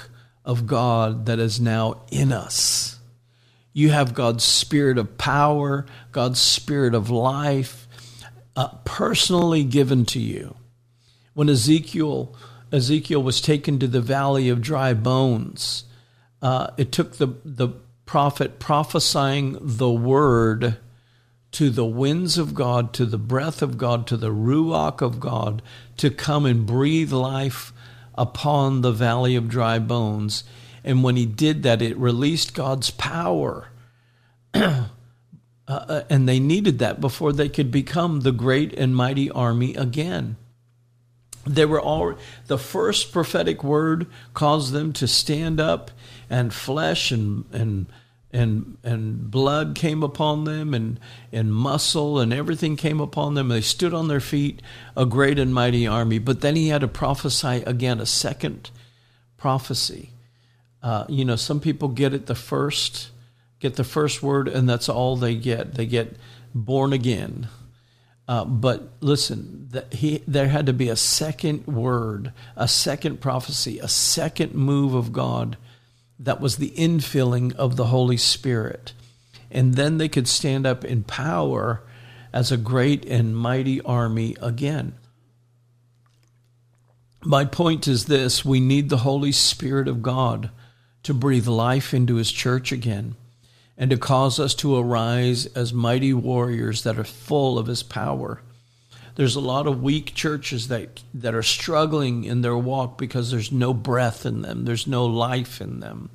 of 0.45 0.67
God 0.67 1.27
that 1.27 1.39
is 1.39 1.61
now 1.61 2.03
in 2.11 2.33
us. 2.33 2.99
You 3.73 3.91
have 3.91 4.15
God's 4.15 4.45
Spirit 4.45 4.99
of 4.99 5.19
power, 5.19 5.87
God's 6.11 6.41
Spirit 6.41 6.95
of 6.95 7.11
life, 7.11 7.87
uh, 8.57 8.69
personally 8.85 9.63
given 9.63 10.05
to 10.07 10.21
you. 10.21 10.57
When 11.35 11.49
Ezekiel 11.49 12.35
Ezekiel 12.73 13.23
was 13.23 13.41
taken 13.41 13.79
to 13.79 13.87
the 13.87 14.01
valley 14.01 14.49
of 14.49 14.61
dry 14.61 14.93
bones, 14.93 15.85
uh, 16.43 16.69
it 16.77 16.93
took 16.93 17.17
the 17.17 17.29
the 17.45 17.69
prophet 18.05 18.59
prophesying 18.59 19.57
the 19.61 19.91
word 19.91 20.79
to 21.53 21.71
the 21.71 21.85
winds 21.85 22.39
of 22.39 22.55
God, 22.55 22.93
to 22.95 23.07
the 23.07 23.19
breath 23.19 23.63
of 23.63 23.79
God, 23.79 24.07
to 24.09 24.17
the 24.17 24.31
ruach 24.31 25.01
of 25.01 25.19
God, 25.19 25.63
to 25.97 26.11
come 26.11 26.45
and 26.45 26.67
breathe 26.67 27.13
life 27.13 27.73
upon 28.15 28.81
the 28.81 28.93
valley 28.93 29.35
of 29.37 29.49
dry 29.49 29.79
bones. 29.79 30.45
And 30.85 31.03
when 31.03 31.17
he 31.17 31.27
did 31.27 31.63
that, 31.63 31.83
it 31.83 31.97
released 31.97 32.55
God's 32.55 32.91
power. 32.91 33.69
Uh, 35.69 35.85
uh, 35.87 36.03
and 36.09 36.27
they 36.27 36.41
needed 36.41 36.79
that 36.79 36.99
before 36.99 37.31
they 37.31 37.47
could 37.47 37.71
become 37.71 38.21
the 38.21 38.33
great 38.33 38.73
and 38.73 38.97
mighty 38.97 39.31
army 39.31 39.75
again. 39.75 40.35
They 41.47 41.67
were 41.67 41.81
all 41.81 42.15
the 42.47 42.57
first 42.57 43.13
prophetic 43.13 43.63
word 43.63 44.07
caused 44.33 44.73
them 44.73 44.95
to 44.95 45.07
stand 45.07 45.61
up, 45.61 45.91
and 46.31 46.55
flesh 46.55 47.11
and 47.11 47.45
and 47.53 47.87
and 48.33 48.77
and 48.83 49.31
blood 49.31 49.75
came 49.75 50.03
upon 50.03 50.45
them, 50.45 50.75
and 50.75 51.01
and 51.33 51.53
muscle 51.53 52.19
and 52.19 52.33
everything 52.33 52.77
came 52.77 53.01
upon 53.01 53.35
them. 53.35 53.49
They 53.49 53.61
stood 53.61 53.95
on 53.95 54.09
their 54.09 54.21
feet, 54.21 54.61
a 54.97 55.07
great 55.07 55.39
and 55.39 55.55
mighty 55.55 55.87
army. 55.87 56.19
But 56.19 56.41
then 56.41 56.57
he 56.57 56.69
had 56.69 56.83
to 56.83 56.89
prophesy 56.89 57.63
again, 57.67 58.01
a 58.01 58.07
second 58.07 58.71
prophecy. 59.37 60.11
Uh, 60.83 61.05
you 61.09 61.25
know, 61.25 61.37
some 61.37 61.61
people 61.61 61.89
get 61.89 62.15
it 62.15 62.27
the 62.27 62.35
first 62.35 63.11
get 63.61 63.77
the 63.77 63.85
first 63.85 64.23
word, 64.23 64.49
and 64.49 64.69
that's 64.69 64.89
all 64.89 65.17
they 65.17 65.35
get. 65.35 65.75
They 65.75 65.87
get 65.87 66.17
born 66.55 66.93
again. 66.93 67.49
Uh, 68.27 68.45
but 68.45 68.91
listen, 69.01 69.71
he, 69.91 70.23
there 70.27 70.49
had 70.49 70.67
to 70.67 70.73
be 70.73 70.89
a 70.89 70.97
second 70.97 71.67
word, 71.67 72.33
a 72.57 72.69
second 72.69 73.21
prophecy, 73.21 73.79
a 73.79 73.89
second 73.89 74.55
move 74.55 74.95
of 74.95 75.13
God 75.13 75.57
that 76.19 76.41
was 76.41 76.57
the 76.57 76.71
infilling 76.71 77.55
of 77.57 77.77
the 77.77 77.87
Holy 77.87 78.17
Spirit. 78.17 78.93
And 79.51 79.75
then 79.75 79.99
they 79.99 80.09
could 80.09 80.29
stand 80.29 80.67
up 80.67 80.85
in 80.85 81.05
power 81.05 81.83
as 82.33 82.53
a 82.53 82.57
great 82.57 83.05
and 83.07 83.37
mighty 83.37 83.81
army 83.83 84.37
again. 84.41 84.95
My 87.25 87.45
point 87.45 87.89
is 87.89 88.07
this 88.07 88.45
we 88.45 88.61
need 88.61 88.89
the 88.89 88.99
Holy 88.99 89.33
Spirit 89.33 89.89
of 89.89 90.03
God 90.03 90.51
to 91.03 91.15
breathe 91.15 91.47
life 91.47 91.95
into 91.95 92.17
His 92.17 92.31
church 92.31 92.73
again 92.73 93.17
and 93.79 93.91
to 93.91 93.97
cause 93.97 94.41
us 94.41 94.55
to 94.57 94.77
arise 94.77 95.47
as 95.47 95.73
mighty 95.73 96.13
warriors 96.13 96.83
that 96.83 96.99
are 96.99 97.05
full 97.05 97.59
of 97.59 97.69
his 97.69 97.85
power. 97.85 98.43
There's 99.19 99.35
a 99.35 99.41
lot 99.41 99.67
of 99.67 99.83
weak 99.83 100.15
churches 100.15 100.69
that, 100.69 101.03
that 101.13 101.35
are 101.35 101.43
struggling 101.43 102.23
in 102.23 102.43
their 102.43 102.57
walk 102.57 102.97
because 102.97 103.33
there's 103.33 103.51
no 103.51 103.75
breath 103.75 104.25
in 104.25 104.43
them, 104.43 104.65
there's 104.65 104.87
no 104.87 105.07
life 105.07 105.61
in 105.61 105.81
them. 105.81 106.11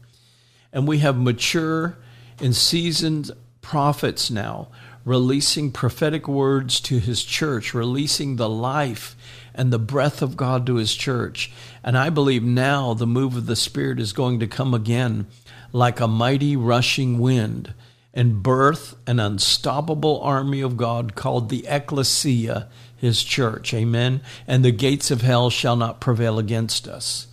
And 0.71 0.87
we 0.87 0.99
have 0.99 1.17
mature 1.17 1.97
and 2.39 2.55
seasoned 2.55 3.31
prophets 3.61 4.31
now 4.31 4.69
releasing 5.03 5.69
prophetic 5.69 6.29
words 6.29 6.79
to 6.79 6.97
his 6.97 7.25
church, 7.25 7.73
releasing 7.73 8.37
the 8.37 8.47
life 8.47 9.17
and 9.53 9.73
the 9.73 9.79
breath 9.79 10.21
of 10.21 10.37
God 10.37 10.65
to 10.67 10.75
his 10.75 10.95
church. 10.95 11.51
And 11.83 11.97
I 11.97 12.09
believe 12.09 12.41
now 12.41 12.93
the 12.93 13.05
move 13.05 13.35
of 13.35 13.47
the 13.47 13.57
Spirit 13.57 13.99
is 13.99 14.13
going 14.13 14.39
to 14.39 14.47
come 14.47 14.73
again 14.73 15.27
like 15.73 15.99
a 15.99 16.07
mighty 16.07 16.55
rushing 16.55 17.19
wind 17.19 17.73
and 18.13 18.43
birth 18.43 18.95
an 19.07 19.19
unstoppable 19.19 20.21
army 20.21 20.61
of 20.61 20.77
God 20.77 21.15
called 21.15 21.49
the 21.49 21.65
ecclesia, 21.67 22.69
his 23.03 23.21
church. 23.21 23.73
Amen. 23.73 24.21
And 24.47 24.63
the 24.63 24.71
gates 24.71 25.11
of 25.11 25.21
hell 25.21 25.49
shall 25.49 25.75
not 25.75 25.99
prevail 25.99 26.39
against 26.39 26.87
us. 26.87 27.27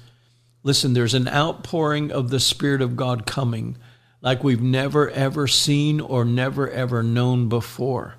Listen, 0.65 0.95
there's 0.95 1.15
an 1.15 1.29
outpouring 1.29 2.11
of 2.11 2.31
the 2.31 2.41
Spirit 2.41 2.83
of 2.83 2.97
God 2.97 3.25
coming 3.25 3.77
like 4.21 4.43
we've 4.43 4.61
never 4.61 5.09
ever 5.11 5.47
seen 5.47 6.01
or 6.01 6.25
never 6.25 6.69
ever 6.69 7.05
known 7.05 7.49
before. 7.49 8.17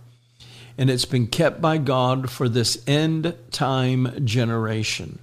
And 0.77 0.89
it's 0.89 1.03
been 1.03 1.27
kept 1.27 1.59
by 1.59 1.77
God 1.77 2.31
for 2.31 2.47
this 2.47 2.81
end 2.87 3.35
time 3.51 4.25
generation. 4.25 5.19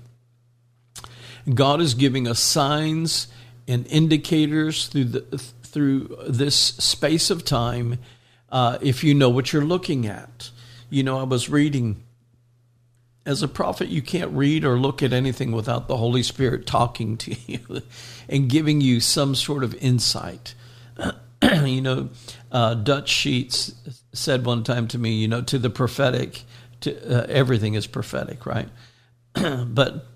God 1.53 1.81
is 1.81 1.95
giving 1.95 2.29
us 2.29 2.41
signs 2.41 3.29
and 3.67 3.87
indicators 3.87 4.89
through 4.89 5.05
the, 5.05 5.21
through 5.63 6.15
this 6.29 6.55
space 6.55 7.31
of 7.31 7.43
time 7.47 7.99
uh, 8.51 8.77
if 8.83 9.03
you 9.03 9.15
know 9.15 9.31
what 9.31 9.55
you're 9.55 9.65
looking 9.65 10.07
at. 10.07 10.51
You 10.91 11.03
know, 11.03 11.19
I 11.19 11.23
was 11.23 11.49
reading 11.49 12.05
as 13.29 13.43
a 13.43 13.49
prophet, 13.49 13.91
you 13.91 14.01
can't 14.01 14.33
read 14.33 14.65
or 14.65 14.79
look 14.79 15.03
at 15.03 15.13
anything 15.13 15.53
without 15.53 15.87
the 15.87 15.99
Holy 15.99 16.23
Spirit 16.23 16.67
talking 16.67 17.19
to 17.19 17.37
you 17.47 17.83
and 18.27 18.49
giving 18.49 18.81
you 18.81 19.01
some 19.01 19.35
sort 19.35 19.63
of 19.63 19.75
insight. 19.75 20.55
you 21.43 21.83
know, 21.83 22.09
uh, 22.51 22.73
Dutch 22.73 23.11
Sheets 23.11 23.75
said 24.15 24.47
one 24.47 24.65
time 24.65 24.89
to 24.89 24.99
me, 24.99 25.17
you 25.17 25.29
know, 25.29 25.43
to 25.43 25.59
the 25.59 25.69
prophetic, 25.69 26.43
to, 26.81 27.23
uh, 27.23 27.27
everything 27.29 27.75
is 27.75 27.87
prophetic, 27.87 28.47
right? 28.47 28.71
but, 29.35 30.07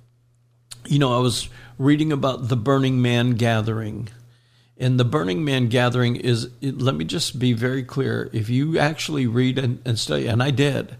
you 0.86 0.98
know, 0.98 1.14
I 1.14 1.20
was 1.20 1.50
reading 1.76 2.12
about 2.12 2.48
the 2.48 2.56
Burning 2.56 3.02
Man 3.02 3.32
gathering. 3.32 4.08
And 4.78 4.98
the 4.98 5.04
Burning 5.04 5.44
Man 5.44 5.68
gathering 5.68 6.16
is, 6.16 6.48
let 6.62 6.94
me 6.94 7.04
just 7.04 7.38
be 7.38 7.52
very 7.52 7.82
clear. 7.82 8.30
If 8.32 8.48
you 8.48 8.78
actually 8.78 9.26
read 9.26 9.58
and, 9.58 9.82
and 9.84 9.98
study, 9.98 10.28
and 10.28 10.42
I 10.42 10.50
did, 10.50 10.96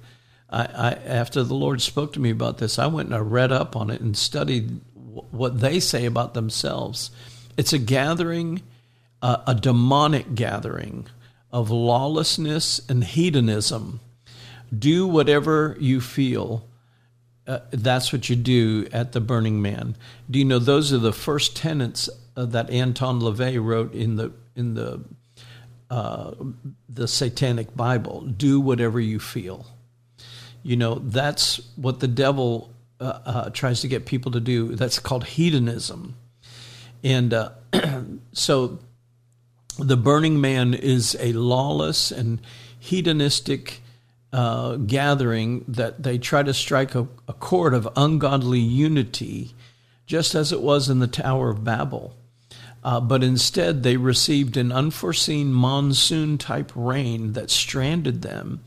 I, 0.52 0.64
I, 0.64 0.90
after 1.06 1.42
the 1.42 1.54
Lord 1.54 1.80
spoke 1.80 2.12
to 2.12 2.20
me 2.20 2.30
about 2.30 2.58
this, 2.58 2.78
I 2.78 2.86
went 2.86 3.08
and 3.08 3.16
I 3.16 3.20
read 3.20 3.50
up 3.50 3.74
on 3.74 3.88
it 3.88 4.02
and 4.02 4.16
studied 4.16 4.80
w- 4.94 5.26
what 5.30 5.60
they 5.60 5.80
say 5.80 6.04
about 6.04 6.34
themselves. 6.34 7.10
It's 7.56 7.72
a 7.72 7.78
gathering, 7.78 8.62
uh, 9.22 9.38
a 9.46 9.54
demonic 9.54 10.34
gathering 10.34 11.06
of 11.50 11.70
lawlessness 11.70 12.80
and 12.88 13.02
hedonism. 13.02 14.00
Do 14.76 15.06
whatever 15.06 15.76
you 15.80 16.02
feel. 16.02 16.68
Uh, 17.46 17.60
that's 17.70 18.12
what 18.12 18.28
you 18.28 18.36
do 18.36 18.86
at 18.92 19.12
the 19.12 19.20
Burning 19.20 19.62
Man. 19.62 19.96
Do 20.30 20.38
you 20.38 20.44
know 20.44 20.58
those 20.58 20.92
are 20.92 20.98
the 20.98 21.12
first 21.12 21.56
tenets 21.56 22.08
uh, 22.36 22.44
that 22.46 22.70
Anton 22.70 23.20
LaVey 23.20 23.62
wrote 23.62 23.94
in 23.94 24.16
the 24.16 24.32
in 24.54 24.74
the 24.74 25.02
uh, 25.90 26.32
the 26.88 27.08
Satanic 27.08 27.74
Bible? 27.74 28.20
Do 28.20 28.60
whatever 28.60 29.00
you 29.00 29.18
feel. 29.18 29.66
You 30.62 30.76
know, 30.76 30.96
that's 30.96 31.60
what 31.76 32.00
the 32.00 32.08
devil 32.08 32.72
uh, 33.00 33.18
uh, 33.24 33.50
tries 33.50 33.80
to 33.80 33.88
get 33.88 34.06
people 34.06 34.32
to 34.32 34.40
do. 34.40 34.76
That's 34.76 34.98
called 34.98 35.24
hedonism. 35.24 36.16
And 37.02 37.34
uh, 37.34 37.50
so 38.32 38.78
the 39.78 39.96
Burning 39.96 40.40
Man 40.40 40.74
is 40.74 41.16
a 41.18 41.32
lawless 41.32 42.12
and 42.12 42.40
hedonistic 42.78 43.80
uh, 44.32 44.76
gathering 44.76 45.64
that 45.68 46.02
they 46.02 46.18
try 46.18 46.42
to 46.42 46.54
strike 46.54 46.94
a, 46.94 47.06
a 47.28 47.32
chord 47.32 47.74
of 47.74 47.88
ungodly 47.96 48.60
unity, 48.60 49.52
just 50.06 50.34
as 50.34 50.52
it 50.52 50.62
was 50.62 50.88
in 50.88 51.00
the 51.00 51.06
Tower 51.06 51.50
of 51.50 51.64
Babel. 51.64 52.16
Uh, 52.84 53.00
but 53.00 53.22
instead, 53.22 53.82
they 53.82 53.96
received 53.96 54.56
an 54.56 54.72
unforeseen 54.72 55.52
monsoon 55.52 56.38
type 56.38 56.72
rain 56.74 57.32
that 57.32 57.50
stranded 57.50 58.22
them 58.22 58.62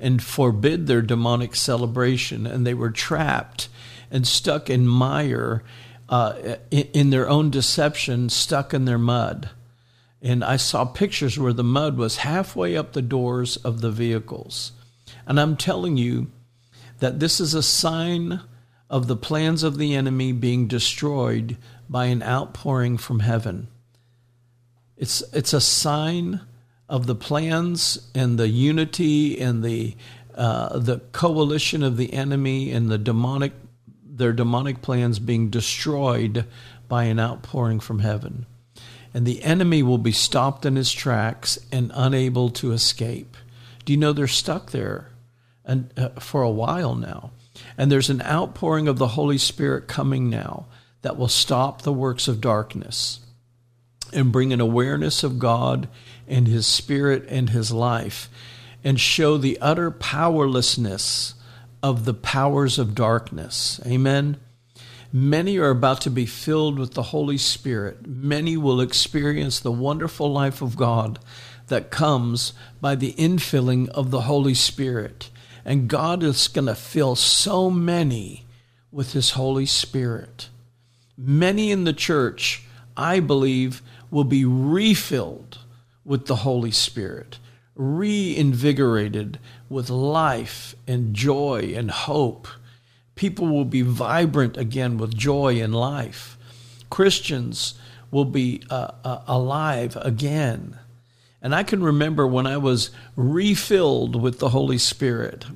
and 0.00 0.22
forbid 0.22 0.86
their 0.86 1.02
demonic 1.02 1.54
celebration, 1.54 2.46
and 2.46 2.66
they 2.66 2.74
were 2.74 2.90
trapped 2.90 3.68
and 4.10 4.26
stuck 4.26 4.68
in 4.70 4.86
mire 4.86 5.62
uh, 6.08 6.56
in, 6.70 6.88
in 6.92 7.10
their 7.10 7.28
own 7.28 7.50
deception, 7.50 8.28
stuck 8.28 8.74
in 8.74 8.84
their 8.84 8.98
mud. 8.98 9.50
And 10.22 10.44
I 10.44 10.56
saw 10.56 10.84
pictures 10.84 11.38
where 11.38 11.52
the 11.52 11.64
mud 11.64 11.96
was 11.96 12.18
halfway 12.18 12.76
up 12.76 12.92
the 12.92 13.02
doors 13.02 13.56
of 13.58 13.80
the 13.80 13.90
vehicles. 13.90 14.72
And 15.26 15.40
I'm 15.40 15.56
telling 15.56 15.96
you 15.96 16.30
that 16.98 17.20
this 17.20 17.40
is 17.40 17.54
a 17.54 17.62
sign 17.62 18.40
of 18.90 19.06
the 19.06 19.16
plans 19.16 19.62
of 19.62 19.78
the 19.78 19.94
enemy 19.94 20.32
being 20.32 20.66
destroyed 20.66 21.56
by 21.88 22.06
an 22.06 22.22
outpouring 22.22 22.98
from 22.98 23.20
heaven. 23.20 23.68
It's, 24.96 25.22
it's 25.32 25.54
a 25.54 25.60
sign 25.60 26.40
of 26.90 27.06
the 27.06 27.14
plans 27.14 28.10
and 28.14 28.36
the 28.36 28.48
unity 28.48 29.40
and 29.40 29.62
the 29.62 29.96
uh, 30.34 30.78
the 30.78 30.98
coalition 31.12 31.82
of 31.82 31.96
the 31.96 32.12
enemy 32.12 32.70
and 32.72 32.90
the 32.90 32.98
demonic 32.98 33.52
their 34.04 34.32
demonic 34.32 34.82
plans 34.82 35.18
being 35.18 35.48
destroyed 35.48 36.44
by 36.88 37.04
an 37.04 37.18
outpouring 37.18 37.80
from 37.80 38.00
heaven. 38.00 38.44
And 39.14 39.24
the 39.24 39.42
enemy 39.42 39.82
will 39.82 39.98
be 39.98 40.12
stopped 40.12 40.66
in 40.66 40.76
his 40.76 40.92
tracks 40.92 41.58
and 41.72 41.90
unable 41.94 42.50
to 42.50 42.72
escape. 42.72 43.36
Do 43.84 43.92
you 43.92 43.96
know 43.96 44.12
they're 44.12 44.26
stuck 44.26 44.72
there 44.72 45.08
and 45.64 45.90
uh, 45.96 46.10
for 46.20 46.42
a 46.42 46.50
while 46.50 46.94
now? 46.94 47.30
And 47.78 47.90
there's 47.90 48.10
an 48.10 48.22
outpouring 48.22 48.88
of 48.88 48.98
the 48.98 49.08
Holy 49.08 49.38
Spirit 49.38 49.88
coming 49.88 50.28
now 50.28 50.66
that 51.02 51.16
will 51.16 51.28
stop 51.28 51.82
the 51.82 51.92
works 51.92 52.28
of 52.28 52.40
darkness 52.40 53.20
and 54.12 54.32
bring 54.32 54.52
an 54.52 54.60
awareness 54.60 55.22
of 55.22 55.38
God 55.38 55.88
and 56.30 56.48
His 56.48 56.66
Spirit 56.66 57.26
and 57.28 57.50
His 57.50 57.70
life 57.70 58.30
and 58.82 58.98
show 58.98 59.36
the 59.36 59.58
utter 59.60 59.90
powerlessness 59.90 61.34
of 61.82 62.04
the 62.04 62.14
powers 62.14 62.78
of 62.78 62.94
darkness. 62.94 63.80
Amen. 63.86 64.38
Many 65.12 65.58
are 65.58 65.70
about 65.70 66.00
to 66.02 66.10
be 66.10 66.24
filled 66.24 66.78
with 66.78 66.94
the 66.94 67.02
Holy 67.04 67.36
Spirit. 67.36 68.06
Many 68.06 68.56
will 68.56 68.80
experience 68.80 69.58
the 69.58 69.72
wonderful 69.72 70.32
life 70.32 70.62
of 70.62 70.76
God 70.76 71.18
that 71.66 71.90
comes 71.90 72.52
by 72.80 72.94
the 72.94 73.12
infilling 73.14 73.88
of 73.88 74.10
the 74.10 74.22
Holy 74.22 74.54
Spirit. 74.54 75.30
And 75.64 75.88
God 75.88 76.22
is 76.22 76.48
going 76.48 76.66
to 76.66 76.74
fill 76.74 77.16
so 77.16 77.70
many 77.70 78.46
with 78.92 79.12
His 79.12 79.32
Holy 79.32 79.66
Spirit. 79.66 80.48
Many 81.18 81.70
in 81.70 81.84
the 81.84 81.92
church, 81.92 82.64
I 82.96 83.20
believe, 83.20 83.82
will 84.10 84.24
be 84.24 84.44
refilled 84.44 85.58
with 86.10 86.26
the 86.26 86.34
Holy 86.34 86.72
Spirit, 86.72 87.38
reinvigorated 87.76 89.38
with 89.68 89.88
life 89.88 90.74
and 90.88 91.14
joy 91.14 91.72
and 91.76 91.88
hope. 91.88 92.48
People 93.14 93.46
will 93.46 93.64
be 93.64 93.82
vibrant 93.82 94.56
again 94.56 94.98
with 94.98 95.16
joy 95.16 95.62
and 95.62 95.72
life. 95.72 96.36
Christians 96.90 97.74
will 98.10 98.24
be 98.24 98.60
uh, 98.70 98.90
uh, 99.04 99.20
alive 99.28 99.96
again. 100.00 100.80
And 101.40 101.54
I 101.54 101.62
can 101.62 101.80
remember 101.80 102.26
when 102.26 102.44
I 102.44 102.56
was 102.56 102.90
refilled 103.14 104.20
with 104.20 104.40
the 104.40 104.48
Holy 104.48 104.78
Spirit. 104.78 105.46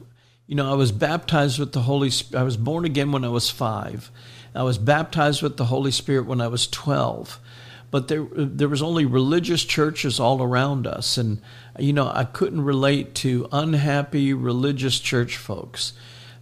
You 0.47 0.55
know, 0.55 0.71
I 0.71 0.77
was 0.77 0.93
baptized 0.93 1.59
with 1.59 1.73
the 1.73 1.83
Holy 1.83 2.11
Spirit. 2.11 2.43
I 2.43 2.45
was 2.45 2.57
born 2.57 2.85
again 2.85 3.11
when 3.11 3.25
I 3.25 3.29
was 3.29 3.51
five. 3.51 4.09
I 4.55 4.63
was 4.63 4.79
baptized 4.79 5.43
with 5.43 5.57
the 5.57 5.65
Holy 5.65 5.91
Spirit 5.91 6.27
when 6.27 6.41
I 6.41 6.47
was 6.47 6.69
12 6.69 7.41
but 7.91 8.09
there 8.09 8.27
there 8.35 8.69
was 8.69 8.83
only 8.83 9.05
religious 9.05 9.65
churches 9.65 10.19
all 10.19 10.43
around 10.43 10.87
us 10.87 11.17
and 11.17 11.41
you 11.79 11.93
know 11.93 12.11
I 12.13 12.25
couldn't 12.25 12.63
relate 12.63 13.15
to 13.17 13.49
unhappy 13.53 14.33
religious 14.33 14.99
church 15.01 15.37
folks 15.37 15.93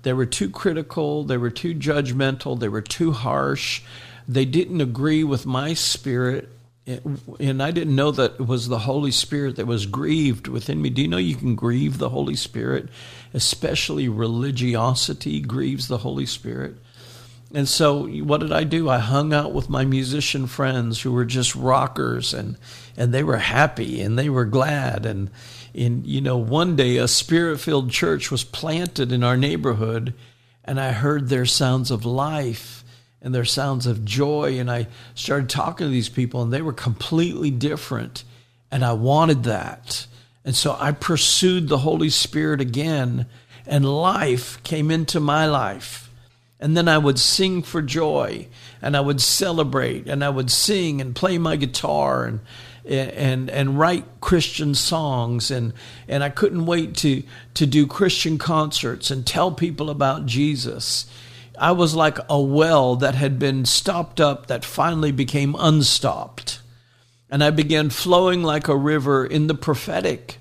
they 0.03 0.13
were 0.13 0.27
too 0.27 0.51
critical 0.51 1.25
they 1.25 1.37
were 1.37 1.51
too 1.51 1.75
judgmental 1.75 2.59
they 2.59 2.69
were 2.69 2.83
too 2.83 3.13
harsh 3.13 3.83
they 4.29 4.45
didn't 4.45 4.81
agree 4.81 5.25
with 5.25 5.47
my 5.47 5.75
spirit 5.75 6.49
eh, 6.87 6.99
and 7.39 7.63
I 7.63 7.71
didn't 7.71 7.97
know 7.97 8.11
that 8.13 8.35
it 8.35 8.47
was 8.47 8.69
the 8.69 8.81
Holy 8.81 9.11
Spirit 9.11 9.57
that 9.57 9.67
was 9.67 9.87
grieved 9.87 10.49
within 10.49 10.83
me. 10.83 10.91
Do 10.91 11.03
you 11.03 11.09
know 11.09 11.17
you 11.17 11.37
can 11.37 11.55
grieve 11.55 11.99
the 11.99 12.09
Holy 12.09 12.35
Spirit? 12.35 12.89
Especially 13.33 14.09
religiosity 14.09 15.41
grieves 15.41 15.87
the 15.87 15.99
Holy 15.99 16.27
Spirit. 16.27 16.75
And 17.55 17.69
so 17.69 18.07
what 18.07 18.41
did 18.41 18.53
I 18.53 18.65
do? 18.65 18.89
I 18.89 18.99
hung 18.99 19.35
out 19.35 19.53
with 19.53 19.69
my 19.69 19.85
musician 19.85 20.47
friends 20.47 21.03
who 21.03 21.13
were 21.13 21.27
just 21.27 21.55
rockers 21.55 22.33
and 22.33 22.57
and 22.97 23.13
they 23.13 23.23
were 23.23 23.39
happy 23.39 24.01
and 24.01 24.19
they 24.19 24.29
were 24.29 24.45
glad 24.45 25.07
and 25.07 25.31
in 25.75 26.03
you 26.05 26.21
know 26.21 26.37
one 26.37 26.77
day 26.77 26.97
a 26.97 27.09
spirit-filled 27.09 27.91
church 27.91 28.31
was 28.31 28.45
planted 28.45 29.13
in 29.13 29.23
our 29.23 29.37
neighborhood 29.37 30.15
and 30.65 30.81
I 30.81 30.93
heard 30.93 31.29
their 31.29 31.47
sounds 31.47 31.91
of 31.91 32.05
life 32.05 32.85
and 33.21 33.35
their 33.35 33.45
sounds 33.45 33.87
of 33.87 34.05
joy 34.05 34.59
and 34.59 34.71
I 34.71 34.89
started 35.15 35.49
talking 35.49 35.87
to 35.87 35.91
these 35.91 36.09
people 36.09 36.43
and 36.43 36.53
they 36.53 36.63
were 36.63 36.73
completely 36.73 37.51
different 37.51 38.25
and 38.71 38.83
I 38.85 38.95
wanted 38.95 39.45
that. 39.45 40.07
And 40.45 40.57
so 40.57 40.77
I 40.79 40.93
pursued 40.93 41.69
the 41.69 41.79
Holy 41.79 42.09
Spirit 42.09 42.63
again 42.63 43.27
and 43.67 43.85
life 43.85 44.63
came 44.63 44.91
into 44.91 45.21
my 45.21 45.47
life 45.47 46.02
and 46.63 46.77
then 46.77 46.87
I 46.87 46.97
would 46.97 47.19
sing 47.19 47.63
for 47.63 47.83
joy 47.83 48.47
and 48.81 48.97
I 48.97 49.01
would 49.01 49.21
celebrate 49.21 50.07
and 50.09 50.25
I 50.25 50.29
would 50.29 50.49
sing 50.49 51.01
and 51.01 51.15
play 51.15 51.37
my 51.37 51.57
guitar 51.57 52.25
and 52.25 52.41
and 52.85 53.51
and 53.51 53.79
write 53.79 54.21
Christian 54.21 54.75
songs 54.77 55.51
and 55.51 55.73
and 56.07 56.23
I 56.23 56.31
couldn't 56.31 56.65
wait 56.65 56.97
to 56.99 57.25
to 57.55 57.67
do 57.67 57.87
Christian 57.89 58.39
concerts 58.39 59.11
and 59.11 59.27
tell 59.27 59.51
people 59.51 59.91
about 59.91 60.27
Jesus. 60.27 61.07
I 61.59 61.73
was 61.73 61.97
like 61.97 62.19
a 62.29 62.41
well 62.41 62.95
that 62.97 63.17
had 63.17 63.41
been 63.41 63.65
stopped 63.65 64.21
up 64.21 64.47
that 64.47 64.65
finally 64.65 65.13
became 65.13 65.57
unstopped. 65.59 66.61
And 67.29 67.43
I 67.43 67.51
began 67.51 67.91
flowing 67.91 68.43
like 68.45 68.69
a 68.69 68.77
river 68.77 69.27
in 69.27 69.49
the 69.49 69.55
prophetic. 69.55 70.39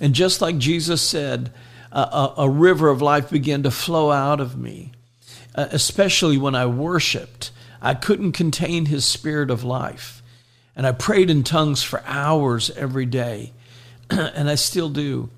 And 0.00 0.14
just 0.14 0.40
like 0.40 0.58
Jesus 0.58 1.02
said, 1.02 1.52
a, 1.92 2.00
a, 2.00 2.34
a 2.38 2.50
river 2.50 2.88
of 2.88 3.00
life 3.00 3.30
began 3.30 3.62
to 3.62 3.70
flow 3.70 4.10
out 4.10 4.40
of 4.40 4.56
me, 4.56 4.92
uh, 5.56 5.68
especially 5.72 6.36
when 6.36 6.54
I 6.54 6.66
worshiped. 6.66 7.50
I 7.80 7.94
couldn't 7.94 8.32
contain 8.32 8.86
his 8.86 9.04
spirit 9.04 9.50
of 9.50 9.64
life. 9.64 10.22
And 10.74 10.86
I 10.86 10.92
prayed 10.92 11.30
in 11.30 11.42
tongues 11.42 11.82
for 11.82 12.02
hours 12.06 12.70
every 12.70 13.06
day. 13.06 13.52
and 14.10 14.48
I 14.48 14.54
still 14.54 14.90
do. 14.90 15.30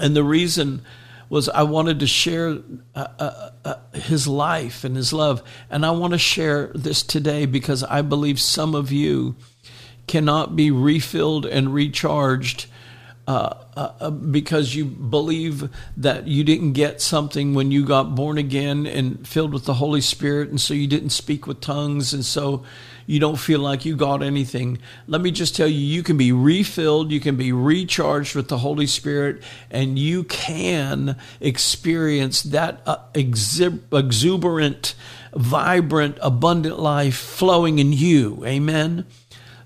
And 0.00 0.16
the 0.16 0.24
reason 0.24 0.82
was 1.28 1.48
I 1.48 1.62
wanted 1.64 2.00
to 2.00 2.06
share 2.06 2.58
uh, 2.94 3.06
uh, 3.18 3.50
uh, 3.64 3.74
his 3.92 4.26
life 4.26 4.84
and 4.84 4.96
his 4.96 5.12
love. 5.12 5.42
And 5.68 5.84
I 5.84 5.90
want 5.90 6.14
to 6.14 6.18
share 6.18 6.72
this 6.74 7.02
today 7.02 7.44
because 7.44 7.84
I 7.84 8.02
believe 8.02 8.40
some 8.40 8.74
of 8.74 8.90
you 8.90 9.36
cannot 10.06 10.56
be 10.56 10.70
refilled 10.70 11.44
and 11.44 11.74
recharged 11.74 12.66
uh, 13.28 13.54
uh, 13.76 14.08
because 14.08 14.74
you 14.74 14.86
believe 14.86 15.68
that 15.98 16.26
you 16.26 16.42
didn't 16.42 16.72
get 16.72 17.02
something 17.02 17.52
when 17.52 17.70
you 17.70 17.84
got 17.84 18.14
born 18.14 18.38
again 18.38 18.86
and 18.86 19.28
filled 19.28 19.52
with 19.52 19.66
the 19.66 19.74
Holy 19.74 20.00
Spirit, 20.00 20.48
and 20.48 20.58
so 20.58 20.72
you 20.72 20.86
didn't 20.86 21.10
speak 21.10 21.46
with 21.46 21.60
tongues, 21.60 22.14
and 22.14 22.24
so 22.24 22.64
you 23.04 23.20
don't 23.20 23.36
feel 23.36 23.60
like 23.60 23.84
you 23.84 23.96
got 23.96 24.22
anything. 24.22 24.78
Let 25.06 25.20
me 25.20 25.30
just 25.30 25.54
tell 25.54 25.68
you, 25.68 25.78
you 25.78 26.02
can 26.02 26.16
be 26.16 26.32
refilled, 26.32 27.12
you 27.12 27.20
can 27.20 27.36
be 27.36 27.52
recharged 27.52 28.34
with 28.34 28.48
the 28.48 28.56
Holy 28.56 28.86
Spirit, 28.86 29.42
and 29.70 29.98
you 29.98 30.24
can 30.24 31.14
experience 31.38 32.42
that 32.44 32.80
uh, 32.86 32.96
exuberant, 33.12 34.94
vibrant, 35.34 36.16
abundant 36.22 36.80
life 36.80 37.16
flowing 37.16 37.78
in 37.78 37.92
you. 37.92 38.42
Amen. 38.46 39.04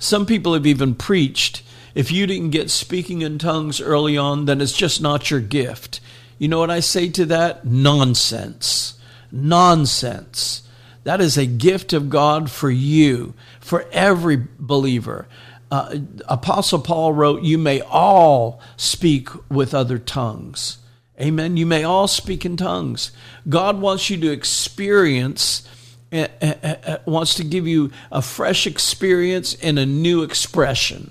Some 0.00 0.26
people 0.26 0.54
have 0.54 0.66
even 0.66 0.96
preached 0.96 1.62
if 1.94 2.10
you 2.10 2.26
didn't 2.26 2.50
get 2.50 2.70
speaking 2.70 3.22
in 3.22 3.38
tongues 3.38 3.80
early 3.80 4.16
on, 4.16 4.46
then 4.46 4.60
it's 4.60 4.72
just 4.72 5.02
not 5.02 5.30
your 5.30 5.40
gift. 5.40 6.00
You 6.38 6.48
know 6.48 6.58
what 6.58 6.70
I 6.70 6.80
say 6.80 7.08
to 7.10 7.26
that? 7.26 7.64
Nonsense. 7.64 8.98
Nonsense. 9.30 10.62
That 11.04 11.20
is 11.20 11.36
a 11.36 11.46
gift 11.46 11.92
of 11.92 12.10
God 12.10 12.50
for 12.50 12.70
you, 12.70 13.34
for 13.60 13.86
every 13.92 14.46
believer. 14.58 15.26
Uh, 15.70 15.96
Apostle 16.28 16.80
Paul 16.80 17.12
wrote, 17.12 17.42
You 17.42 17.58
may 17.58 17.80
all 17.80 18.60
speak 18.76 19.28
with 19.50 19.74
other 19.74 19.98
tongues. 19.98 20.78
Amen. 21.20 21.56
You 21.56 21.66
may 21.66 21.84
all 21.84 22.08
speak 22.08 22.44
in 22.44 22.56
tongues. 22.56 23.10
God 23.48 23.80
wants 23.80 24.10
you 24.10 24.16
to 24.18 24.30
experience, 24.30 25.68
uh, 26.12 26.28
uh, 26.40 26.54
uh 26.62 26.98
wants 27.06 27.34
to 27.36 27.44
give 27.44 27.66
you 27.66 27.90
a 28.10 28.22
fresh 28.22 28.66
experience 28.66 29.54
and 29.62 29.78
a 29.78 29.86
new 29.86 30.22
expression. 30.22 31.10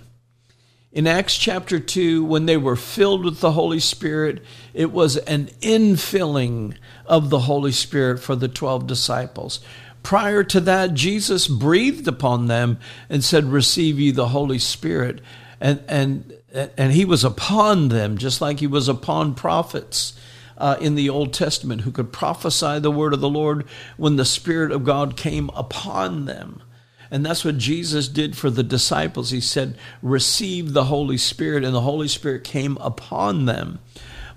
In 0.94 1.08
Acts 1.08 1.38
chapter 1.38 1.80
2, 1.80 2.26
when 2.26 2.48
they 2.48 2.58
were 2.58 2.76
filled 2.76 3.24
with 3.24 3.40
the 3.40 3.54
Holy 3.54 3.80
Spirit, 3.80 4.44
it 4.74 4.92
was 4.92 5.16
an 5.16 5.46
infilling 5.62 6.76
of 7.06 7.30
the 7.30 7.40
Holy 7.40 7.72
Spirit 7.72 8.20
for 8.20 8.36
the 8.36 8.50
12 8.50 8.88
disciples. 8.88 9.62
Prior 10.04 10.44
to 10.44 10.60
that, 10.60 10.94
Jesus 10.94 11.48
breathed 11.48 12.10
upon 12.10 12.48
them 12.48 12.78
and 13.10 13.24
said, 13.24 13.46
Receive 13.46 14.02
ye 14.02 14.12
the 14.12 14.30
Holy 14.30 14.60
Spirit. 14.60 15.22
And, 15.62 15.82
and, 15.88 16.34
and 16.52 16.92
he 16.92 17.06
was 17.06 17.24
upon 17.24 17.88
them, 17.88 18.18
just 18.18 18.42
like 18.42 18.60
he 18.60 18.68
was 18.68 18.90
upon 18.90 19.34
prophets. 19.34 20.14
Uh, 20.58 20.78
in 20.80 20.94
the 20.94 21.10
Old 21.10 21.34
Testament, 21.34 21.82
who 21.82 21.92
could 21.92 22.14
prophesy 22.14 22.78
the 22.78 22.92
word 22.92 23.16
of 23.16 23.20
the 23.20 23.28
Lord 23.28 23.66
when 23.98 24.18
the 24.18 24.26
Spirit 24.26 24.72
of 24.72 24.84
God 24.84 25.18
came 25.18 25.50
upon 25.56 26.26
them. 26.26 26.62
And 27.12 27.26
that's 27.26 27.44
what 27.44 27.58
Jesus 27.58 28.08
did 28.08 28.38
for 28.38 28.50
the 28.50 28.64
disciples. 28.64 29.32
He 29.32 29.42
said, 29.42 29.78
Receive 30.02 30.72
the 30.72 30.86
Holy 30.86 31.18
Spirit, 31.18 31.66
and 31.66 31.76
the 31.76 31.82
Holy 31.82 32.08
Spirit 32.08 32.46
came 32.46 32.78
upon 32.78 33.46
them. 33.46 33.80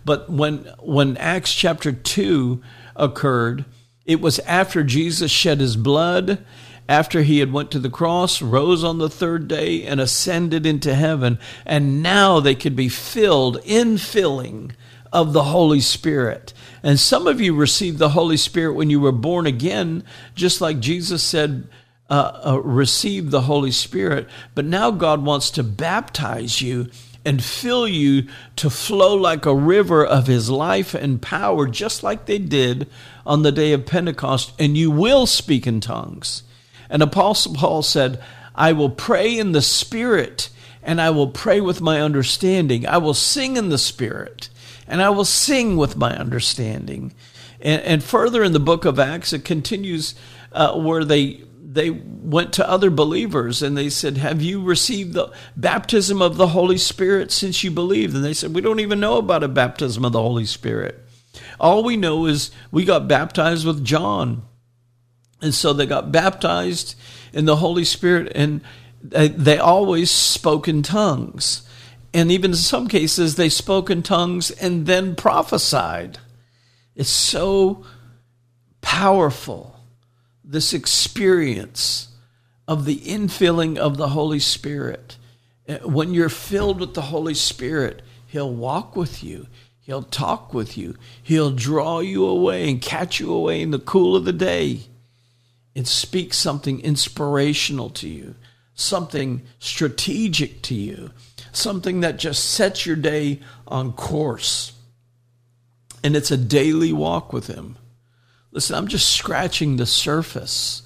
But 0.04 0.28
when, 0.28 0.58
when 0.80 1.16
Acts 1.16 1.54
chapter 1.54 1.92
2 1.92 2.60
occurred, 2.96 3.64
it 4.04 4.20
was 4.20 4.40
after 4.40 4.82
Jesus 4.82 5.30
shed 5.30 5.60
his 5.60 5.76
blood, 5.76 6.44
after 6.88 7.22
he 7.22 7.38
had 7.38 7.52
went 7.52 7.70
to 7.70 7.78
the 7.78 7.88
cross, 7.88 8.42
rose 8.42 8.84
on 8.84 8.98
the 8.98 9.08
third 9.08 9.48
day, 9.48 9.84
and 9.84 10.00
ascended 10.00 10.66
into 10.66 10.94
heaven. 10.94 11.38
And 11.64 12.02
now 12.02 12.40
they 12.40 12.54
could 12.56 12.76
be 12.76 12.90
filled, 12.90 13.62
infilling 13.62 14.72
of 15.12 15.32
the 15.32 15.44
Holy 15.44 15.80
Spirit. 15.80 16.52
And 16.82 16.98
some 17.00 17.26
of 17.26 17.40
you 17.40 17.54
received 17.54 17.98
the 17.98 18.10
Holy 18.10 18.36
Spirit 18.36 18.74
when 18.74 18.90
you 18.90 19.00
were 19.00 19.12
born 19.12 19.46
again, 19.46 20.04
just 20.34 20.60
like 20.60 20.80
Jesus 20.80 21.22
said, 21.22 21.68
uh, 22.14 22.40
uh, 22.46 22.62
receive 22.62 23.32
the 23.32 23.40
Holy 23.40 23.72
Spirit, 23.72 24.28
but 24.54 24.64
now 24.64 24.92
God 24.92 25.24
wants 25.24 25.50
to 25.50 25.64
baptize 25.64 26.62
you 26.62 26.88
and 27.24 27.42
fill 27.42 27.88
you 27.88 28.28
to 28.54 28.70
flow 28.70 29.16
like 29.16 29.44
a 29.44 29.52
river 29.52 30.06
of 30.06 30.28
His 30.28 30.48
life 30.48 30.94
and 30.94 31.20
power, 31.20 31.66
just 31.66 32.04
like 32.04 32.26
they 32.26 32.38
did 32.38 32.88
on 33.26 33.42
the 33.42 33.50
day 33.50 33.72
of 33.72 33.84
Pentecost, 33.84 34.52
and 34.60 34.78
you 34.78 34.92
will 34.92 35.26
speak 35.26 35.66
in 35.66 35.80
tongues. 35.80 36.44
And 36.88 37.02
Apostle 37.02 37.54
Paul 37.54 37.82
said, 37.82 38.22
I 38.54 38.70
will 38.70 38.90
pray 38.90 39.36
in 39.36 39.50
the 39.50 39.62
Spirit, 39.62 40.50
and 40.84 41.00
I 41.00 41.10
will 41.10 41.30
pray 41.30 41.60
with 41.60 41.80
my 41.80 42.00
understanding. 42.00 42.86
I 42.86 42.98
will 42.98 43.14
sing 43.14 43.56
in 43.56 43.70
the 43.70 43.78
Spirit, 43.78 44.50
and 44.86 45.02
I 45.02 45.10
will 45.10 45.24
sing 45.24 45.76
with 45.76 45.96
my 45.96 46.16
understanding. 46.16 47.12
And, 47.60 47.82
and 47.82 48.04
further 48.04 48.44
in 48.44 48.52
the 48.52 48.60
book 48.60 48.84
of 48.84 49.00
Acts, 49.00 49.32
it 49.32 49.44
continues 49.44 50.14
uh, 50.52 50.78
where 50.78 51.04
they 51.04 51.42
they 51.74 51.90
went 51.90 52.52
to 52.54 52.68
other 52.68 52.88
believers 52.88 53.62
and 53.62 53.76
they 53.76 53.90
said, 53.90 54.16
Have 54.16 54.40
you 54.40 54.62
received 54.62 55.12
the 55.12 55.32
baptism 55.56 56.22
of 56.22 56.36
the 56.36 56.48
Holy 56.48 56.78
Spirit 56.78 57.32
since 57.32 57.64
you 57.64 57.70
believed? 57.70 58.14
And 58.14 58.24
they 58.24 58.32
said, 58.32 58.54
We 58.54 58.60
don't 58.60 58.80
even 58.80 59.00
know 59.00 59.18
about 59.18 59.42
a 59.42 59.48
baptism 59.48 60.04
of 60.04 60.12
the 60.12 60.22
Holy 60.22 60.46
Spirit. 60.46 61.00
All 61.58 61.82
we 61.82 61.96
know 61.96 62.26
is 62.26 62.52
we 62.70 62.84
got 62.84 63.08
baptized 63.08 63.66
with 63.66 63.84
John. 63.84 64.42
And 65.42 65.52
so 65.52 65.72
they 65.72 65.84
got 65.84 66.12
baptized 66.12 66.94
in 67.32 67.44
the 67.44 67.56
Holy 67.56 67.84
Spirit 67.84 68.32
and 68.34 68.60
they 69.02 69.58
always 69.58 70.10
spoke 70.10 70.68
in 70.68 70.82
tongues. 70.82 71.68
And 72.14 72.30
even 72.30 72.52
in 72.52 72.56
some 72.56 72.86
cases, 72.86 73.34
they 73.34 73.48
spoke 73.48 73.90
in 73.90 74.02
tongues 74.04 74.52
and 74.52 74.86
then 74.86 75.16
prophesied. 75.16 76.18
It's 76.94 77.10
so 77.10 77.84
powerful 78.80 79.73
this 80.54 80.72
experience 80.72 82.08
of 82.66 82.86
the 82.86 82.96
infilling 83.00 83.76
of 83.76 83.98
the 83.98 84.10
Holy 84.10 84.38
Spirit. 84.38 85.18
Uh, 85.68 85.78
when 85.78 86.14
you're 86.14 86.28
filled 86.30 86.80
with 86.80 86.94
the 86.94 87.02
Holy 87.02 87.34
Spirit, 87.34 88.00
He'll 88.26 88.52
walk 88.52 88.96
with 88.96 89.22
you. 89.22 89.46
He'll 89.80 90.02
talk 90.02 90.54
with 90.54 90.78
you. 90.78 90.96
He'll 91.22 91.50
draw 91.50 92.00
you 92.00 92.24
away 92.24 92.70
and 92.70 92.80
catch 92.80 93.20
you 93.20 93.32
away 93.32 93.60
in 93.60 93.70
the 93.70 93.78
cool 93.78 94.16
of 94.16 94.24
the 94.24 94.32
day 94.32 94.80
and 95.76 95.86
speak 95.86 96.32
something 96.32 96.80
inspirational 96.80 97.90
to 97.90 98.08
you, 98.08 98.34
something 98.74 99.42
strategic 99.58 100.62
to 100.62 100.74
you, 100.74 101.10
something 101.52 102.00
that 102.00 102.18
just 102.18 102.44
sets 102.44 102.86
your 102.86 102.96
day 102.96 103.40
on 103.68 103.92
course. 103.92 104.72
And 106.02 106.16
it's 106.16 106.30
a 106.30 106.36
daily 106.36 106.92
walk 106.92 107.32
with 107.32 107.48
Him. 107.48 107.76
Listen, 108.54 108.76
I'm 108.76 108.86
just 108.86 109.08
scratching 109.08 109.76
the 109.76 109.84
surface 109.84 110.82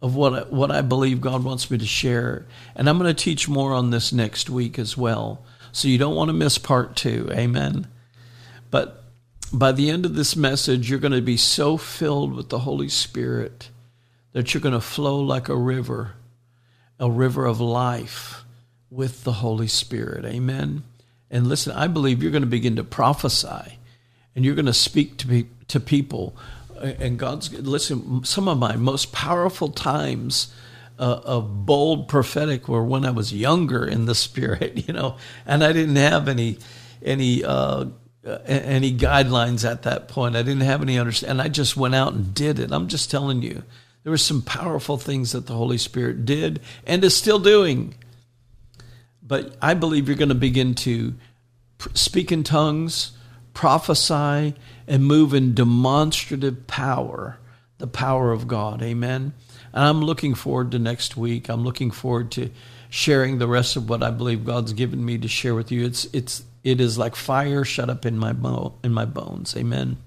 of 0.00 0.16
what 0.16 0.32
I, 0.32 0.40
what 0.48 0.70
I 0.70 0.80
believe 0.80 1.20
God 1.20 1.44
wants 1.44 1.70
me 1.70 1.76
to 1.76 1.84
share, 1.84 2.46
and 2.74 2.88
I'm 2.88 2.98
going 2.98 3.14
to 3.14 3.22
teach 3.22 3.46
more 3.46 3.74
on 3.74 3.90
this 3.90 4.10
next 4.10 4.48
week 4.48 4.78
as 4.78 4.96
well. 4.96 5.44
So 5.70 5.86
you 5.86 5.98
don't 5.98 6.14
want 6.14 6.30
to 6.30 6.32
miss 6.32 6.56
part 6.56 6.96
two. 6.96 7.28
Amen. 7.30 7.88
But 8.70 9.04
by 9.52 9.72
the 9.72 9.90
end 9.90 10.06
of 10.06 10.14
this 10.14 10.34
message, 10.34 10.88
you're 10.88 10.98
going 10.98 11.12
to 11.12 11.20
be 11.20 11.36
so 11.36 11.76
filled 11.76 12.32
with 12.32 12.48
the 12.48 12.60
Holy 12.60 12.88
Spirit 12.88 13.68
that 14.32 14.54
you're 14.54 14.62
going 14.62 14.72
to 14.72 14.80
flow 14.80 15.20
like 15.20 15.50
a 15.50 15.56
river, 15.56 16.12
a 16.98 17.10
river 17.10 17.44
of 17.44 17.60
life 17.60 18.44
with 18.88 19.24
the 19.24 19.32
Holy 19.32 19.68
Spirit. 19.68 20.24
Amen. 20.24 20.84
And 21.30 21.48
listen, 21.48 21.72
I 21.72 21.86
believe 21.86 22.22
you're 22.22 22.32
going 22.32 22.42
to 22.42 22.46
begin 22.46 22.76
to 22.76 22.84
prophesy 22.84 23.78
and 24.34 24.42
you're 24.44 24.54
going 24.54 24.64
to 24.64 24.72
speak 24.72 25.18
to, 25.18 25.26
be, 25.26 25.46
to 25.68 25.80
people 25.80 26.34
and 26.80 27.18
God's 27.18 27.52
listen. 27.52 28.24
Some 28.24 28.48
of 28.48 28.58
my 28.58 28.76
most 28.76 29.12
powerful 29.12 29.68
times 29.68 30.52
uh, 30.98 31.20
of 31.24 31.66
bold 31.66 32.08
prophetic 32.08 32.68
were 32.68 32.84
when 32.84 33.04
I 33.04 33.10
was 33.10 33.32
younger 33.32 33.84
in 33.84 34.06
the 34.06 34.14
spirit, 34.26 34.86
you 34.86 34.94
know, 34.94 35.16
and 35.46 35.64
I 35.64 35.72
didn't 35.72 35.96
have 35.96 36.28
any 36.28 36.58
any 37.02 37.44
uh, 37.44 37.86
any 38.46 38.96
guidelines 38.96 39.68
at 39.68 39.82
that 39.82 40.08
point. 40.08 40.36
I 40.36 40.42
didn't 40.42 40.62
have 40.62 40.82
any 40.82 40.98
understanding. 40.98 41.44
I 41.44 41.48
just 41.48 41.76
went 41.76 41.94
out 41.94 42.14
and 42.14 42.34
did 42.34 42.58
it. 42.58 42.72
I'm 42.72 42.88
just 42.88 43.10
telling 43.10 43.42
you, 43.42 43.62
there 44.02 44.10
were 44.10 44.18
some 44.18 44.42
powerful 44.42 44.96
things 44.96 45.32
that 45.32 45.46
the 45.46 45.54
Holy 45.54 45.78
Spirit 45.78 46.24
did 46.24 46.60
and 46.86 47.04
is 47.04 47.16
still 47.16 47.38
doing. 47.38 47.94
But 49.22 49.56
I 49.60 49.74
believe 49.74 50.08
you're 50.08 50.16
going 50.16 50.28
to 50.28 50.34
begin 50.34 50.74
to 50.76 51.14
speak 51.94 52.30
in 52.30 52.44
tongues, 52.44 53.12
prophesy, 53.52 54.54
and 54.86 55.04
move 55.04 55.34
in 55.34 55.54
demonstrative 55.54 56.66
power 56.66 57.38
the 57.78 57.86
power 57.86 58.32
of 58.32 58.48
God. 58.48 58.82
Amen. 58.82 59.32
And 59.72 59.84
I'm 59.84 60.00
looking 60.00 60.34
forward 60.34 60.70
to 60.72 60.78
next 60.78 61.16
week. 61.16 61.48
I'm 61.48 61.64
looking 61.64 61.90
forward 61.90 62.30
to 62.32 62.50
sharing 62.88 63.38
the 63.38 63.48
rest 63.48 63.76
of 63.76 63.88
what 63.88 64.02
I 64.02 64.10
believe 64.10 64.44
God's 64.44 64.72
given 64.72 65.04
me 65.04 65.18
to 65.18 65.28
share 65.28 65.54
with 65.54 65.72
you. 65.72 65.84
It's 65.84 66.06
it's 66.06 66.44
it 66.62 66.80
is 66.80 66.96
like 66.96 67.16
fire 67.16 67.64
shut 67.64 67.90
up 67.90 68.06
in 68.06 68.16
my 68.16 68.32
bo- 68.32 68.74
in 68.82 68.92
my 68.92 69.04
bones. 69.04 69.56
Amen. 69.56 69.98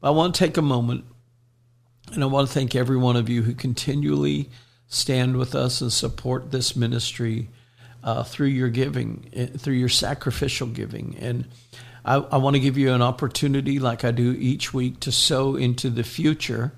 But 0.00 0.08
I 0.08 0.10
want 0.10 0.34
to 0.34 0.38
take 0.38 0.56
a 0.56 0.62
moment 0.62 1.04
and 2.12 2.22
I 2.22 2.26
want 2.26 2.48
to 2.48 2.54
thank 2.54 2.74
every 2.74 2.96
one 2.96 3.16
of 3.16 3.28
you 3.28 3.42
who 3.42 3.54
continually 3.54 4.48
stand 4.88 5.36
with 5.36 5.54
us 5.54 5.80
and 5.82 5.92
support 5.92 6.50
this 6.50 6.74
ministry 6.74 7.48
uh, 8.02 8.22
through 8.22 8.46
your 8.46 8.70
giving, 8.70 9.28
eh, 9.34 9.46
through 9.46 9.74
your 9.74 9.90
sacrificial 9.90 10.66
giving. 10.66 11.16
And 11.20 11.44
I, 12.08 12.14
I 12.14 12.36
want 12.38 12.54
to 12.54 12.60
give 12.60 12.78
you 12.78 12.94
an 12.94 13.02
opportunity, 13.02 13.78
like 13.78 14.02
I 14.02 14.12
do 14.12 14.32
each 14.32 14.72
week, 14.72 14.98
to 15.00 15.12
sow 15.12 15.56
into 15.56 15.90
the 15.90 16.02
future 16.02 16.72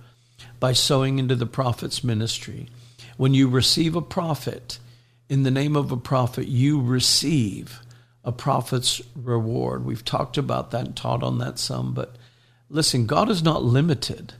by 0.58 0.72
sowing 0.72 1.20
into 1.20 1.36
the 1.36 1.46
prophet's 1.46 2.02
ministry. 2.02 2.68
When 3.16 3.32
you 3.32 3.48
receive 3.48 3.94
a 3.94 4.02
prophet, 4.02 4.80
in 5.28 5.44
the 5.44 5.52
name 5.52 5.76
of 5.76 5.92
a 5.92 5.96
prophet, 5.96 6.48
you 6.48 6.80
receive 6.82 7.78
a 8.24 8.32
prophet's 8.32 9.00
reward. 9.14 9.84
We've 9.84 10.04
talked 10.04 10.36
about 10.36 10.72
that 10.72 10.86
and 10.86 10.96
taught 10.96 11.22
on 11.22 11.38
that 11.38 11.60
some, 11.60 11.94
but 11.94 12.16
listen, 12.68 13.06
God 13.06 13.30
is 13.30 13.40
not 13.40 13.62
limited. 13.62 14.34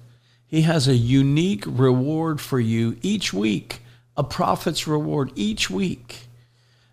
He 0.44 0.62
has 0.62 0.88
a 0.88 0.96
unique 0.96 1.62
reward 1.68 2.40
for 2.40 2.58
you 2.58 2.98
each 3.00 3.32
week, 3.32 3.82
a 4.16 4.24
prophet's 4.24 4.88
reward 4.88 5.30
each 5.36 5.70
week. 5.70 6.26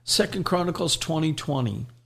Second 0.04 0.43
Chronicles 0.45 0.98
2020. 0.98 1.34
20, 1.72 1.97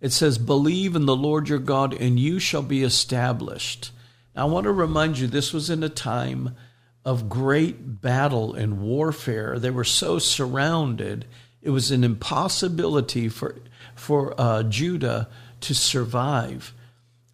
it 0.00 0.12
says, 0.12 0.38
Believe 0.38 0.94
in 0.94 1.06
the 1.06 1.16
Lord 1.16 1.48
your 1.48 1.58
God, 1.58 1.94
and 1.94 2.18
you 2.18 2.38
shall 2.38 2.62
be 2.62 2.82
established. 2.82 3.90
Now, 4.34 4.46
I 4.46 4.50
want 4.50 4.64
to 4.64 4.72
remind 4.72 5.18
you, 5.18 5.26
this 5.26 5.52
was 5.52 5.70
in 5.70 5.82
a 5.82 5.88
time 5.88 6.56
of 7.04 7.28
great 7.28 8.00
battle 8.00 8.54
and 8.54 8.80
warfare. 8.80 9.58
They 9.58 9.70
were 9.70 9.84
so 9.84 10.18
surrounded, 10.18 11.26
it 11.62 11.70
was 11.70 11.90
an 11.90 12.04
impossibility 12.04 13.28
for, 13.28 13.56
for 13.94 14.34
uh, 14.38 14.62
Judah 14.62 15.28
to 15.60 15.74
survive. 15.74 16.72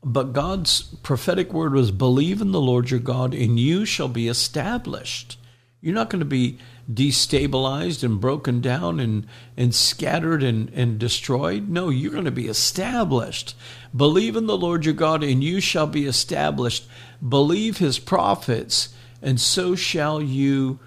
But 0.02 0.32
God's 0.32 0.82
prophetic 1.02 1.52
word 1.52 1.72
was 1.72 1.90
believe 1.90 2.40
in 2.40 2.52
the 2.52 2.60
Lord 2.60 2.90
your 2.90 3.00
God 3.00 3.34
and 3.34 3.58
you 3.58 3.84
shall 3.84 4.08
be 4.08 4.28
established. 4.28 5.38
You're 5.80 5.94
not 5.94 6.10
going 6.10 6.20
to 6.20 6.26
be 6.26 6.58
destabilized 6.92 8.02
and 8.02 8.20
broken 8.20 8.60
down 8.60 9.00
and, 9.00 9.26
and 9.56 9.74
scattered 9.74 10.42
and, 10.42 10.70
and 10.70 10.98
destroyed. 10.98 11.68
No, 11.68 11.88
you're 11.88 12.12
going 12.12 12.24
to 12.24 12.30
be 12.30 12.48
established. 12.48 13.56
Believe 13.94 14.36
in 14.36 14.46
the 14.46 14.56
Lord 14.56 14.84
your 14.84 14.94
God 14.94 15.22
and 15.22 15.42
you 15.42 15.60
shall 15.60 15.86
be 15.86 16.06
established. 16.06 16.86
Believe 17.26 17.78
his 17.78 17.98
prophets 17.98 18.90
and 19.22 19.40
so 19.40 19.74
shall 19.74 20.20
you 20.20 20.78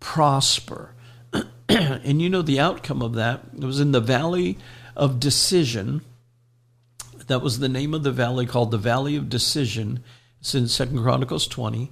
prosper. 0.00 0.94
and 1.68 2.20
you 2.20 2.28
know 2.28 2.42
the 2.42 2.60
outcome 2.60 3.02
of 3.02 3.14
that. 3.14 3.42
It 3.56 3.64
was 3.64 3.80
in 3.80 3.92
the 3.92 4.00
valley 4.00 4.58
of 4.96 5.20
decision 5.20 6.02
that 7.26 7.42
was 7.42 7.58
the 7.58 7.68
name 7.68 7.94
of 7.94 8.02
the 8.02 8.12
valley 8.12 8.46
called 8.46 8.70
the 8.70 8.78
Valley 8.78 9.16
of 9.16 9.28
Decision. 9.28 10.02
It's 10.40 10.54
in 10.54 10.68
Second 10.68 11.02
Chronicles 11.02 11.46
20. 11.46 11.90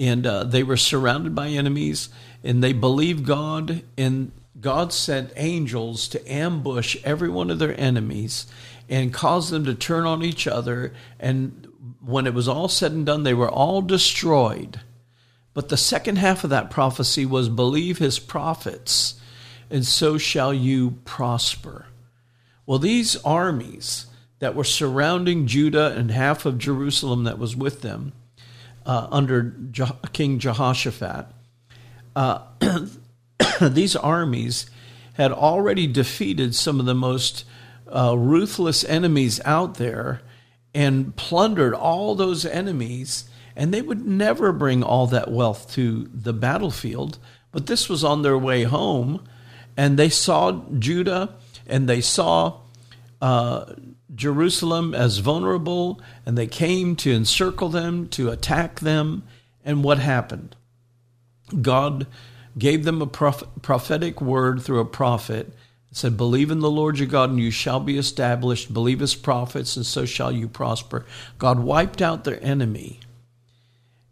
And 0.00 0.26
uh, 0.26 0.44
they 0.44 0.62
were 0.62 0.78
surrounded 0.78 1.34
by 1.34 1.48
enemies, 1.48 2.08
and 2.42 2.64
they 2.64 2.72
believed 2.72 3.26
God, 3.26 3.82
and 3.98 4.32
God 4.58 4.92
sent 4.92 5.32
angels 5.36 6.08
to 6.08 6.32
ambush 6.32 6.96
every 7.04 7.28
one 7.28 7.50
of 7.50 7.58
their 7.58 7.78
enemies 7.78 8.46
and 8.88 9.12
cause 9.12 9.50
them 9.50 9.64
to 9.66 9.74
turn 9.74 10.06
on 10.06 10.24
each 10.24 10.46
other. 10.46 10.94
And 11.20 11.68
when 12.02 12.26
it 12.26 12.32
was 12.32 12.48
all 12.48 12.68
said 12.68 12.92
and 12.92 13.04
done, 13.04 13.24
they 13.24 13.34
were 13.34 13.50
all 13.50 13.82
destroyed. 13.82 14.80
But 15.52 15.68
the 15.68 15.76
second 15.76 16.16
half 16.16 16.44
of 16.44 16.50
that 16.50 16.70
prophecy 16.70 17.26
was 17.26 17.50
believe 17.50 17.98
his 17.98 18.18
prophets, 18.18 19.20
and 19.70 19.86
so 19.86 20.16
shall 20.16 20.54
you 20.54 20.92
prosper. 21.04 21.86
Well, 22.64 22.78
these 22.78 23.16
armies, 23.22 24.06
that 24.40 24.54
were 24.54 24.64
surrounding 24.64 25.46
Judah 25.46 25.94
and 25.96 26.10
half 26.10 26.46
of 26.46 26.58
Jerusalem 26.58 27.24
that 27.24 27.38
was 27.38 27.54
with 27.54 27.82
them 27.82 28.12
uh, 28.86 29.08
under 29.10 29.42
Je- 29.70 29.84
King 30.12 30.38
Jehoshaphat. 30.38 31.26
Uh, 32.16 32.42
these 33.60 33.96
armies 33.96 34.70
had 35.14 35.32
already 35.32 35.86
defeated 35.86 36.54
some 36.54 36.80
of 36.80 36.86
the 36.86 36.94
most 36.94 37.44
uh, 37.88 38.16
ruthless 38.16 38.84
enemies 38.84 39.40
out 39.44 39.74
there 39.74 40.22
and 40.74 41.14
plundered 41.16 41.74
all 41.74 42.14
those 42.14 42.46
enemies. 42.46 43.28
And 43.56 43.74
they 43.74 43.82
would 43.82 44.06
never 44.06 44.52
bring 44.52 44.82
all 44.82 45.06
that 45.08 45.30
wealth 45.30 45.72
to 45.74 46.08
the 46.14 46.32
battlefield, 46.32 47.18
but 47.52 47.66
this 47.66 47.88
was 47.88 48.04
on 48.04 48.22
their 48.22 48.38
way 48.38 48.62
home. 48.62 49.26
And 49.76 49.98
they 49.98 50.08
saw 50.08 50.62
Judah 50.78 51.36
and 51.66 51.88
they 51.88 52.00
saw 52.00 52.60
uh, 53.20 53.74
Jerusalem 54.14 54.94
as 54.94 55.18
vulnerable, 55.18 56.00
and 56.26 56.36
they 56.36 56.46
came 56.46 56.96
to 56.96 57.12
encircle 57.12 57.68
them, 57.68 58.08
to 58.08 58.30
attack 58.30 58.80
them. 58.80 59.22
And 59.64 59.84
what 59.84 59.98
happened? 59.98 60.56
God 61.60 62.06
gave 62.58 62.84
them 62.84 63.00
a 63.02 63.06
prophetic 63.06 64.20
word 64.20 64.62
through 64.62 64.80
a 64.80 64.84
prophet. 64.84 65.52
Said, 65.92 66.16
Believe 66.16 66.50
in 66.50 66.60
the 66.60 66.70
Lord 66.70 66.98
your 66.98 67.08
God, 67.08 67.30
and 67.30 67.40
you 67.40 67.50
shall 67.50 67.80
be 67.80 67.98
established. 67.98 68.72
Believe 68.72 69.00
his 69.00 69.14
prophets, 69.14 69.76
and 69.76 69.84
so 69.84 70.04
shall 70.04 70.30
you 70.30 70.48
prosper. 70.48 71.04
God 71.38 71.60
wiped 71.60 72.00
out 72.00 72.24
their 72.24 72.42
enemy. 72.44 73.00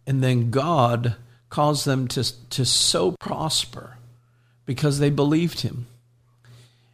And 0.06 0.22
then 0.22 0.50
God 0.50 1.16
caused 1.50 1.86
them 1.86 2.08
to, 2.08 2.48
to 2.50 2.64
so 2.64 3.12
prosper 3.20 3.98
because 4.66 4.98
they 4.98 5.10
believed 5.10 5.60
him. 5.60 5.86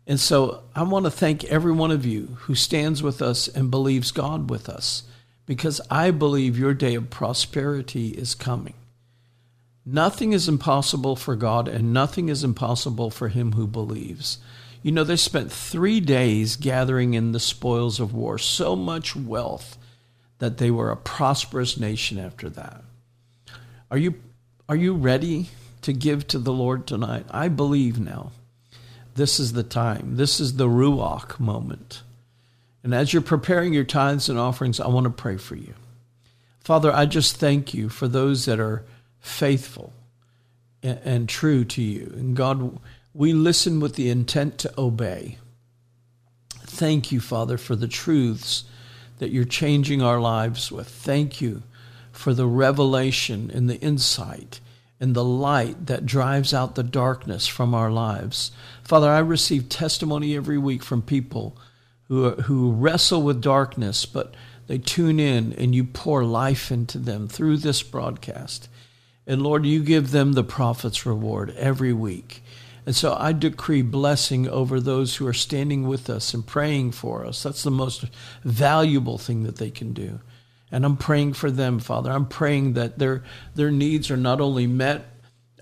And 0.07 0.20
so 0.20 0.62
I 0.74 0.82
want 0.82 1.07
to 1.07 1.11
thank 1.11 1.44
every 1.44 1.72
one 1.72 1.90
of 1.90 2.05
you 2.05 2.36
who 2.42 2.55
stands 2.55 3.02
with 3.02 3.22
us 3.22 3.48
and 3.48 3.70
believes 3.70 4.11
God 4.11 4.50
with 4.50 4.68
us 4.68 5.05
because 5.46 5.80
I 5.90 6.11
believe 6.11 6.59
your 6.59 6.74
day 6.74 6.94
of 6.94 7.11
prosperity 7.11 8.11
is 8.11 8.34
coming. 8.34 8.74
Nothing 9.86 10.32
is 10.32 10.48
impossible 10.48 11.16
for 11.16 11.36
God 11.36 11.68
and 11.68 11.92
nothing 11.92 12.28
is 12.28 12.44
impossible 12.44 13.11
for 13.11 13.28
him 13.28 13.52
who 13.52 13.66
believes. 13.66 14.38
You 14.82 14.92
know, 14.92 15.05
they 15.05 15.16
spent 15.16 15.52
three 15.52 16.00
days 16.00 16.57
gathering 16.57 17.14
in 17.14 17.32
the 17.32 17.40
spoils 17.40 18.00
of 18.00 18.14
war, 18.14 18.38
so 18.38 18.76
much 18.76 19.16
wealth 19.16 19.78
that 20.38 20.59
they 20.59 20.70
were 20.70 20.90
a 20.90 20.96
prosperous 20.96 21.78
nation 21.78 22.18
after 22.18 22.50
that. 22.50 22.82
Are 23.90 23.98
you, 23.98 24.14
are 24.68 24.76
you 24.76 24.94
ready 24.94 25.48
to 25.82 25.92
give 25.92 26.26
to 26.28 26.38
the 26.38 26.52
Lord 26.52 26.86
tonight? 26.86 27.26
I 27.30 27.48
believe 27.48 27.98
now. 27.98 28.32
This 29.14 29.38
is 29.38 29.52
the 29.52 29.62
time. 29.62 30.16
This 30.16 30.40
is 30.40 30.56
the 30.56 30.68
Ruach 30.68 31.38
moment. 31.38 32.02
And 32.82 32.94
as 32.94 33.12
you're 33.12 33.22
preparing 33.22 33.72
your 33.72 33.84
tithes 33.84 34.28
and 34.28 34.38
offerings, 34.38 34.80
I 34.80 34.88
want 34.88 35.04
to 35.04 35.10
pray 35.10 35.36
for 35.36 35.56
you. 35.56 35.74
Father, 36.60 36.92
I 36.92 37.06
just 37.06 37.36
thank 37.36 37.74
you 37.74 37.88
for 37.88 38.08
those 38.08 38.44
that 38.46 38.60
are 38.60 38.84
faithful 39.20 39.92
and, 40.82 41.28
true 41.28 41.64
to 41.64 41.82
you. 41.82 42.12
And 42.14 42.36
God, 42.36 42.78
we 43.14 43.32
listen 43.32 43.80
with 43.80 43.94
the 43.94 44.10
intent 44.10 44.58
to 44.58 44.74
obey. 44.76 45.38
Thank 46.50 47.10
you, 47.10 47.20
Father, 47.20 47.56
for 47.56 47.74
the 47.74 47.88
truths 47.88 48.64
that 49.18 49.30
you're 49.30 49.44
changing 49.44 50.02
our 50.02 50.20
lives 50.20 50.70
with. 50.70 50.88
Thank 50.88 51.40
you 51.40 51.62
for 52.12 52.34
the 52.34 52.46
revelation 52.46 53.50
and 53.52 53.70
the 53.70 53.80
insight 53.80 54.60
and 55.01 55.14
the 55.14 55.24
light 55.24 55.86
that 55.86 56.07
drives 56.07 56.55
out 56.55 56.74
the 56.74 56.82
darkness 56.82 57.47
from 57.47 57.74
our 57.74 57.90
lives. 57.90 58.53
Father, 58.82 59.11
I 59.11 59.18
receive 59.18 59.68
testimony 59.68 60.36
every 60.36 60.59
week 60.59 60.82
from 60.82 61.03
people 61.03 61.57
who, 62.09 62.30
who 62.30 62.72
wrestle 62.72 63.22
with 63.22 63.42
darkness, 63.42 64.07
but 64.07 64.34
they 64.66 64.78
tune 64.78 65.18
in 65.20 65.53
and 65.55 65.74
you 65.74 65.84
pour 65.84 66.24
life 66.24 66.70
into 66.70 66.99
them 66.99 67.28
through 67.28 67.59
this 67.59 67.82
broadcast. 67.82 68.68
And 69.26 69.42
Lord, 69.42 69.66
you 69.66 69.82
give 69.82 70.11
them 70.11 70.32
the 70.32 70.45
prophet's 70.45 71.07
reward 71.07 71.55
every 71.57 71.92
week. 71.92 72.42
And 72.86 72.95
so 72.95 73.16
I 73.18 73.32
decree 73.32 73.82
blessing 73.82 74.49
over 74.49 74.78
those 74.78 75.16
who 75.16 75.26
are 75.26 75.32
standing 75.32 75.88
with 75.88 76.11
us 76.11 76.34
and 76.34 76.47
praying 76.47 76.92
for 76.92 77.24
us. 77.24 77.42
That's 77.42 77.62
the 77.62 77.70
most 77.70 78.05
valuable 78.45 79.16
thing 79.16 79.45
that 79.45 79.57
they 79.57 79.70
can 79.70 79.95
do. 79.95 80.20
And 80.74 80.84
I'm 80.84 80.96
praying 80.96 81.34
for 81.34 81.52
them, 81.52 81.78
Father. 81.78 82.10
I'm 82.10 82.26
praying 82.26 82.72
that 82.72 82.98
their 82.98 83.22
their 83.54 83.70
needs 83.70 84.10
are 84.10 84.16
not 84.16 84.40
only 84.40 84.66
met 84.66 85.06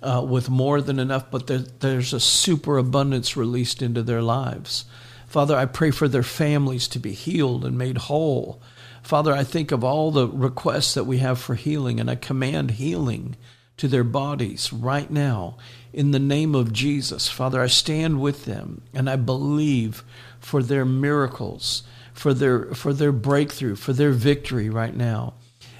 uh, 0.02 0.24
with 0.26 0.48
more 0.48 0.80
than 0.80 0.98
enough, 0.98 1.30
but 1.30 1.48
there, 1.48 1.58
there's 1.58 2.14
a 2.14 2.18
superabundance 2.18 3.36
released 3.36 3.82
into 3.82 4.02
their 4.02 4.22
lives. 4.22 4.86
Father, 5.26 5.54
I 5.54 5.66
pray 5.66 5.90
for 5.90 6.08
their 6.08 6.22
families 6.22 6.88
to 6.88 6.98
be 6.98 7.12
healed 7.12 7.62
and 7.62 7.76
made 7.76 7.98
whole. 7.98 8.62
Father, 9.02 9.34
I 9.34 9.44
think 9.44 9.70
of 9.70 9.84
all 9.84 10.12
the 10.12 10.26
requests 10.26 10.94
that 10.94 11.04
we 11.04 11.18
have 11.18 11.38
for 11.38 11.56
healing, 11.56 12.00
and 12.00 12.10
I 12.10 12.14
command 12.14 12.70
healing 12.72 13.36
to 13.76 13.88
their 13.88 14.04
bodies 14.04 14.72
right 14.72 15.10
now 15.10 15.58
in 15.92 16.12
the 16.12 16.18
name 16.18 16.54
of 16.54 16.72
Jesus. 16.72 17.28
Father, 17.28 17.60
I 17.60 17.66
stand 17.66 18.22
with 18.22 18.46
them 18.46 18.80
and 18.94 19.10
I 19.10 19.16
believe 19.16 20.04
for 20.40 20.62
their 20.62 20.86
miracles 20.86 21.82
for 22.12 22.34
their 22.34 22.66
for 22.74 22.92
their 22.92 23.12
breakthrough, 23.12 23.76
for 23.76 23.92
their 23.92 24.12
victory 24.12 24.68
right 24.68 24.94
now. 24.94 25.34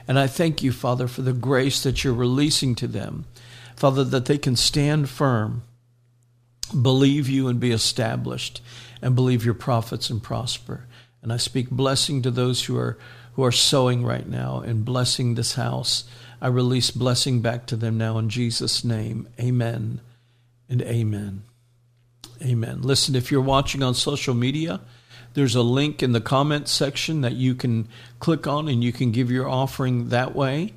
And 0.09 0.19
I 0.19 0.27
thank 0.27 0.63
you, 0.63 0.73
Father, 0.73 1.07
for 1.07 1.23
the 1.23 1.33
grace 1.33 1.83
that 1.83 2.03
you're 2.03 2.15
releasing 2.15 2.75
to 2.77 2.87
them. 2.87 3.25
Father, 3.77 4.05
that 4.05 4.27
they 4.27 4.39
can 4.39 4.57
stand 4.57 5.09
firm, 5.09 5.63
believe 6.81 7.29
you 7.29 7.49
and 7.49 7.59
be 7.59 7.71
established, 7.71 8.61
and 9.01 9.15
believe 9.15 9.45
your 9.45 9.55
prophets 9.55 10.11
and 10.11 10.23
prosper. 10.23 10.87
And 11.23 11.33
I 11.33 11.37
speak 11.37 11.71
blessing 11.71 12.23
to 12.23 12.31
those 12.31 12.65
who 12.65 12.77
are 12.77 12.99
who 13.35 13.45
are 13.45 13.53
sowing 13.53 14.05
right 14.05 14.29
now 14.29 14.61
and 14.61 14.85
blessing 14.85 15.35
this 15.35 15.55
house. 15.55 16.05
I 16.41 16.49
release 16.49 16.91
blessing 16.91 17.41
back 17.41 17.67
to 17.67 17.77
them 17.77 17.97
now 17.97 18.19
in 18.19 18.29
Jesus' 18.29 18.85
name. 18.85 19.29
Amen 19.41 20.01
and 20.69 20.83
amen. 20.83 21.45
Amen. 22.43 22.83
Listen, 22.83 23.15
if 23.15 23.31
you're 23.31 23.41
watching 23.41 23.83
on 23.83 23.95
social 23.95 24.35
media, 24.35 24.81
there's 25.35 25.55
a 25.55 25.63
link 25.63 26.03
in 26.03 26.13
the 26.13 26.21
comments 26.21 26.71
section 26.71 27.23
that 27.23 27.33
you 27.33 27.55
can 27.55 27.89
click 28.19 28.47
on 28.47 28.69
and 28.69 28.83
you 28.83 28.93
can 28.93 29.13
give 29.13 29.31
your 29.31 29.49
offering 29.49 30.09
that 30.11 30.35
way. 30.35 30.75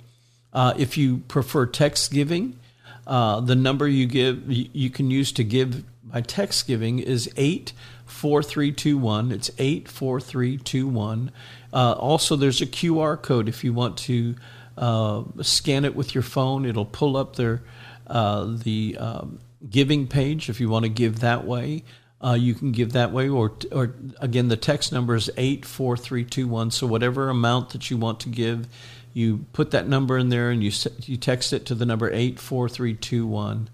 Uh, 0.53 0.73
if 0.77 0.97
you 0.97 1.17
prefer 1.27 1.65
text 1.65 2.11
giving, 2.11 2.57
uh, 3.05 3.39
the 3.41 3.55
number 3.55 3.87
you 3.87 4.07
give 4.07 4.43
you 4.49 4.89
can 4.89 5.11
use 5.11 5.31
to 5.33 5.43
give 5.43 5.83
by 6.03 6.21
text 6.21 6.65
giving 6.65 6.99
is 6.99 7.29
eight 7.35 7.73
four 8.05 8.41
three 8.41 8.71
two 8.71 8.97
one. 8.97 9.31
It's 9.31 9.51
eight 9.57 9.87
four 9.89 10.21
three 10.21 10.57
two 10.57 10.87
one. 10.87 11.31
Uh, 11.73 11.91
also, 11.93 12.35
there's 12.35 12.61
a 12.61 12.65
QR 12.65 13.21
code 13.21 13.49
if 13.49 13.63
you 13.63 13.73
want 13.73 13.97
to 13.97 14.35
uh, 14.77 15.23
scan 15.41 15.85
it 15.85 15.95
with 15.95 16.15
your 16.15 16.23
phone. 16.23 16.65
It'll 16.65 16.85
pull 16.85 17.17
up 17.17 17.35
their 17.35 17.61
uh, 18.07 18.45
the 18.45 18.97
um, 18.97 19.39
giving 19.69 20.07
page 20.07 20.49
if 20.49 20.59
you 20.59 20.69
want 20.69 20.83
to 20.83 20.89
give 20.89 21.19
that 21.19 21.45
way. 21.45 21.83
Uh, 22.23 22.33
you 22.33 22.53
can 22.53 22.71
give 22.71 22.93
that 22.93 23.11
way, 23.11 23.27
or 23.29 23.53
or 23.71 23.93
again, 24.19 24.47
the 24.47 24.57
text 24.57 24.91
number 24.91 25.15
is 25.15 25.29
eight 25.37 25.65
four 25.65 25.97
three 25.97 26.23
two 26.23 26.47
one. 26.47 26.71
So 26.71 26.87
whatever 26.87 27.29
amount 27.29 27.71
that 27.71 27.91
you 27.91 27.97
want 27.97 28.21
to 28.21 28.29
give, 28.29 28.67
you 29.13 29.45
put 29.53 29.71
that 29.71 29.87
number 29.87 30.17
in 30.17 30.29
there 30.29 30.49
and 30.49 30.63
you 30.63 30.71
you 31.03 31.17
text 31.17 31.53
it 31.53 31.65
to 31.65 31.75
the 31.75 31.85
number 31.85 32.09
eight 32.11 32.39
four 32.39 32.69
three 32.69 32.93
two 32.95 33.27
one, 33.27 33.69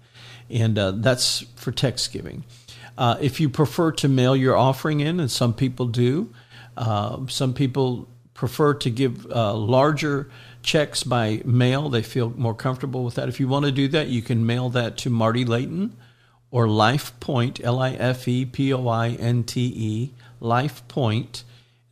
and 0.50 0.78
uh, 0.78 0.90
that's 0.90 1.44
for 1.56 1.72
text 1.72 2.12
giving. 2.12 2.44
Uh, 2.98 3.16
if 3.20 3.40
you 3.40 3.48
prefer 3.48 3.92
to 3.92 4.08
mail 4.08 4.36
your 4.36 4.56
offering 4.56 5.00
in, 5.00 5.20
and 5.20 5.30
some 5.30 5.54
people 5.54 5.86
do, 5.86 6.28
uh, 6.76 7.18
some 7.28 7.54
people 7.54 8.08
prefer 8.34 8.74
to 8.74 8.90
give 8.90 9.24
uh, 9.30 9.54
larger 9.54 10.30
checks 10.62 11.04
by 11.04 11.40
mail. 11.44 11.88
They 11.88 12.02
feel 12.02 12.30
more 12.36 12.54
comfortable 12.54 13.04
with 13.04 13.14
that. 13.14 13.28
If 13.28 13.40
you 13.40 13.48
want 13.48 13.66
to 13.66 13.72
do 13.72 13.88
that, 13.88 14.08
you 14.08 14.20
can 14.20 14.44
mail 14.44 14.68
that 14.70 14.96
to 14.98 15.10
Marty 15.10 15.44
Layton 15.44 15.96
or 16.52 16.68
Life 16.68 17.18
Point, 17.18 17.58
L 17.64 17.80
I 17.80 17.94
F 17.94 18.28
E 18.28 18.44
P 18.44 18.72
O 18.72 18.86
I 18.86 19.08
N 19.08 19.42
T 19.42 19.72
E, 19.74 20.12
Life 20.38 20.86
Point. 20.86 21.42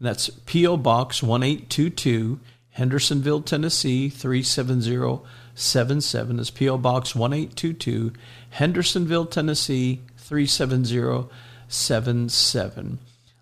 That's 0.00 0.30
P.O. 0.30 0.76
Box 0.78 1.22
1822, 1.22 2.40
Hendersonville, 2.70 3.42
Tennessee 3.42 4.08
37077. 4.08 6.36
That's 6.38 6.50
P.O. 6.50 6.78
Box 6.78 7.14
1822, 7.14 8.14
Hendersonville, 8.50 9.26
Tennessee 9.26 10.00
37077. 10.16 12.98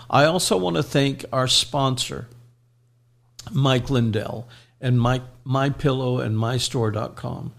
I 0.08 0.24
also 0.24 0.56
want 0.56 0.76
to 0.76 0.82
thank 0.82 1.26
our 1.30 1.46
sponsor, 1.46 2.26
Mike 3.50 3.90
Lindell, 3.90 4.48
and 4.80 4.98
Mike, 4.98 5.24
MyPillow 5.46 6.24
and 6.24 6.38
MyStore.com. 6.38 7.52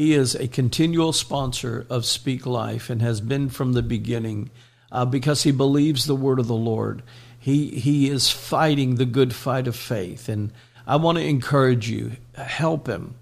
He 0.00 0.14
is 0.14 0.34
a 0.34 0.48
continual 0.48 1.12
sponsor 1.12 1.86
of 1.90 2.06
Speak 2.06 2.46
Life 2.46 2.88
and 2.88 3.02
has 3.02 3.20
been 3.20 3.50
from 3.50 3.74
the 3.74 3.82
beginning 3.82 4.48
uh, 4.90 5.04
because 5.04 5.42
he 5.42 5.50
believes 5.50 6.06
the 6.06 6.16
word 6.16 6.38
of 6.38 6.46
the 6.46 6.54
Lord. 6.54 7.02
He, 7.38 7.68
he 7.78 8.08
is 8.08 8.30
fighting 8.30 8.94
the 8.94 9.04
good 9.04 9.34
fight 9.34 9.66
of 9.66 9.76
faith. 9.76 10.30
And 10.30 10.54
I 10.86 10.96
want 10.96 11.18
to 11.18 11.24
encourage 11.24 11.90
you, 11.90 12.12
help 12.34 12.86
him. 12.88 13.16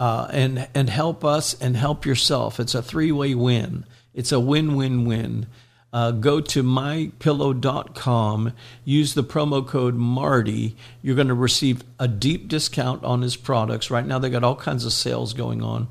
Uh, 0.00 0.26
and 0.32 0.66
and 0.74 0.90
help 0.90 1.24
us 1.24 1.54
and 1.60 1.76
help 1.76 2.04
yourself. 2.04 2.58
It's 2.58 2.74
a 2.74 2.82
three 2.82 3.12
way 3.12 3.36
win. 3.36 3.84
It's 4.12 4.32
a 4.32 4.40
win 4.40 4.74
win 4.74 5.04
win. 5.04 5.46
Uh, 5.92 6.10
go 6.10 6.40
to 6.40 6.64
mypillow.com, 6.64 8.52
use 8.84 9.14
the 9.14 9.22
promo 9.22 9.64
code 9.64 9.94
Marty. 9.94 10.76
You're 11.00 11.14
going 11.14 11.28
to 11.28 11.34
receive 11.34 11.84
a 12.00 12.08
deep 12.08 12.48
discount 12.48 13.04
on 13.04 13.22
his 13.22 13.36
products. 13.36 13.88
Right 13.88 14.04
now, 14.04 14.18
they 14.18 14.30
got 14.30 14.42
all 14.42 14.56
kinds 14.56 14.84
of 14.84 14.92
sales 14.92 15.32
going 15.32 15.62
on. 15.62 15.86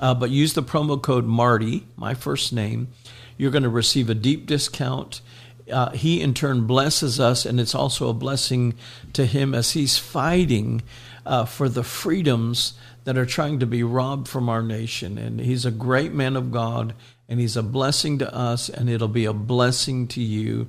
Uh, 0.00 0.14
but 0.14 0.30
use 0.30 0.54
the 0.54 0.62
promo 0.62 1.00
code 1.00 1.24
Marty, 1.24 1.86
my 1.96 2.14
first 2.14 2.52
name. 2.52 2.88
You're 3.36 3.50
going 3.50 3.62
to 3.62 3.68
receive 3.68 4.10
a 4.10 4.14
deep 4.14 4.46
discount. 4.46 5.20
Uh, 5.70 5.90
he 5.90 6.20
in 6.20 6.32
turn 6.32 6.66
blesses 6.66 7.18
us, 7.18 7.44
and 7.44 7.58
it's 7.58 7.74
also 7.74 8.08
a 8.08 8.14
blessing 8.14 8.74
to 9.14 9.26
him 9.26 9.54
as 9.54 9.72
he's 9.72 9.98
fighting 9.98 10.82
uh, 11.24 11.44
for 11.44 11.68
the 11.68 11.82
freedoms 11.82 12.74
that 13.04 13.18
are 13.18 13.26
trying 13.26 13.58
to 13.58 13.66
be 13.66 13.82
robbed 13.82 14.28
from 14.28 14.48
our 14.48 14.62
nation. 14.62 15.18
And 15.18 15.40
he's 15.40 15.64
a 15.64 15.70
great 15.70 16.12
man 16.12 16.36
of 16.36 16.52
God, 16.52 16.94
and 17.28 17.40
he's 17.40 17.56
a 17.56 17.62
blessing 17.62 18.18
to 18.18 18.34
us, 18.34 18.68
and 18.68 18.88
it'll 18.88 19.08
be 19.08 19.24
a 19.24 19.32
blessing 19.32 20.06
to 20.08 20.22
you. 20.22 20.68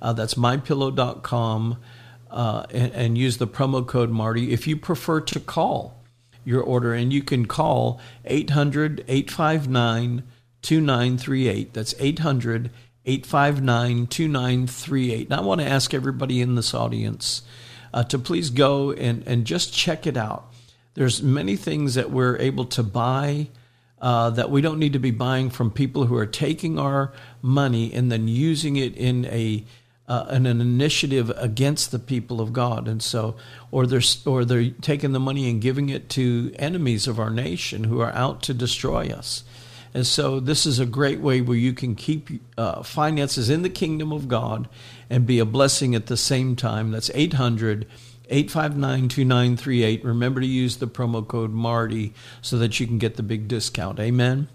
Uh, 0.00 0.12
that's 0.12 0.34
mypillow.com, 0.34 1.78
uh, 2.30 2.66
and, 2.70 2.92
and 2.92 3.18
use 3.18 3.36
the 3.38 3.46
promo 3.46 3.86
code 3.86 4.10
Marty. 4.10 4.52
If 4.52 4.66
you 4.66 4.76
prefer 4.76 5.20
to 5.20 5.40
call, 5.40 5.97
your 6.48 6.62
order, 6.62 6.94
and 6.94 7.12
you 7.12 7.22
can 7.22 7.44
call 7.44 8.00
800 8.24 9.04
859 9.06 10.22
2938. 10.62 11.74
That's 11.74 11.94
800 11.98 12.70
859 13.04 14.06
2938. 14.06 15.26
And 15.26 15.34
I 15.34 15.42
want 15.42 15.60
to 15.60 15.66
ask 15.66 15.92
everybody 15.92 16.40
in 16.40 16.54
this 16.54 16.72
audience 16.72 17.42
uh, 17.92 18.02
to 18.04 18.18
please 18.18 18.48
go 18.48 18.92
and, 18.92 19.22
and 19.26 19.44
just 19.44 19.74
check 19.74 20.06
it 20.06 20.16
out. 20.16 20.50
There's 20.94 21.22
many 21.22 21.54
things 21.54 21.94
that 21.96 22.10
we're 22.10 22.38
able 22.38 22.64
to 22.64 22.82
buy 22.82 23.48
uh, 24.00 24.30
that 24.30 24.50
we 24.50 24.62
don't 24.62 24.78
need 24.78 24.94
to 24.94 24.98
be 24.98 25.10
buying 25.10 25.50
from 25.50 25.70
people 25.70 26.06
who 26.06 26.16
are 26.16 26.26
taking 26.26 26.78
our 26.78 27.12
money 27.42 27.92
and 27.92 28.10
then 28.10 28.26
using 28.26 28.76
it 28.76 28.96
in 28.96 29.26
a 29.26 29.66
uh, 30.08 30.24
an, 30.28 30.46
an 30.46 30.60
initiative 30.60 31.30
against 31.36 31.90
the 31.90 31.98
people 31.98 32.40
of 32.40 32.52
God, 32.52 32.88
and 32.88 33.02
so, 33.02 33.36
or 33.70 33.86
they're 33.86 34.00
or 34.24 34.44
they're 34.44 34.70
taking 34.70 35.12
the 35.12 35.20
money 35.20 35.50
and 35.50 35.60
giving 35.60 35.90
it 35.90 36.08
to 36.10 36.52
enemies 36.58 37.06
of 37.06 37.20
our 37.20 37.30
nation 37.30 37.84
who 37.84 38.00
are 38.00 38.12
out 38.12 38.42
to 38.42 38.54
destroy 38.54 39.08
us. 39.08 39.44
And 39.92 40.06
so, 40.06 40.40
this 40.40 40.64
is 40.64 40.78
a 40.78 40.86
great 40.86 41.20
way 41.20 41.40
where 41.40 41.56
you 41.56 41.72
can 41.72 41.94
keep 41.94 42.30
uh, 42.56 42.82
finances 42.82 43.50
in 43.50 43.62
the 43.62 43.70
kingdom 43.70 44.12
of 44.12 44.28
God 44.28 44.68
and 45.10 45.26
be 45.26 45.38
a 45.38 45.44
blessing 45.44 45.94
at 45.94 46.06
the 46.06 46.16
same 46.16 46.56
time. 46.56 46.90
That's 46.90 47.10
800 47.14 47.86
859 48.30 49.08
2938. 49.08 50.04
Remember 50.04 50.40
to 50.40 50.46
use 50.46 50.76
the 50.76 50.86
promo 50.86 51.26
code 51.26 51.52
MARTY 51.52 52.12
so 52.42 52.58
that 52.58 52.78
you 52.78 52.86
can 52.86 52.98
get 52.98 53.16
the 53.16 53.22
big 53.22 53.48
discount. 53.48 53.98
Amen. 53.98 54.48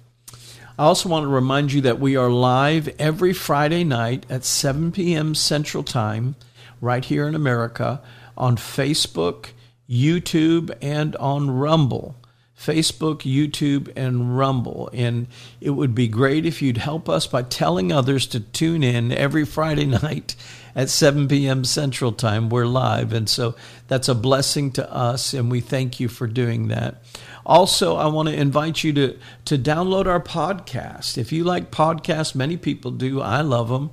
I 0.78 0.86
also 0.86 1.07
want 1.07 1.26
to 1.26 1.28
remind 1.28 1.71
you 1.71 1.82
that 1.82 1.99
we 1.99 2.15
are 2.15 2.32
live 2.32 2.89
every 2.97 3.32
Friday 3.32 3.84
night 3.84 4.26
at 4.28 4.43
7 4.43 4.91
p.m. 4.91 5.36
Central 5.36 5.84
Time, 5.84 6.36
right 6.82 7.05
here 7.05 7.28
in 7.28 7.36
America, 7.36 8.01
on 8.36 8.57
Facebook, 8.57 9.49
YouTube, 9.88 10.76
and 10.82 11.15
on 11.17 11.51
Rumble. 11.51 12.15
Facebook, 12.57 13.19
YouTube, 13.19 13.91
and 13.95 14.36
Rumble. 14.36 14.89
And 14.93 15.28
it 15.61 15.71
would 15.71 15.93
be 15.93 16.07
great 16.07 16.43
if 16.43 16.59
you'd 16.59 16.78
help 16.78 17.07
us 17.07 17.28
by 17.28 17.43
telling 17.43 17.91
others 17.91 18.26
to 18.28 18.39
tune 18.39 18.82
in 18.82 19.11
every 19.11 19.45
Friday 19.45 19.86
night 20.03 20.36
at 20.76 20.89
7 20.89 21.28
p.m. 21.28 21.63
Central 21.63 22.11
Time. 22.11 22.49
We're 22.49 22.65
live. 22.65 23.13
And 23.13 23.30
so 23.30 23.55
that's 23.88 24.09
a 24.09 24.15
blessing 24.15 24.71
to 24.71 24.91
us, 24.91 25.34
and 25.34 25.51
we 25.51 25.61
thank 25.61 25.99
you 25.99 26.07
for 26.07 26.28
doing 26.28 26.67
that. 26.69 27.01
Also, 27.45 27.95
I 27.95 28.07
want 28.07 28.30
to 28.30 28.36
invite 28.36 28.84
you 28.84 28.93
to, 28.93 29.17
to 29.45 29.57
download 29.57 30.05
our 30.05 30.21
podcast. 30.21 31.17
If 31.17 31.32
you 31.32 31.43
like 31.43 31.71
podcasts, 31.71 32.36
many 32.36 32.57
people 32.57 32.91
do. 32.91 33.21
I 33.21 33.41
love 33.41 33.69
them. 33.69 33.91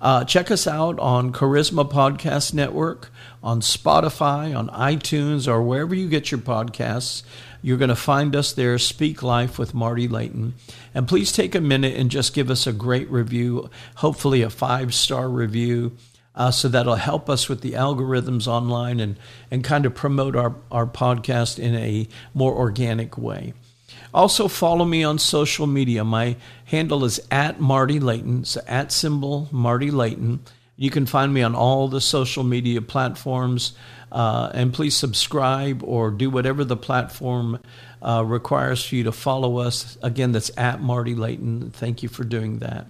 Uh, 0.00 0.24
check 0.24 0.50
us 0.50 0.66
out 0.66 0.98
on 0.98 1.32
Charisma 1.32 1.88
Podcast 1.88 2.52
Network, 2.52 3.10
on 3.40 3.60
Spotify, 3.60 4.56
on 4.56 4.68
iTunes, 4.70 5.46
or 5.46 5.62
wherever 5.62 5.94
you 5.94 6.08
get 6.08 6.32
your 6.32 6.40
podcasts. 6.40 7.22
You're 7.62 7.78
going 7.78 7.88
to 7.88 7.94
find 7.94 8.34
us 8.34 8.52
there, 8.52 8.76
Speak 8.78 9.22
Life 9.22 9.60
with 9.60 9.74
Marty 9.74 10.08
Layton. 10.08 10.54
And 10.92 11.06
please 11.06 11.30
take 11.30 11.54
a 11.54 11.60
minute 11.60 11.96
and 11.96 12.10
just 12.10 12.34
give 12.34 12.50
us 12.50 12.66
a 12.66 12.72
great 12.72 13.08
review, 13.10 13.70
hopefully 13.96 14.42
a 14.42 14.50
five 14.50 14.92
star 14.92 15.28
review 15.28 15.96
uh, 16.34 16.50
so 16.50 16.68
that'll 16.68 16.94
help 16.96 17.28
us 17.28 17.48
with 17.48 17.60
the 17.60 17.72
algorithms 17.72 18.46
online 18.46 19.00
and, 19.00 19.16
and 19.50 19.62
kind 19.62 19.84
of 19.86 19.94
promote 19.94 20.34
our, 20.36 20.54
our 20.70 20.86
podcast 20.86 21.58
in 21.58 21.74
a 21.74 22.08
more 22.34 22.54
organic 22.54 23.18
way. 23.18 23.52
Also, 24.14 24.48
follow 24.48 24.84
me 24.84 25.04
on 25.04 25.18
social 25.18 25.66
media. 25.66 26.04
My 26.04 26.36
handle 26.66 27.04
is 27.04 27.20
at 27.30 27.60
Marty 27.60 27.98
Layton, 27.98 28.44
so 28.44 28.60
at 28.66 28.92
symbol 28.92 29.48
Marty 29.50 29.90
Layton. 29.90 30.40
You 30.76 30.90
can 30.90 31.06
find 31.06 31.32
me 31.32 31.42
on 31.42 31.54
all 31.54 31.88
the 31.88 32.00
social 32.00 32.44
media 32.44 32.82
platforms. 32.82 33.72
Uh, 34.10 34.50
and 34.52 34.74
please 34.74 34.94
subscribe 34.94 35.82
or 35.82 36.10
do 36.10 36.28
whatever 36.28 36.64
the 36.64 36.76
platform 36.76 37.58
uh, 38.02 38.22
requires 38.24 38.84
for 38.84 38.96
you 38.96 39.04
to 39.04 39.12
follow 39.12 39.56
us. 39.58 39.96
Again, 40.02 40.32
that's 40.32 40.50
at 40.58 40.82
Marty 40.82 41.14
Layton. 41.14 41.70
Thank 41.70 42.02
you 42.02 42.10
for 42.10 42.24
doing 42.24 42.58
that. 42.58 42.86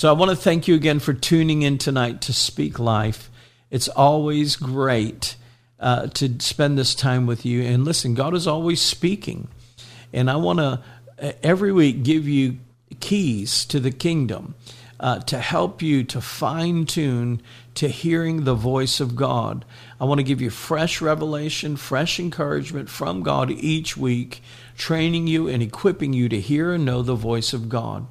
So 0.00 0.08
I 0.08 0.12
want 0.12 0.30
to 0.30 0.34
thank 0.34 0.66
you 0.66 0.74
again 0.76 0.98
for 0.98 1.12
tuning 1.12 1.60
in 1.60 1.76
tonight 1.76 2.22
to 2.22 2.32
Speak 2.32 2.78
Life. 2.78 3.30
It's 3.70 3.86
always 3.86 4.56
great 4.56 5.36
uh, 5.78 6.06
to 6.06 6.40
spend 6.40 6.78
this 6.78 6.94
time 6.94 7.26
with 7.26 7.44
you. 7.44 7.60
And 7.64 7.84
listen, 7.84 8.14
God 8.14 8.34
is 8.34 8.46
always 8.46 8.80
speaking. 8.80 9.48
And 10.10 10.30
I 10.30 10.36
want 10.36 10.58
to 10.58 10.82
uh, 11.20 11.32
every 11.42 11.70
week 11.70 12.02
give 12.02 12.26
you 12.26 12.60
keys 13.00 13.66
to 13.66 13.78
the 13.78 13.90
kingdom 13.90 14.54
uh, 14.98 15.18
to 15.18 15.38
help 15.38 15.82
you 15.82 16.02
to 16.04 16.22
fine 16.22 16.86
tune 16.86 17.42
to 17.74 17.88
hearing 17.88 18.44
the 18.44 18.54
voice 18.54 19.00
of 19.00 19.14
God. 19.14 19.66
I 20.00 20.06
want 20.06 20.18
to 20.18 20.24
give 20.24 20.40
you 20.40 20.48
fresh 20.48 21.02
revelation, 21.02 21.76
fresh 21.76 22.18
encouragement 22.18 22.88
from 22.88 23.22
God 23.22 23.50
each 23.50 23.98
week, 23.98 24.42
training 24.78 25.26
you 25.26 25.46
and 25.46 25.62
equipping 25.62 26.14
you 26.14 26.30
to 26.30 26.40
hear 26.40 26.72
and 26.72 26.86
know 26.86 27.02
the 27.02 27.14
voice 27.14 27.52
of 27.52 27.68
God. 27.68 28.06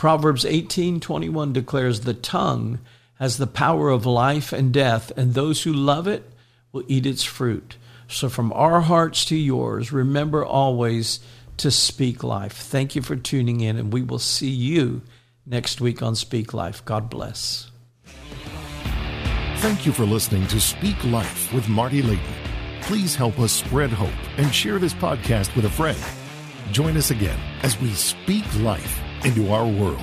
Proverbs 0.00 0.46
18:21 0.46 1.52
declares 1.52 2.00
the 2.00 2.14
tongue 2.14 2.78
has 3.16 3.36
the 3.36 3.46
power 3.46 3.90
of 3.90 4.06
life 4.06 4.50
and 4.50 4.72
death 4.72 5.12
and 5.14 5.34
those 5.34 5.64
who 5.64 5.74
love 5.74 6.08
it 6.08 6.24
will 6.72 6.84
eat 6.88 7.04
its 7.04 7.22
fruit. 7.22 7.76
So 8.08 8.30
from 8.30 8.50
our 8.54 8.80
hearts 8.80 9.26
to 9.26 9.36
yours, 9.36 9.92
remember 9.92 10.42
always 10.42 11.20
to 11.58 11.70
speak 11.70 12.24
life. 12.24 12.54
Thank 12.54 12.96
you 12.96 13.02
for 13.02 13.14
tuning 13.14 13.60
in 13.60 13.76
and 13.76 13.92
we 13.92 14.00
will 14.00 14.18
see 14.18 14.48
you 14.48 15.02
next 15.44 15.82
week 15.82 16.00
on 16.00 16.16
Speak 16.16 16.54
Life. 16.54 16.82
God 16.86 17.10
bless. 17.10 17.70
Thank 19.56 19.84
you 19.84 19.92
for 19.92 20.06
listening 20.06 20.46
to 20.46 20.62
Speak 20.62 20.96
Life 21.04 21.52
with 21.52 21.68
Marty 21.68 22.00
Layton. 22.00 22.24
Please 22.80 23.14
help 23.14 23.38
us 23.38 23.52
spread 23.52 23.90
hope 23.90 24.38
and 24.38 24.54
share 24.54 24.78
this 24.78 24.94
podcast 24.94 25.54
with 25.54 25.66
a 25.66 25.70
friend. 25.70 26.02
Join 26.72 26.96
us 26.96 27.10
again 27.10 27.38
as 27.62 27.78
we 27.82 27.92
speak 27.92 28.46
life 28.60 29.02
into 29.24 29.52
our 29.52 29.66
world. 29.66 30.00